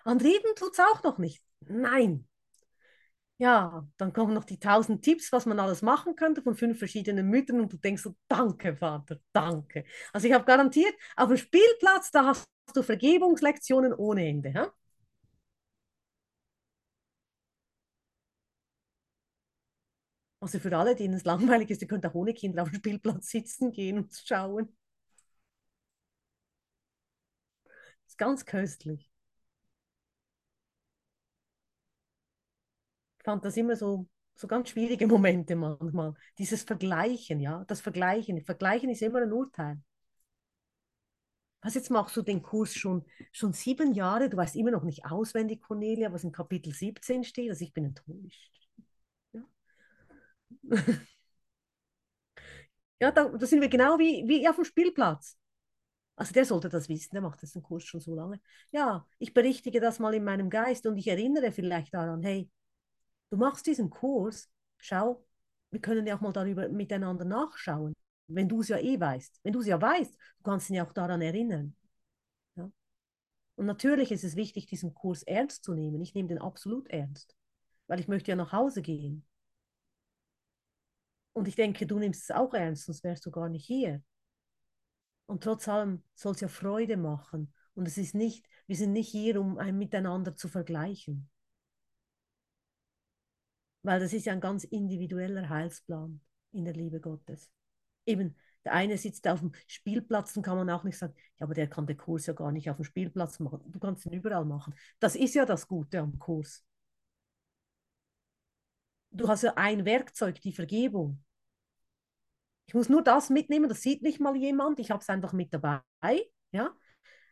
An 0.04 0.20
Reden 0.20 0.54
tut 0.56 0.74
es 0.74 0.80
auch 0.80 1.04
noch 1.04 1.18
nicht. 1.18 1.42
Nein. 1.62 2.28
Ja, 3.42 3.88
dann 3.98 4.12
kommen 4.12 4.34
noch 4.34 4.44
die 4.44 4.60
tausend 4.60 5.02
Tipps, 5.04 5.32
was 5.32 5.46
man 5.46 5.60
alles 5.60 5.82
machen 5.82 6.16
könnte 6.18 6.42
von 6.42 6.56
fünf 6.56 6.78
verschiedenen 6.78 7.28
Müttern 7.30 7.62
und 7.62 7.72
du 7.72 7.78
denkst 7.78 8.04
so, 8.04 8.14
danke 8.28 8.76
Vater, 8.76 9.18
danke. 9.32 9.86
Also 10.12 10.28
ich 10.28 10.34
habe 10.34 10.44
garantiert, 10.46 10.94
auf 11.16 11.30
dem 11.30 11.38
Spielplatz, 11.38 12.12
da 12.12 12.26
hast 12.26 12.48
du 12.76 12.84
Vergebungslektionen 12.84 13.94
ohne 13.94 14.28
Ende. 14.28 14.50
Ja? 14.52 14.72
Also 20.42 20.60
für 20.60 20.76
alle, 20.78 20.96
denen 20.96 21.14
es 21.14 21.24
langweilig 21.26 21.70
ist, 21.70 21.82
ihr 21.82 21.88
könnt 21.88 22.06
auch 22.06 22.14
ohne 22.14 22.34
Kinder 22.34 22.64
auf 22.64 22.70
dem 22.70 22.76
Spielplatz 22.80 23.30
sitzen 23.30 23.72
gehen 23.72 23.98
und 24.00 24.14
schauen. 24.26 24.76
Das 28.04 28.12
ist 28.14 28.18
ganz 28.18 28.46
köstlich. 28.46 29.09
Fand 33.30 33.46
das 33.46 33.58
immer 33.58 33.76
so, 33.76 34.08
so 34.34 34.48
ganz 34.48 34.70
schwierige 34.70 35.06
Momente 35.14 35.56
manchmal. 35.56 36.16
Dieses 36.40 36.64
Vergleichen, 36.64 37.40
ja, 37.40 37.64
das 37.68 37.80
Vergleichen. 37.82 38.42
Vergleichen 38.44 38.90
ist 38.90 39.04
immer 39.04 39.22
ein 39.22 39.32
Urteil. 39.32 39.80
Was 41.62 41.76
jetzt 41.76 41.92
machst 41.92 42.16
du 42.18 42.22
den 42.24 42.42
Kurs 42.42 42.74
schon, 42.74 43.06
schon 43.32 43.54
sieben 43.54 43.94
Jahre? 43.94 44.30
Du 44.30 44.38
weißt 44.38 44.56
immer 44.56 44.72
noch 44.72 44.84
nicht 44.84 45.06
auswendig, 45.06 45.62
Cornelia, 45.62 46.12
was 46.12 46.24
in 46.24 46.32
Kapitel 46.32 46.74
17 46.74 47.24
steht. 47.24 47.50
Also 47.52 47.64
ich 47.66 47.74
bin 47.74 47.86
enttäuscht. 47.86 48.52
Ja, 49.34 49.42
ja 53.00 53.12
da, 53.12 53.26
da 53.26 53.46
sind 53.46 53.62
wir 53.62 53.70
genau 53.70 54.00
wie, 54.00 54.28
wie 54.28 54.48
auf 54.48 54.56
dem 54.56 54.66
Spielplatz. 54.66 55.38
Also 56.16 56.34
der 56.34 56.46
sollte 56.46 56.70
das 56.70 56.90
wissen, 56.90 57.12
der 57.14 57.22
macht 57.22 57.42
diesen 57.42 57.62
Kurs 57.62 57.84
schon 57.84 58.02
so 58.02 58.16
lange. 58.16 58.42
Ja, 58.72 59.06
ich 59.20 59.34
berichtige 59.34 59.80
das 59.82 60.00
mal 60.00 60.14
in 60.14 60.24
meinem 60.24 60.50
Geist 60.50 60.86
und 60.88 60.98
ich 60.98 61.08
erinnere 61.08 61.52
vielleicht 61.52 61.94
daran, 61.94 62.24
hey, 62.24 62.50
du 63.30 63.38
machst 63.38 63.66
diesen 63.66 63.90
Kurs, 63.90 64.50
schau, 64.78 65.26
wir 65.72 65.82
können 65.82 66.08
ja 66.08 66.18
auch 66.18 66.22
mal 66.22 66.34
darüber 66.34 66.68
miteinander 66.70 67.26
nachschauen, 67.26 67.94
wenn 68.28 68.50
du 68.50 68.62
es 68.62 68.70
ja 68.70 68.78
eh 68.78 69.00
weißt. 69.00 69.40
Wenn 69.44 69.54
du 69.54 69.62
es 69.62 69.68
ja 69.68 69.82
weißt, 69.82 70.14
du 70.14 70.44
kannst 70.44 70.70
ihn 70.70 70.76
ja 70.76 70.86
auch 70.86 70.94
daran 70.94 71.22
erinnern. 71.22 71.76
Ja? 72.56 72.72
Und 73.56 73.66
natürlich 73.66 74.12
ist 74.12 74.24
es 74.24 74.36
wichtig, 74.36 74.68
diesen 74.68 74.94
Kurs 74.94 75.24
ernst 75.24 75.64
zu 75.64 75.74
nehmen. 75.74 76.02
Ich 76.02 76.14
nehme 76.14 76.30
den 76.30 76.40
absolut 76.40 76.88
ernst, 76.90 77.36
weil 77.88 78.00
ich 78.00 78.08
möchte 78.08 78.32
ja 78.32 78.36
nach 78.36 78.52
Hause 78.52 78.82
gehen. 78.82 79.26
Und 81.34 81.48
ich 81.48 81.56
denke, 81.56 81.86
du 81.86 82.00
nimmst 82.00 82.24
es 82.24 82.36
auch 82.36 82.54
ernst, 82.54 82.86
sonst 82.86 83.04
wärst 83.04 83.26
du 83.26 83.32
gar 83.32 83.50
nicht 83.50 83.66
hier. 83.66 84.04
Und 85.28 85.44
trotz 85.44 85.68
allem 85.68 86.04
soll 86.16 86.34
es 86.34 86.42
ja 86.42 86.48
Freude 86.48 86.98
machen. 86.98 87.54
Und 87.76 87.88
es 87.88 87.98
ist 87.98 88.16
nicht, 88.16 88.46
wir 88.66 88.76
sind 88.76 88.94
nicht 88.94 89.10
hier, 89.10 89.40
um 89.40 89.58
ein 89.58 89.78
Miteinander 89.78 90.36
zu 90.36 90.48
vergleichen. 90.48 91.30
Weil 93.84 94.00
das 94.00 94.14
ist 94.14 94.26
ja 94.26 94.34
ein 94.34 94.42
ganz 94.42 94.64
individueller 94.64 95.48
Heilsplan 95.50 96.20
in 96.52 96.66
der 96.66 96.74
Liebe 96.74 97.00
Gottes. 97.00 97.50
Eben, 98.06 98.36
der 98.66 98.74
eine 98.74 98.98
sitzt 98.98 99.28
auf 99.28 99.40
dem 99.40 99.54
Spielplatz, 99.68 100.34
dann 100.34 100.44
kann 100.44 100.58
man 100.58 100.70
auch 100.70 100.84
nicht 100.84 100.98
sagen, 100.98 101.14
ja, 101.40 101.46
aber 101.46 101.54
der 101.54 101.70
kann 101.70 101.88
den 101.88 101.98
Kurs 101.98 102.26
ja 102.26 102.34
gar 102.34 102.52
nicht 102.52 102.70
auf 102.70 102.76
dem 102.76 102.84
Spielplatz 102.84 103.40
machen. 103.40 103.62
Du 103.72 103.80
kannst 103.80 104.06
ihn 104.06 104.14
überall 104.14 104.46
machen. 104.46 104.74
Das 105.00 105.16
ist 105.16 105.36
ja 105.36 105.46
das 105.46 105.68
Gute 105.68 106.00
am 106.00 106.20
Kurs. 106.20 106.66
Du 109.12 109.28
hast 109.28 109.44
ja 109.44 109.54
ein 109.56 109.86
Werkzeug, 109.86 110.40
die 110.42 110.52
Vergebung. 110.52 111.24
Ich 112.68 112.74
muss 112.76 112.90
nur 112.90 113.04
das 113.04 113.30
mitnehmen, 113.32 113.68
das 113.68 113.82
sieht 113.82 114.04
nicht 114.04 114.20
mal 114.20 114.36
jemand, 114.36 114.80
ich 114.80 114.92
habe 114.92 115.02
es 115.02 115.10
einfach 115.10 115.34
mit 115.34 115.52
dabei. 115.54 115.82
Ja? 116.52 116.76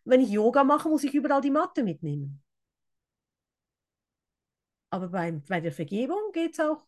Wenn 0.04 0.22
ich 0.22 0.30
Yoga 0.30 0.64
mache, 0.64 0.90
muss 0.90 1.04
ich 1.04 1.14
überall 1.14 1.42
die 1.42 1.52
Matte 1.52 1.84
mitnehmen. 1.84 2.42
Aber 4.90 5.10
beim, 5.10 5.44
bei 5.46 5.62
der 5.62 5.72
Vergebung 5.72 6.32
geht 6.34 6.54
es 6.54 6.60
auch 6.60 6.86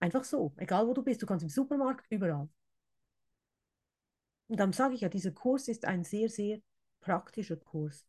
einfach 0.00 0.24
so, 0.24 0.52
egal 0.56 0.86
wo 0.86 0.94
du 0.94 1.02
bist. 1.02 1.22
Du 1.22 1.26
kannst 1.26 1.42
im 1.44 1.48
Supermarkt, 1.50 2.06
überall. 2.10 2.48
Und 4.48 4.58
dann 4.60 4.72
sage 4.72 4.94
ich 4.94 5.02
ja, 5.02 5.08
dieser 5.08 5.30
Kurs 5.32 5.68
ist 5.68 5.84
ein 5.84 6.04
sehr, 6.04 6.28
sehr 6.28 6.60
praktischer 7.00 7.56
Kurs. 7.56 8.06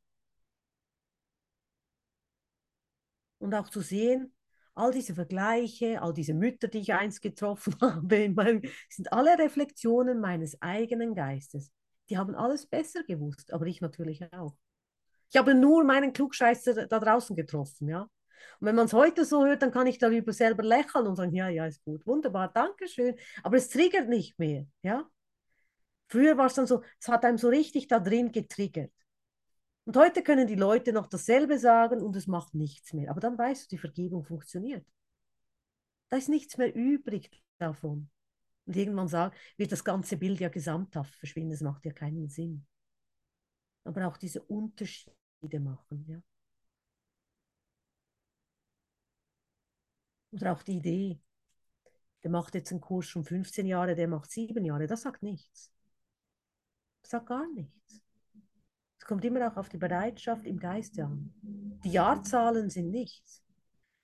Und 3.38 3.54
auch 3.54 3.70
zu 3.70 3.82
sehen, 3.82 4.34
all 4.76 4.92
diese 4.92 5.16
Vergleiche, 5.16 6.02
all 6.02 6.14
diese 6.14 6.34
Mütter, 6.34 6.68
die 6.68 6.80
ich 6.80 6.94
einst 6.94 7.22
getroffen 7.22 7.76
habe, 7.82 8.30
meinem, 8.30 8.62
sind 8.90 9.12
alle 9.14 9.38
Reflexionen 9.38 10.20
meines 10.20 10.62
eigenen 10.62 11.16
Geistes. 11.16 11.72
Die 12.10 12.18
haben 12.18 12.36
alles 12.36 12.66
besser 12.68 13.04
gewusst, 13.04 13.54
aber 13.54 13.66
ich 13.68 13.82
natürlich 13.82 14.22
auch. 14.34 14.56
Ich 15.32 15.38
habe 15.38 15.54
nur 15.54 15.84
meinen 15.84 16.14
Klugscheißer 16.14 16.88
da 16.88 17.00
draußen 17.00 17.36
getroffen, 17.36 17.88
ja. 17.88 18.10
Und 18.60 18.68
wenn 18.68 18.76
man 18.76 18.86
es 18.86 18.94
heute 18.94 19.26
so 19.26 19.46
hört, 19.46 19.62
dann 19.62 19.72
kann 19.72 19.88
ich 19.88 19.98
darüber 19.98 20.34
selber 20.34 20.64
lächeln 20.64 21.08
und 21.08 21.16
sagen, 21.16 21.34
ja, 21.34 21.50
ja, 21.50 21.66
ist 21.66 21.84
gut, 21.84 22.06
wunderbar, 22.06 22.52
danke 22.52 22.88
schön. 22.88 23.16
Aber 23.44 23.58
es 23.58 23.70
triggert 23.70 24.10
nicht 24.10 24.38
mehr, 24.40 24.66
ja. 24.82 25.10
Früher 26.08 26.38
war 26.38 26.48
es 26.48 26.56
dann 26.56 26.68
so, 26.68 26.84
es 27.00 27.08
hat 27.08 27.24
einem 27.24 27.38
so 27.38 27.50
richtig 27.50 27.88
da 27.88 28.00
drin 28.00 28.32
getriggert. 28.32 28.92
Und 29.86 29.96
heute 29.98 30.24
können 30.24 30.48
die 30.48 30.56
Leute 30.56 30.94
noch 30.94 31.08
dasselbe 31.08 31.58
sagen 31.60 32.02
und 32.02 32.16
es 32.16 32.28
macht 32.28 32.54
nichts 32.56 32.94
mehr. 32.94 33.12
Aber 33.12 33.20
dann 33.20 33.38
weißt 33.38 33.64
du, 33.64 33.76
die 33.76 33.80
Vergebung 33.80 34.24
funktioniert. 34.24 34.86
Da 36.10 36.18
ist 36.18 36.30
nichts 36.30 36.58
mehr 36.58 36.74
übrig 36.76 37.30
davon. 37.60 38.10
Und 38.66 38.76
irgendwann 38.76 39.08
sagen, 39.08 39.36
wird 39.58 39.72
das 39.72 39.84
ganze 39.84 40.18
Bild 40.18 40.40
ja 40.40 40.50
gesamthaft 40.50 41.16
verschwinden. 41.16 41.52
Das 41.52 41.62
macht 41.62 41.86
ja 41.86 41.92
keinen 41.92 42.30
Sinn. 42.30 42.66
Aber 43.84 44.08
auch 44.08 44.18
diese 44.18 44.42
Unterschiede 44.44 45.16
machen. 45.60 46.06
Ja? 46.08 46.22
Oder 50.32 50.54
auch 50.54 50.64
die 50.64 50.78
Idee, 50.78 51.20
der 52.24 52.32
macht 52.32 52.56
jetzt 52.56 52.72
einen 52.72 52.82
Kurs 52.82 53.06
schon 53.06 53.24
15 53.24 53.66
Jahre, 53.66 53.96
der 53.96 54.08
macht 54.08 54.32
sieben 54.32 54.66
Jahre, 54.66 54.88
das 54.88 55.02
sagt 55.02 55.24
nichts. 55.24 55.72
Das 57.02 57.12
sagt 57.12 57.28
gar 57.28 57.48
nichts. 57.54 58.02
Es 59.00 59.06
kommt 59.06 59.26
immer 59.26 59.52
auch 59.52 59.58
auf 59.58 59.70
die 59.70 59.78
Bereitschaft 59.78 60.46
im 60.46 60.60
Geiste 60.60 61.06
an. 61.06 61.34
Die 61.84 61.92
Jahrzahlen 61.92 62.70
sind 62.70 62.92
nichts. 62.92 63.44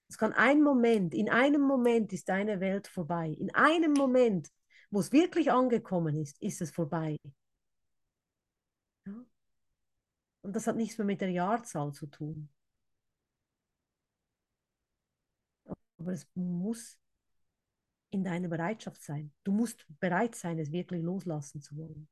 Es 0.08 0.18
kann 0.18 0.34
ein 0.34 0.62
Moment, 0.62 1.14
in 1.14 1.30
einem 1.30 1.62
Moment 1.62 2.14
ist 2.14 2.30
deine 2.30 2.60
Welt 2.60 2.88
vorbei. 2.88 3.30
In 3.30 3.54
einem 3.54 3.94
Moment, 3.94 4.50
wo 4.92 5.00
es 5.00 5.12
wirklich 5.12 5.52
angekommen 5.52 6.16
ist, 6.16 6.42
ist 6.42 6.62
es 6.62 6.72
vorbei. 6.72 7.18
Und 10.46 10.56
das 10.56 10.68
hat 10.68 10.76
nichts 10.76 10.98
mehr 11.00 11.06
mit 11.06 11.22
der 11.22 11.32
Jahrzahl 11.32 11.92
zu 11.92 12.06
tun. 12.06 12.50
Aber 15.98 16.12
es 16.14 16.28
muss 16.36 17.00
in 18.12 18.24
deiner 18.24 18.48
Bereitschaft 18.48 19.02
sein. 19.02 19.34
Du 19.44 19.52
musst 19.52 19.88
bereit 20.00 20.36
sein, 20.36 20.60
es 20.60 20.72
wirklich 20.72 21.02
loslassen 21.02 21.62
zu 21.62 21.76
wollen. 21.78 22.08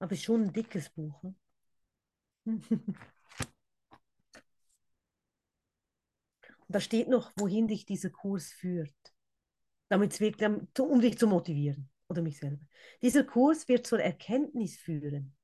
Aber 0.00 0.12
es 0.12 0.18
ist 0.18 0.24
schon 0.24 0.42
ein 0.42 0.52
dickes 0.52 0.90
Buch. 0.90 1.22
Ne? 1.22 1.34
da 6.68 6.80
steht 6.80 7.08
noch, 7.08 7.32
wohin 7.36 7.68
dich 7.68 7.86
dieser 7.86 8.10
Kurs 8.10 8.50
führt. 8.52 9.15
Damit 9.88 10.18
wirklich, 10.20 10.48
um 10.78 11.00
dich 11.00 11.18
zu 11.18 11.26
motivieren 11.26 11.88
oder 12.08 12.22
mich 12.22 12.38
selber. 12.38 12.64
Dieser 13.02 13.24
Kurs 13.24 13.68
wird 13.68 13.86
zur 13.86 14.00
Erkenntnis 14.00 14.76
führen. 14.76 15.36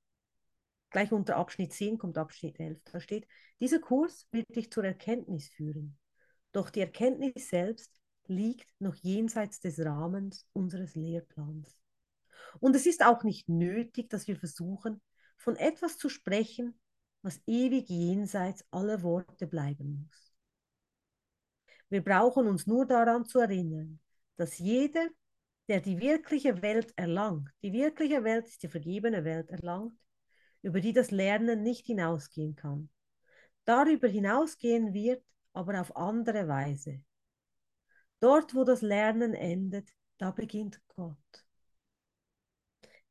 Gleich 0.90 1.12
unter 1.12 1.36
Abschnitt 1.36 1.72
10 1.72 1.98
kommt 1.98 2.18
Abschnitt 2.18 2.60
11. 2.60 2.80
Da 2.84 3.00
steht, 3.00 3.26
dieser 3.60 3.78
Kurs 3.78 4.26
wird 4.30 4.54
dich 4.54 4.70
zur 4.70 4.84
Erkenntnis 4.84 5.48
führen. 5.48 5.96
Doch 6.52 6.70
die 6.70 6.80
Erkenntnis 6.80 7.48
selbst 7.48 7.92
liegt 8.26 8.68
noch 8.78 8.94
jenseits 8.96 9.60
des 9.60 9.78
Rahmens 9.78 10.46
unseres 10.52 10.94
Lehrplans. 10.94 11.78
Und 12.60 12.76
es 12.76 12.86
ist 12.86 13.04
auch 13.04 13.22
nicht 13.22 13.48
nötig, 13.48 14.10
dass 14.10 14.28
wir 14.28 14.36
versuchen, 14.36 15.00
von 15.36 15.56
etwas 15.56 15.96
zu 15.96 16.08
sprechen, 16.08 16.78
was 17.22 17.40
ewig 17.46 17.88
jenseits 17.88 18.64
aller 18.70 19.02
Worte 19.02 19.46
bleiben 19.46 20.06
muss. 20.06 20.32
Wir 21.88 22.02
brauchen 22.02 22.46
uns 22.46 22.66
nur 22.66 22.86
daran 22.86 23.24
zu 23.24 23.38
erinnern, 23.38 24.00
dass 24.42 24.58
jeder, 24.58 25.08
der 25.68 25.80
die 25.80 26.00
wirkliche 26.00 26.62
Welt 26.62 26.92
erlangt, 26.96 27.48
die 27.62 27.72
wirkliche 27.72 28.24
Welt 28.24 28.48
ist 28.48 28.64
die 28.64 28.68
vergebene 28.68 29.22
Welt 29.22 29.48
erlangt, 29.50 29.96
über 30.62 30.80
die 30.80 30.92
das 30.92 31.12
Lernen 31.12 31.62
nicht 31.62 31.86
hinausgehen 31.86 32.56
kann. 32.56 32.88
Darüber 33.64 34.08
hinausgehen 34.08 34.92
wird, 34.92 35.24
aber 35.52 35.80
auf 35.80 35.94
andere 35.94 36.48
Weise. 36.48 37.04
Dort, 38.18 38.52
wo 38.56 38.64
das 38.64 38.82
Lernen 38.82 39.34
endet, 39.34 39.88
da 40.18 40.32
beginnt 40.32 40.80
Gott. 40.88 41.46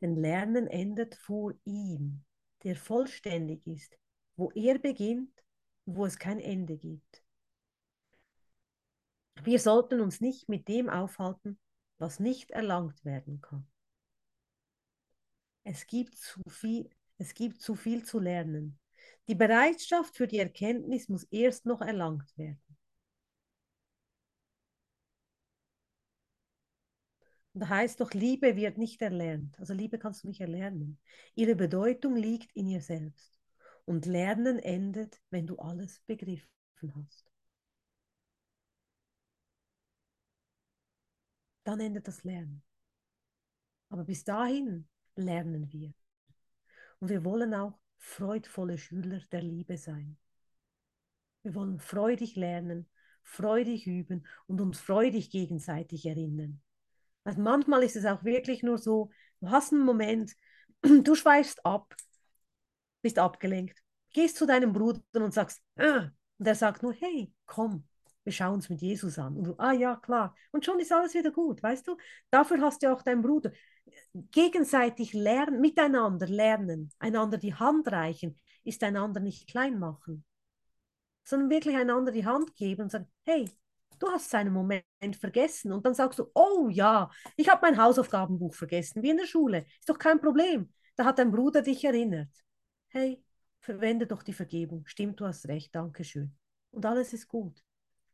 Denn 0.01 0.17
Lernen 0.17 0.67
endet 0.67 1.15
vor 1.15 1.53
ihm, 1.63 2.25
der 2.63 2.75
vollständig 2.75 3.65
ist, 3.67 3.97
wo 4.35 4.51
er 4.51 4.79
beginnt 4.79 5.31
wo 5.85 6.05
es 6.05 6.19
kein 6.19 6.39
Ende 6.39 6.77
gibt. 6.77 7.20
Wir 9.43 9.59
sollten 9.59 10.01
uns 10.01 10.21
nicht 10.21 10.49
mit 10.49 10.67
dem 10.67 10.89
aufhalten, 10.89 11.59
was 11.97 12.19
nicht 12.19 12.51
erlangt 12.51 13.03
werden 13.05 13.41
kann. 13.41 13.67
Es 15.63 15.87
gibt 15.87 16.15
zu 16.15 16.41
viel, 16.47 16.89
es 17.17 17.33
gibt 17.33 17.61
zu 17.61 17.75
viel 17.75 18.03
zu 18.03 18.19
lernen. 18.19 18.79
Die 19.27 19.35
Bereitschaft 19.35 20.15
für 20.15 20.27
die 20.27 20.39
Erkenntnis 20.39 21.09
muss 21.09 21.23
erst 21.25 21.65
noch 21.65 21.81
erlangt 21.81 22.37
werden. 22.37 22.61
Und 27.53 27.61
da 27.61 27.69
heißt 27.69 27.99
doch, 27.99 28.11
Liebe 28.13 28.55
wird 28.55 28.77
nicht 28.77 29.01
erlernt. 29.01 29.59
Also 29.59 29.73
Liebe 29.73 29.99
kannst 29.99 30.23
du 30.23 30.27
nicht 30.27 30.41
erlernen. 30.41 30.99
Ihre 31.35 31.55
Bedeutung 31.55 32.15
liegt 32.15 32.55
in 32.55 32.67
ihr 32.67 32.81
selbst. 32.81 33.39
Und 33.85 34.05
Lernen 34.05 34.59
endet, 34.59 35.19
wenn 35.31 35.47
du 35.47 35.57
alles 35.57 35.99
begriffen 36.05 36.47
hast. 36.95 37.30
Dann 41.63 41.79
endet 41.79 42.07
das 42.07 42.23
Lernen. 42.23 42.63
Aber 43.89 44.03
bis 44.03 44.23
dahin 44.23 44.87
lernen 45.15 45.71
wir. 45.71 45.93
Und 46.99 47.09
wir 47.09 47.23
wollen 47.23 47.53
auch 47.53 47.77
freudvolle 47.97 48.77
Schüler 48.77 49.19
der 49.31 49.41
Liebe 49.41 49.77
sein. 49.77 50.17
Wir 51.43 51.55
wollen 51.55 51.79
freudig 51.79 52.35
lernen, 52.35 52.87
freudig 53.23 53.87
üben 53.87 54.25
und 54.47 54.61
uns 54.61 54.79
freudig 54.79 55.29
gegenseitig 55.29 56.05
erinnern. 56.05 56.61
Also 57.23 57.41
manchmal 57.41 57.83
ist 57.83 57.95
es 57.95 58.05
auch 58.05 58.23
wirklich 58.23 58.63
nur 58.63 58.77
so, 58.77 59.11
du 59.41 59.49
hast 59.49 59.73
einen 59.73 59.85
Moment, 59.85 60.35
du 60.81 61.15
schweifst 61.15 61.65
ab, 61.65 61.95
bist 63.01 63.19
abgelenkt, 63.19 63.81
gehst 64.13 64.37
zu 64.37 64.45
deinem 64.45 64.73
Bruder 64.73 65.01
und 65.13 65.33
sagst, 65.33 65.61
ah, 65.77 66.11
und 66.37 66.47
er 66.47 66.55
sagt 66.55 66.83
nur, 66.83 66.93
hey, 66.93 67.31
komm, 67.45 67.87
wir 68.23 68.31
schauen 68.31 68.55
uns 68.55 68.69
mit 68.69 68.81
Jesus 68.81 69.17
an. 69.17 69.35
Und 69.35 69.43
du, 69.45 69.55
ah 69.57 69.71
ja, 69.71 69.95
klar. 69.95 70.35
Und 70.51 70.65
schon 70.65 70.79
ist 70.79 70.91
alles 70.91 71.13
wieder 71.13 71.31
gut, 71.31 71.61
weißt 71.63 71.87
du? 71.87 71.97
Dafür 72.29 72.61
hast 72.61 72.83
du 72.83 72.91
auch 72.93 73.01
deinen 73.01 73.21
Bruder 73.21 73.51
gegenseitig 74.31 75.13
lernen, 75.13 75.59
miteinander 75.61 76.27
lernen, 76.27 76.91
einander 76.99 77.37
die 77.37 77.55
Hand 77.55 77.91
reichen, 77.91 78.39
ist 78.63 78.83
einander 78.83 79.19
nicht 79.19 79.47
klein 79.47 79.79
machen, 79.79 80.23
sondern 81.23 81.49
wirklich 81.49 81.75
einander 81.75 82.11
die 82.11 82.25
Hand 82.25 82.55
geben 82.55 82.83
und 82.83 82.91
sagen, 82.91 83.07
hey, 83.23 83.49
du 83.99 84.07
hast 84.09 84.29
seinen 84.29 84.53
Moment 84.53 84.85
vergessen. 85.19 85.71
Und 85.71 85.85
dann 85.85 85.93
sagst 85.93 86.19
du, 86.19 86.29
oh 86.33 86.69
ja, 86.69 87.09
ich 87.37 87.49
habe 87.49 87.61
mein 87.63 87.81
Hausaufgabenbuch 87.81 88.53
vergessen, 88.53 89.01
wie 89.03 89.09
in 89.09 89.17
der 89.17 89.25
Schule. 89.25 89.65
Ist 89.79 89.89
doch 89.89 89.97
kein 89.99 90.19
Problem. 90.19 90.71
Da 90.95 91.05
hat 91.05 91.19
dein 91.19 91.31
Bruder 91.31 91.61
dich 91.61 91.83
erinnert. 91.83 92.29
Hey, 92.89 93.23
verwende 93.61 94.07
doch 94.07 94.23
die 94.23 94.33
Vergebung. 94.33 94.85
Stimmt, 94.85 95.19
du 95.19 95.25
hast 95.25 95.47
recht, 95.47 95.73
danke 95.73 96.03
schön. 96.03 96.35
Und 96.71 96.85
alles 96.85 97.13
ist 97.13 97.27
gut. 97.27 97.63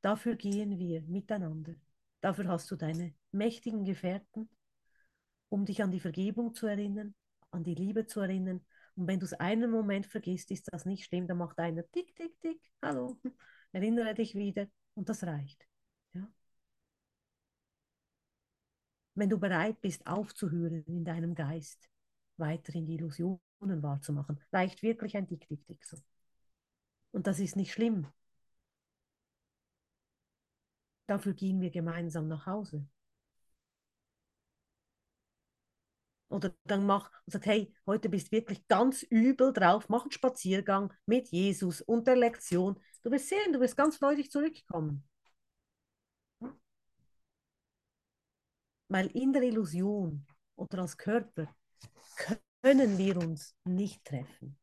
Dafür 0.08 0.38
gehen 0.38 0.80
wir 0.80 1.02
miteinander. 1.02 1.76
Dafür 2.22 2.48
hast 2.48 2.72
du 2.72 2.78
deine 2.78 3.14
mächtigen 3.34 3.84
Gefährten, 3.84 4.50
um 5.50 5.66
dich 5.66 5.84
an 5.84 5.92
die 5.92 6.00
Vergebung 6.00 6.54
zu 6.54 6.66
erinnern, 6.66 7.14
an 7.52 7.66
die 7.66 7.76
Liebe 7.76 8.06
zu 8.06 8.22
erinnern. 8.22 8.66
Und 8.96 9.08
wenn 9.08 9.20
du 9.20 9.26
es 9.26 9.34
einen 9.34 9.70
Moment 9.70 10.08
vergisst, 10.08 10.50
ist 10.52 10.72
das 10.72 10.86
nicht 10.86 11.04
schlimm, 11.04 11.28
dann 11.28 11.38
macht 11.40 11.60
einer 11.60 11.84
tick, 11.92 12.16
tick, 12.16 12.40
tick, 12.40 12.62
hallo, 12.82 13.20
erinnere 13.74 14.14
dich 14.14 14.34
wieder 14.34 14.68
und 14.94 15.10
das 15.10 15.26
reicht. 15.26 15.68
Ja? 16.14 16.26
Wenn 19.16 19.30
du 19.30 19.38
bereit 19.38 19.82
bist, 19.82 20.08
aufzuhören 20.08 20.86
in 20.86 21.04
deinem 21.04 21.36
Geist, 21.36 21.90
weiterhin 22.38 22.86
die 22.86 22.96
Illusionen 22.96 23.84
wahrzumachen, 23.84 24.40
reicht 24.54 24.84
wirklich 24.84 25.18
ein 25.18 25.28
Tick, 25.28 25.46
tick, 25.50 25.66
tick 25.66 25.84
so. 25.84 25.98
Und 27.12 27.28
das 27.28 27.40
ist 27.42 27.58
nicht 27.58 27.74
schlimm. 27.74 28.08
Dafür 31.08 31.34
gehen 31.34 31.62
wir 31.62 31.72
gemeinsam 31.72 32.28
nach 32.28 32.46
Hause. 32.46 32.86
Oder 36.30 36.54
dann 36.66 36.86
mach 36.86 37.10
und 37.26 37.32
sag, 37.32 37.46
hey, 37.46 37.74
heute 37.86 38.10
bist 38.10 38.28
du 38.28 38.32
wirklich 38.34 38.68
ganz 38.68 39.04
übel 39.04 39.54
drauf, 39.54 39.88
mach 39.88 40.02
einen 40.04 40.12
Spaziergang 40.12 40.94
mit 41.06 41.30
Jesus 41.30 41.82
und 41.82 42.06
der 42.08 42.18
Lektion. 42.18 42.78
Du 43.04 43.12
wirst 43.12 43.30
sehen, 43.30 43.54
du 43.54 43.60
wirst 43.62 43.78
ganz 43.78 43.98
freudig 43.98 44.30
zurückkommen. 44.30 45.08
Weil 48.90 49.08
in 49.08 49.32
der 49.32 49.44
Illusion 49.44 50.26
oder 50.56 50.80
als 50.80 50.98
Körper 50.98 51.48
können 52.62 52.98
wir 52.98 53.18
uns 53.18 53.56
nicht 53.64 54.04
treffen. 54.04 54.58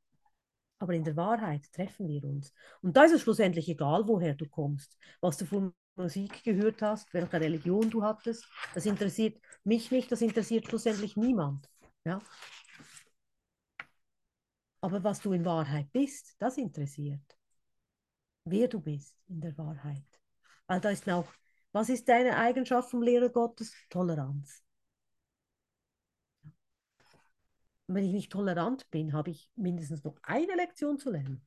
Aber 0.78 0.92
in 0.92 1.04
der 1.04 1.16
Wahrheit 1.16 1.72
treffen 1.72 2.08
wir 2.08 2.24
uns. 2.24 2.52
Und 2.82 2.96
da 2.96 3.04
ist 3.04 3.12
es 3.12 3.22
schlussendlich 3.22 3.68
egal, 3.68 4.06
woher 4.06 4.34
du 4.34 4.46
kommst, 4.46 4.98
was 5.20 5.38
du 5.38 5.46
von 5.46 5.72
Musik 5.96 6.42
gehört 6.42 6.82
hast, 6.82 7.12
welche 7.14 7.40
Religion 7.40 7.88
du 7.90 8.02
hattest. 8.02 8.46
Das 8.74 8.86
interessiert 8.86 9.40
mich 9.62 9.90
nicht, 9.90 10.10
das 10.10 10.22
interessiert 10.22 10.66
schlussendlich 10.66 11.16
niemand. 11.16 11.68
Ja? 12.04 12.20
Aber 14.80 15.02
was 15.02 15.20
du 15.20 15.32
in 15.32 15.44
Wahrheit 15.44 15.90
bist, 15.92 16.34
das 16.38 16.58
interessiert. 16.58 17.38
Wer 18.44 18.68
du 18.68 18.80
bist 18.80 19.16
in 19.28 19.40
der 19.40 19.56
Wahrheit. 19.56 20.04
Weil 20.66 20.80
da 20.80 20.90
ist 20.90 21.08
auch, 21.08 21.32
was 21.72 21.88
ist 21.88 22.08
deine 22.08 22.36
Eigenschaft 22.36 22.90
vom 22.90 23.02
Lehrer 23.02 23.30
Gottes? 23.30 23.74
Toleranz. 23.88 24.62
Wenn 27.86 28.04
ich 28.04 28.12
nicht 28.12 28.32
tolerant 28.32 28.90
bin, 28.90 29.12
habe 29.12 29.30
ich 29.30 29.50
mindestens 29.56 30.04
noch 30.04 30.16
eine 30.22 30.54
Lektion 30.54 30.98
zu 30.98 31.10
lernen. 31.10 31.46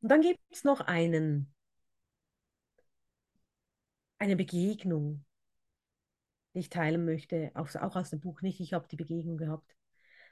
Und 0.00 0.10
dann 0.10 0.22
gibt 0.22 0.40
es 0.50 0.64
noch 0.64 0.80
einen, 0.80 1.52
eine 4.18 4.36
Begegnung, 4.36 5.24
die 6.54 6.60
ich 6.60 6.70
teilen 6.70 7.04
möchte, 7.04 7.50
auch, 7.54 7.74
auch 7.74 7.96
aus 7.96 8.10
dem 8.10 8.20
Buch 8.20 8.42
nicht. 8.42 8.60
Ich 8.60 8.72
habe 8.72 8.88
die 8.88 8.96
Begegnung 8.96 9.36
gehabt. 9.36 9.76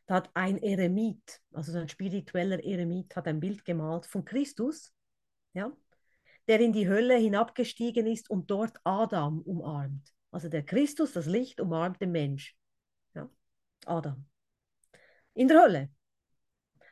Da 0.06 0.14
hat 0.14 0.30
ein 0.34 0.58
Eremit, 0.58 1.40
also 1.52 1.72
so 1.72 1.78
ein 1.78 1.88
spiritueller 1.88 2.62
Eremit, 2.62 3.16
hat 3.16 3.26
ein 3.26 3.40
Bild 3.40 3.64
gemalt 3.64 4.06
von 4.06 4.24
Christus, 4.24 4.92
ja, 5.52 5.72
der 6.46 6.60
in 6.60 6.72
die 6.72 6.88
Hölle 6.88 7.16
hinabgestiegen 7.16 8.06
ist 8.06 8.30
und 8.30 8.50
dort 8.50 8.78
Adam 8.84 9.40
umarmt. 9.42 10.14
Also 10.30 10.48
der 10.48 10.64
Christus, 10.64 11.12
das 11.12 11.26
Licht, 11.26 11.60
umarmt 11.60 12.00
den 12.00 12.12
Mensch. 12.12 12.56
Ja, 13.14 13.28
Adam. 13.84 14.26
In 15.34 15.48
der 15.48 15.62
Hölle. 15.62 15.90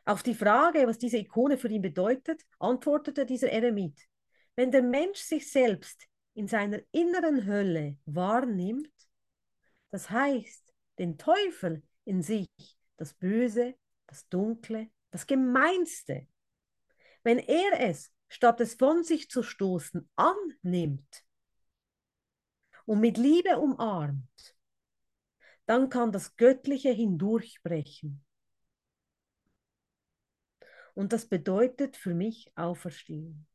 Auf 0.05 0.21
die 0.21 0.35
Frage, 0.35 0.85
was 0.85 0.99
diese 0.99 1.17
Ikone 1.17 1.57
für 1.57 1.67
ihn 1.67 1.81
bedeutet, 1.81 2.43
antwortete 2.59 3.25
dieser 3.25 3.49
Eremit, 3.49 3.99
wenn 4.55 4.71
der 4.71 4.83
Mensch 4.83 5.19
sich 5.19 5.51
selbst 5.51 6.07
in 6.35 6.47
seiner 6.47 6.79
inneren 6.91 7.47
Hölle 7.47 7.97
wahrnimmt, 8.05 8.93
das 9.89 10.09
heißt, 10.11 10.73
den 10.99 11.17
Teufel 11.17 11.81
in 12.03 12.21
sich, 12.21 12.47
das 12.97 13.13
Böse, 13.15 13.75
das 14.05 14.27
Dunkle, 14.29 14.89
das 15.09 15.25
Gemeinste, 15.25 16.27
wenn 17.23 17.39
er 17.39 17.79
es, 17.79 18.11
statt 18.27 18.61
es 18.61 18.75
von 18.75 19.03
sich 19.03 19.29
zu 19.29 19.41
stoßen, 19.41 20.07
annimmt 20.15 21.25
und 22.85 22.99
mit 22.99 23.17
Liebe 23.17 23.57
umarmt, 23.57 24.55
dann 25.65 25.89
kann 25.89 26.11
das 26.11 26.35
Göttliche 26.35 26.91
hindurchbrechen. 26.91 28.23
Und 30.95 31.13
das 31.13 31.27
bedeutet 31.27 31.97
für 31.97 32.15
mich 32.15 32.51
Auferstehung. 32.55 33.45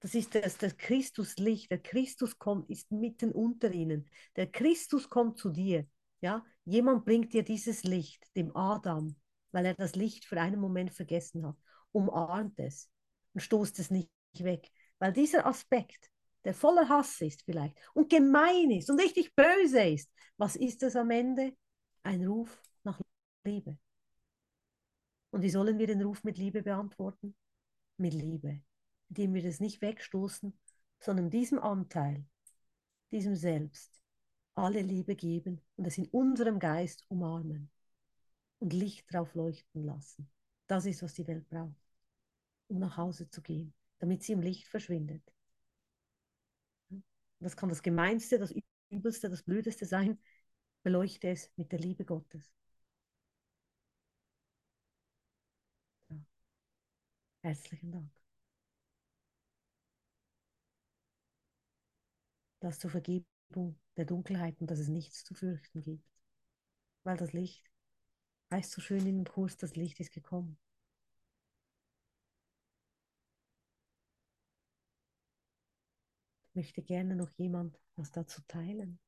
Das 0.00 0.14
ist 0.14 0.34
das, 0.34 0.58
das 0.58 0.76
Christuslicht. 0.76 1.70
Der 1.70 1.78
Christus 1.78 2.38
kommt, 2.38 2.68
ist 2.68 2.92
mitten 2.92 3.32
unter 3.32 3.72
ihnen. 3.72 4.08
Der 4.36 4.46
Christus 4.46 5.08
kommt 5.08 5.38
zu 5.38 5.48
dir. 5.48 5.86
Ja, 6.20 6.44
jemand 6.66 7.06
bringt 7.06 7.32
dir 7.32 7.42
dieses 7.42 7.82
Licht, 7.84 8.24
dem 8.36 8.54
Adam, 8.54 9.16
weil 9.50 9.64
er 9.64 9.74
das 9.74 9.94
Licht 9.94 10.26
für 10.26 10.38
einen 10.38 10.60
Moment 10.60 10.92
vergessen 10.92 11.46
hat, 11.46 11.56
umarmt 11.92 12.58
es 12.58 12.90
und 13.32 13.40
stoßt 13.40 13.78
es 13.78 13.90
nicht 13.90 14.10
weg. 14.34 14.70
Weil 14.98 15.14
dieser 15.14 15.46
Aspekt, 15.46 16.10
der 16.44 16.52
voller 16.52 16.88
Hass 16.88 17.20
ist 17.22 17.42
vielleicht 17.42 17.76
und 17.94 18.10
gemein 18.10 18.70
ist 18.70 18.90
und 18.90 19.00
richtig 19.00 19.34
böse 19.34 19.84
ist, 19.84 20.10
was 20.36 20.56
ist 20.56 20.82
es 20.82 20.96
am 20.96 21.10
Ende? 21.10 21.56
Ein 22.02 22.26
Ruf 22.26 22.60
nach 22.82 23.00
Liebe. 23.44 23.78
Und 25.34 25.42
wie 25.42 25.50
sollen 25.50 25.80
wir 25.80 25.88
den 25.88 26.00
Ruf 26.00 26.22
mit 26.22 26.38
Liebe 26.38 26.62
beantworten? 26.62 27.34
Mit 27.96 28.14
Liebe, 28.14 28.62
indem 29.08 29.34
wir 29.34 29.42
das 29.42 29.58
nicht 29.58 29.82
wegstoßen, 29.82 30.56
sondern 31.00 31.28
diesem 31.28 31.58
Anteil, 31.58 32.24
diesem 33.10 33.34
Selbst, 33.34 34.00
alle 34.54 34.80
Liebe 34.80 35.16
geben 35.16 35.60
und 35.74 35.86
es 35.88 35.98
in 35.98 36.06
unserem 36.06 36.60
Geist 36.60 37.04
umarmen 37.08 37.68
und 38.60 38.72
Licht 38.72 39.12
drauf 39.12 39.34
leuchten 39.34 39.82
lassen. 39.82 40.30
Das 40.68 40.86
ist, 40.86 41.02
was 41.02 41.14
die 41.14 41.26
Welt 41.26 41.48
braucht, 41.48 41.82
um 42.68 42.78
nach 42.78 42.96
Hause 42.96 43.28
zu 43.28 43.42
gehen, 43.42 43.74
damit 43.98 44.22
sie 44.22 44.34
im 44.34 44.40
Licht 44.40 44.68
verschwindet. 44.68 45.34
Das 47.40 47.56
kann 47.56 47.70
das 47.70 47.82
Gemeinste, 47.82 48.38
das 48.38 48.54
Übelste, 48.88 49.28
das 49.28 49.42
Blödeste 49.42 49.84
sein. 49.84 50.16
Beleuchte 50.84 51.26
es 51.26 51.50
mit 51.56 51.72
der 51.72 51.80
Liebe 51.80 52.04
Gottes. 52.04 52.54
Herzlichen 57.44 57.92
Dank. 57.92 58.10
Das 62.58 62.80
zur 62.80 62.90
Vergebung 62.90 63.78
der 63.96 64.06
Dunkelheit 64.06 64.60
und 64.60 64.68
dass 64.68 64.80
es 64.80 64.88
nichts 64.88 65.22
zu 65.22 65.34
fürchten 65.34 65.82
gibt. 65.82 66.04
Weil 67.04 67.16
das 67.16 67.32
Licht, 67.32 67.70
heißt 68.52 68.72
so 68.72 68.80
schön 68.80 69.06
in 69.06 69.18
dem 69.18 69.26
Kurs, 69.26 69.56
das 69.56 69.76
Licht 69.76 70.00
ist 70.00 70.12
gekommen. 70.12 70.58
möchte 76.54 76.82
gerne 76.82 77.16
noch 77.16 77.30
jemand 77.32 77.78
was 77.96 78.10
dazu 78.12 78.40
teilen. 78.48 78.98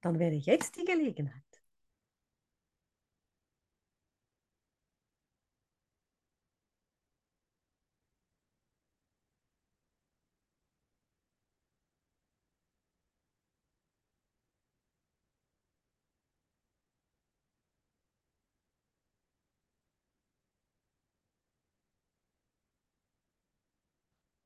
Dann 0.00 0.18
wäre 0.18 0.34
jetzt 0.34 0.74
die 0.76 0.84
Gelegenheit. 0.84 1.44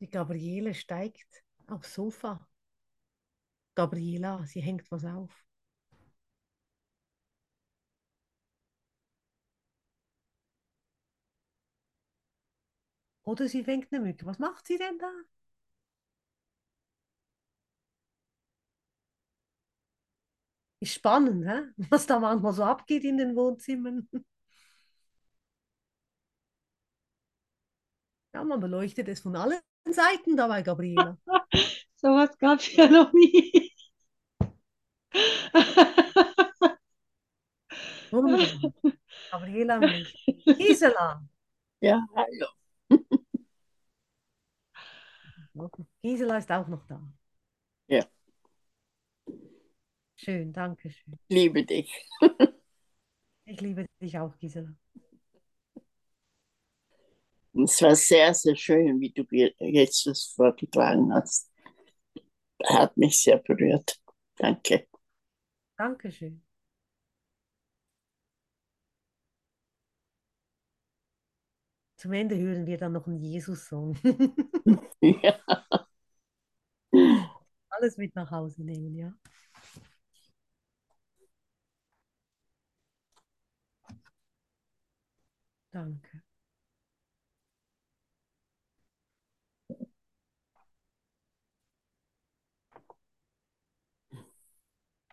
Die 0.01 0.02
Gabriele 0.13 0.75
steigt 0.75 1.43
aufs 1.67 1.95
Sofa. 1.95 2.47
Gabriela, 3.75 4.47
sie 4.47 4.63
hängt 4.63 4.91
was 4.91 5.05
auf. 5.05 5.45
Oder 13.25 13.49
sie 13.49 13.65
fängt 13.65 13.93
eine 13.93 14.01
Mücke. 14.05 14.25
Was 14.27 14.39
macht 14.39 14.65
sie 14.69 14.79
denn 14.79 14.97
da? 15.01 15.11
Ist 20.81 20.95
spannend, 20.95 21.47
hä? 21.47 21.63
was 21.91 22.07
da 22.07 22.19
manchmal 22.19 22.53
so 22.53 22.65
abgeht 22.65 23.05
in 23.05 23.17
den 23.17 23.35
Wohnzimmern. 23.37 24.09
Ja, 28.35 28.45
man 28.45 28.61
beleuchtet 28.61 29.09
es 29.09 29.21
von 29.21 29.37
allen 29.37 29.61
Seiten 29.91 30.37
dabei, 30.37 30.63
Gabriela. 30.63 31.19
Sowas 31.97 32.37
gab 32.39 32.59
es 32.61 32.75
ja 32.75 32.89
noch 32.89 33.13
nie. 33.13 33.73
Wunderbar. 38.11 38.73
Gabriela 39.31 39.79
mich. 39.79 40.25
Gisela. 40.45 41.23
Ja, 41.81 42.05
hallo. 42.15 42.47
Gisela 46.03 46.39
ist 46.39 46.51
auch 46.51 46.69
noch 46.69 46.87
da. 46.87 47.01
Ja. 47.89 48.05
Schön, 50.17 50.53
danke 50.53 50.91
schön. 50.91 51.19
Liebe 51.29 51.65
dich. 51.65 51.91
Ich 53.45 53.61
liebe 53.61 53.87
dich 54.01 54.19
auch, 54.19 54.39
Gisela. 54.39 54.75
Es 57.55 57.81
war 57.83 57.95
sehr, 57.97 58.35
sehr 58.35 58.57
schön, 58.57 59.01
wie 59.01 59.11
du 59.11 59.25
jetzt 59.61 60.07
das 60.07 60.25
vorgetragen 60.37 61.13
hast. 61.15 61.49
Hat 62.65 62.97
mich 62.97 63.23
sehr 63.23 63.39
berührt. 63.39 64.01
Danke. 64.37 64.89
Dankeschön. 65.77 66.41
Zum 71.97 72.13
Ende 72.13 72.37
hören 72.37 72.67
wir 72.67 72.77
dann 72.77 72.93
noch 72.93 73.07
einen 73.07 73.17
Jesus-Song. 73.17 73.97
Ja. 75.01 75.37
Alles 77.71 77.97
mit 77.97 78.15
nach 78.15 78.31
Hause 78.31 78.63
nehmen, 78.63 78.95
ja? 78.95 79.13
Danke. 85.73 86.12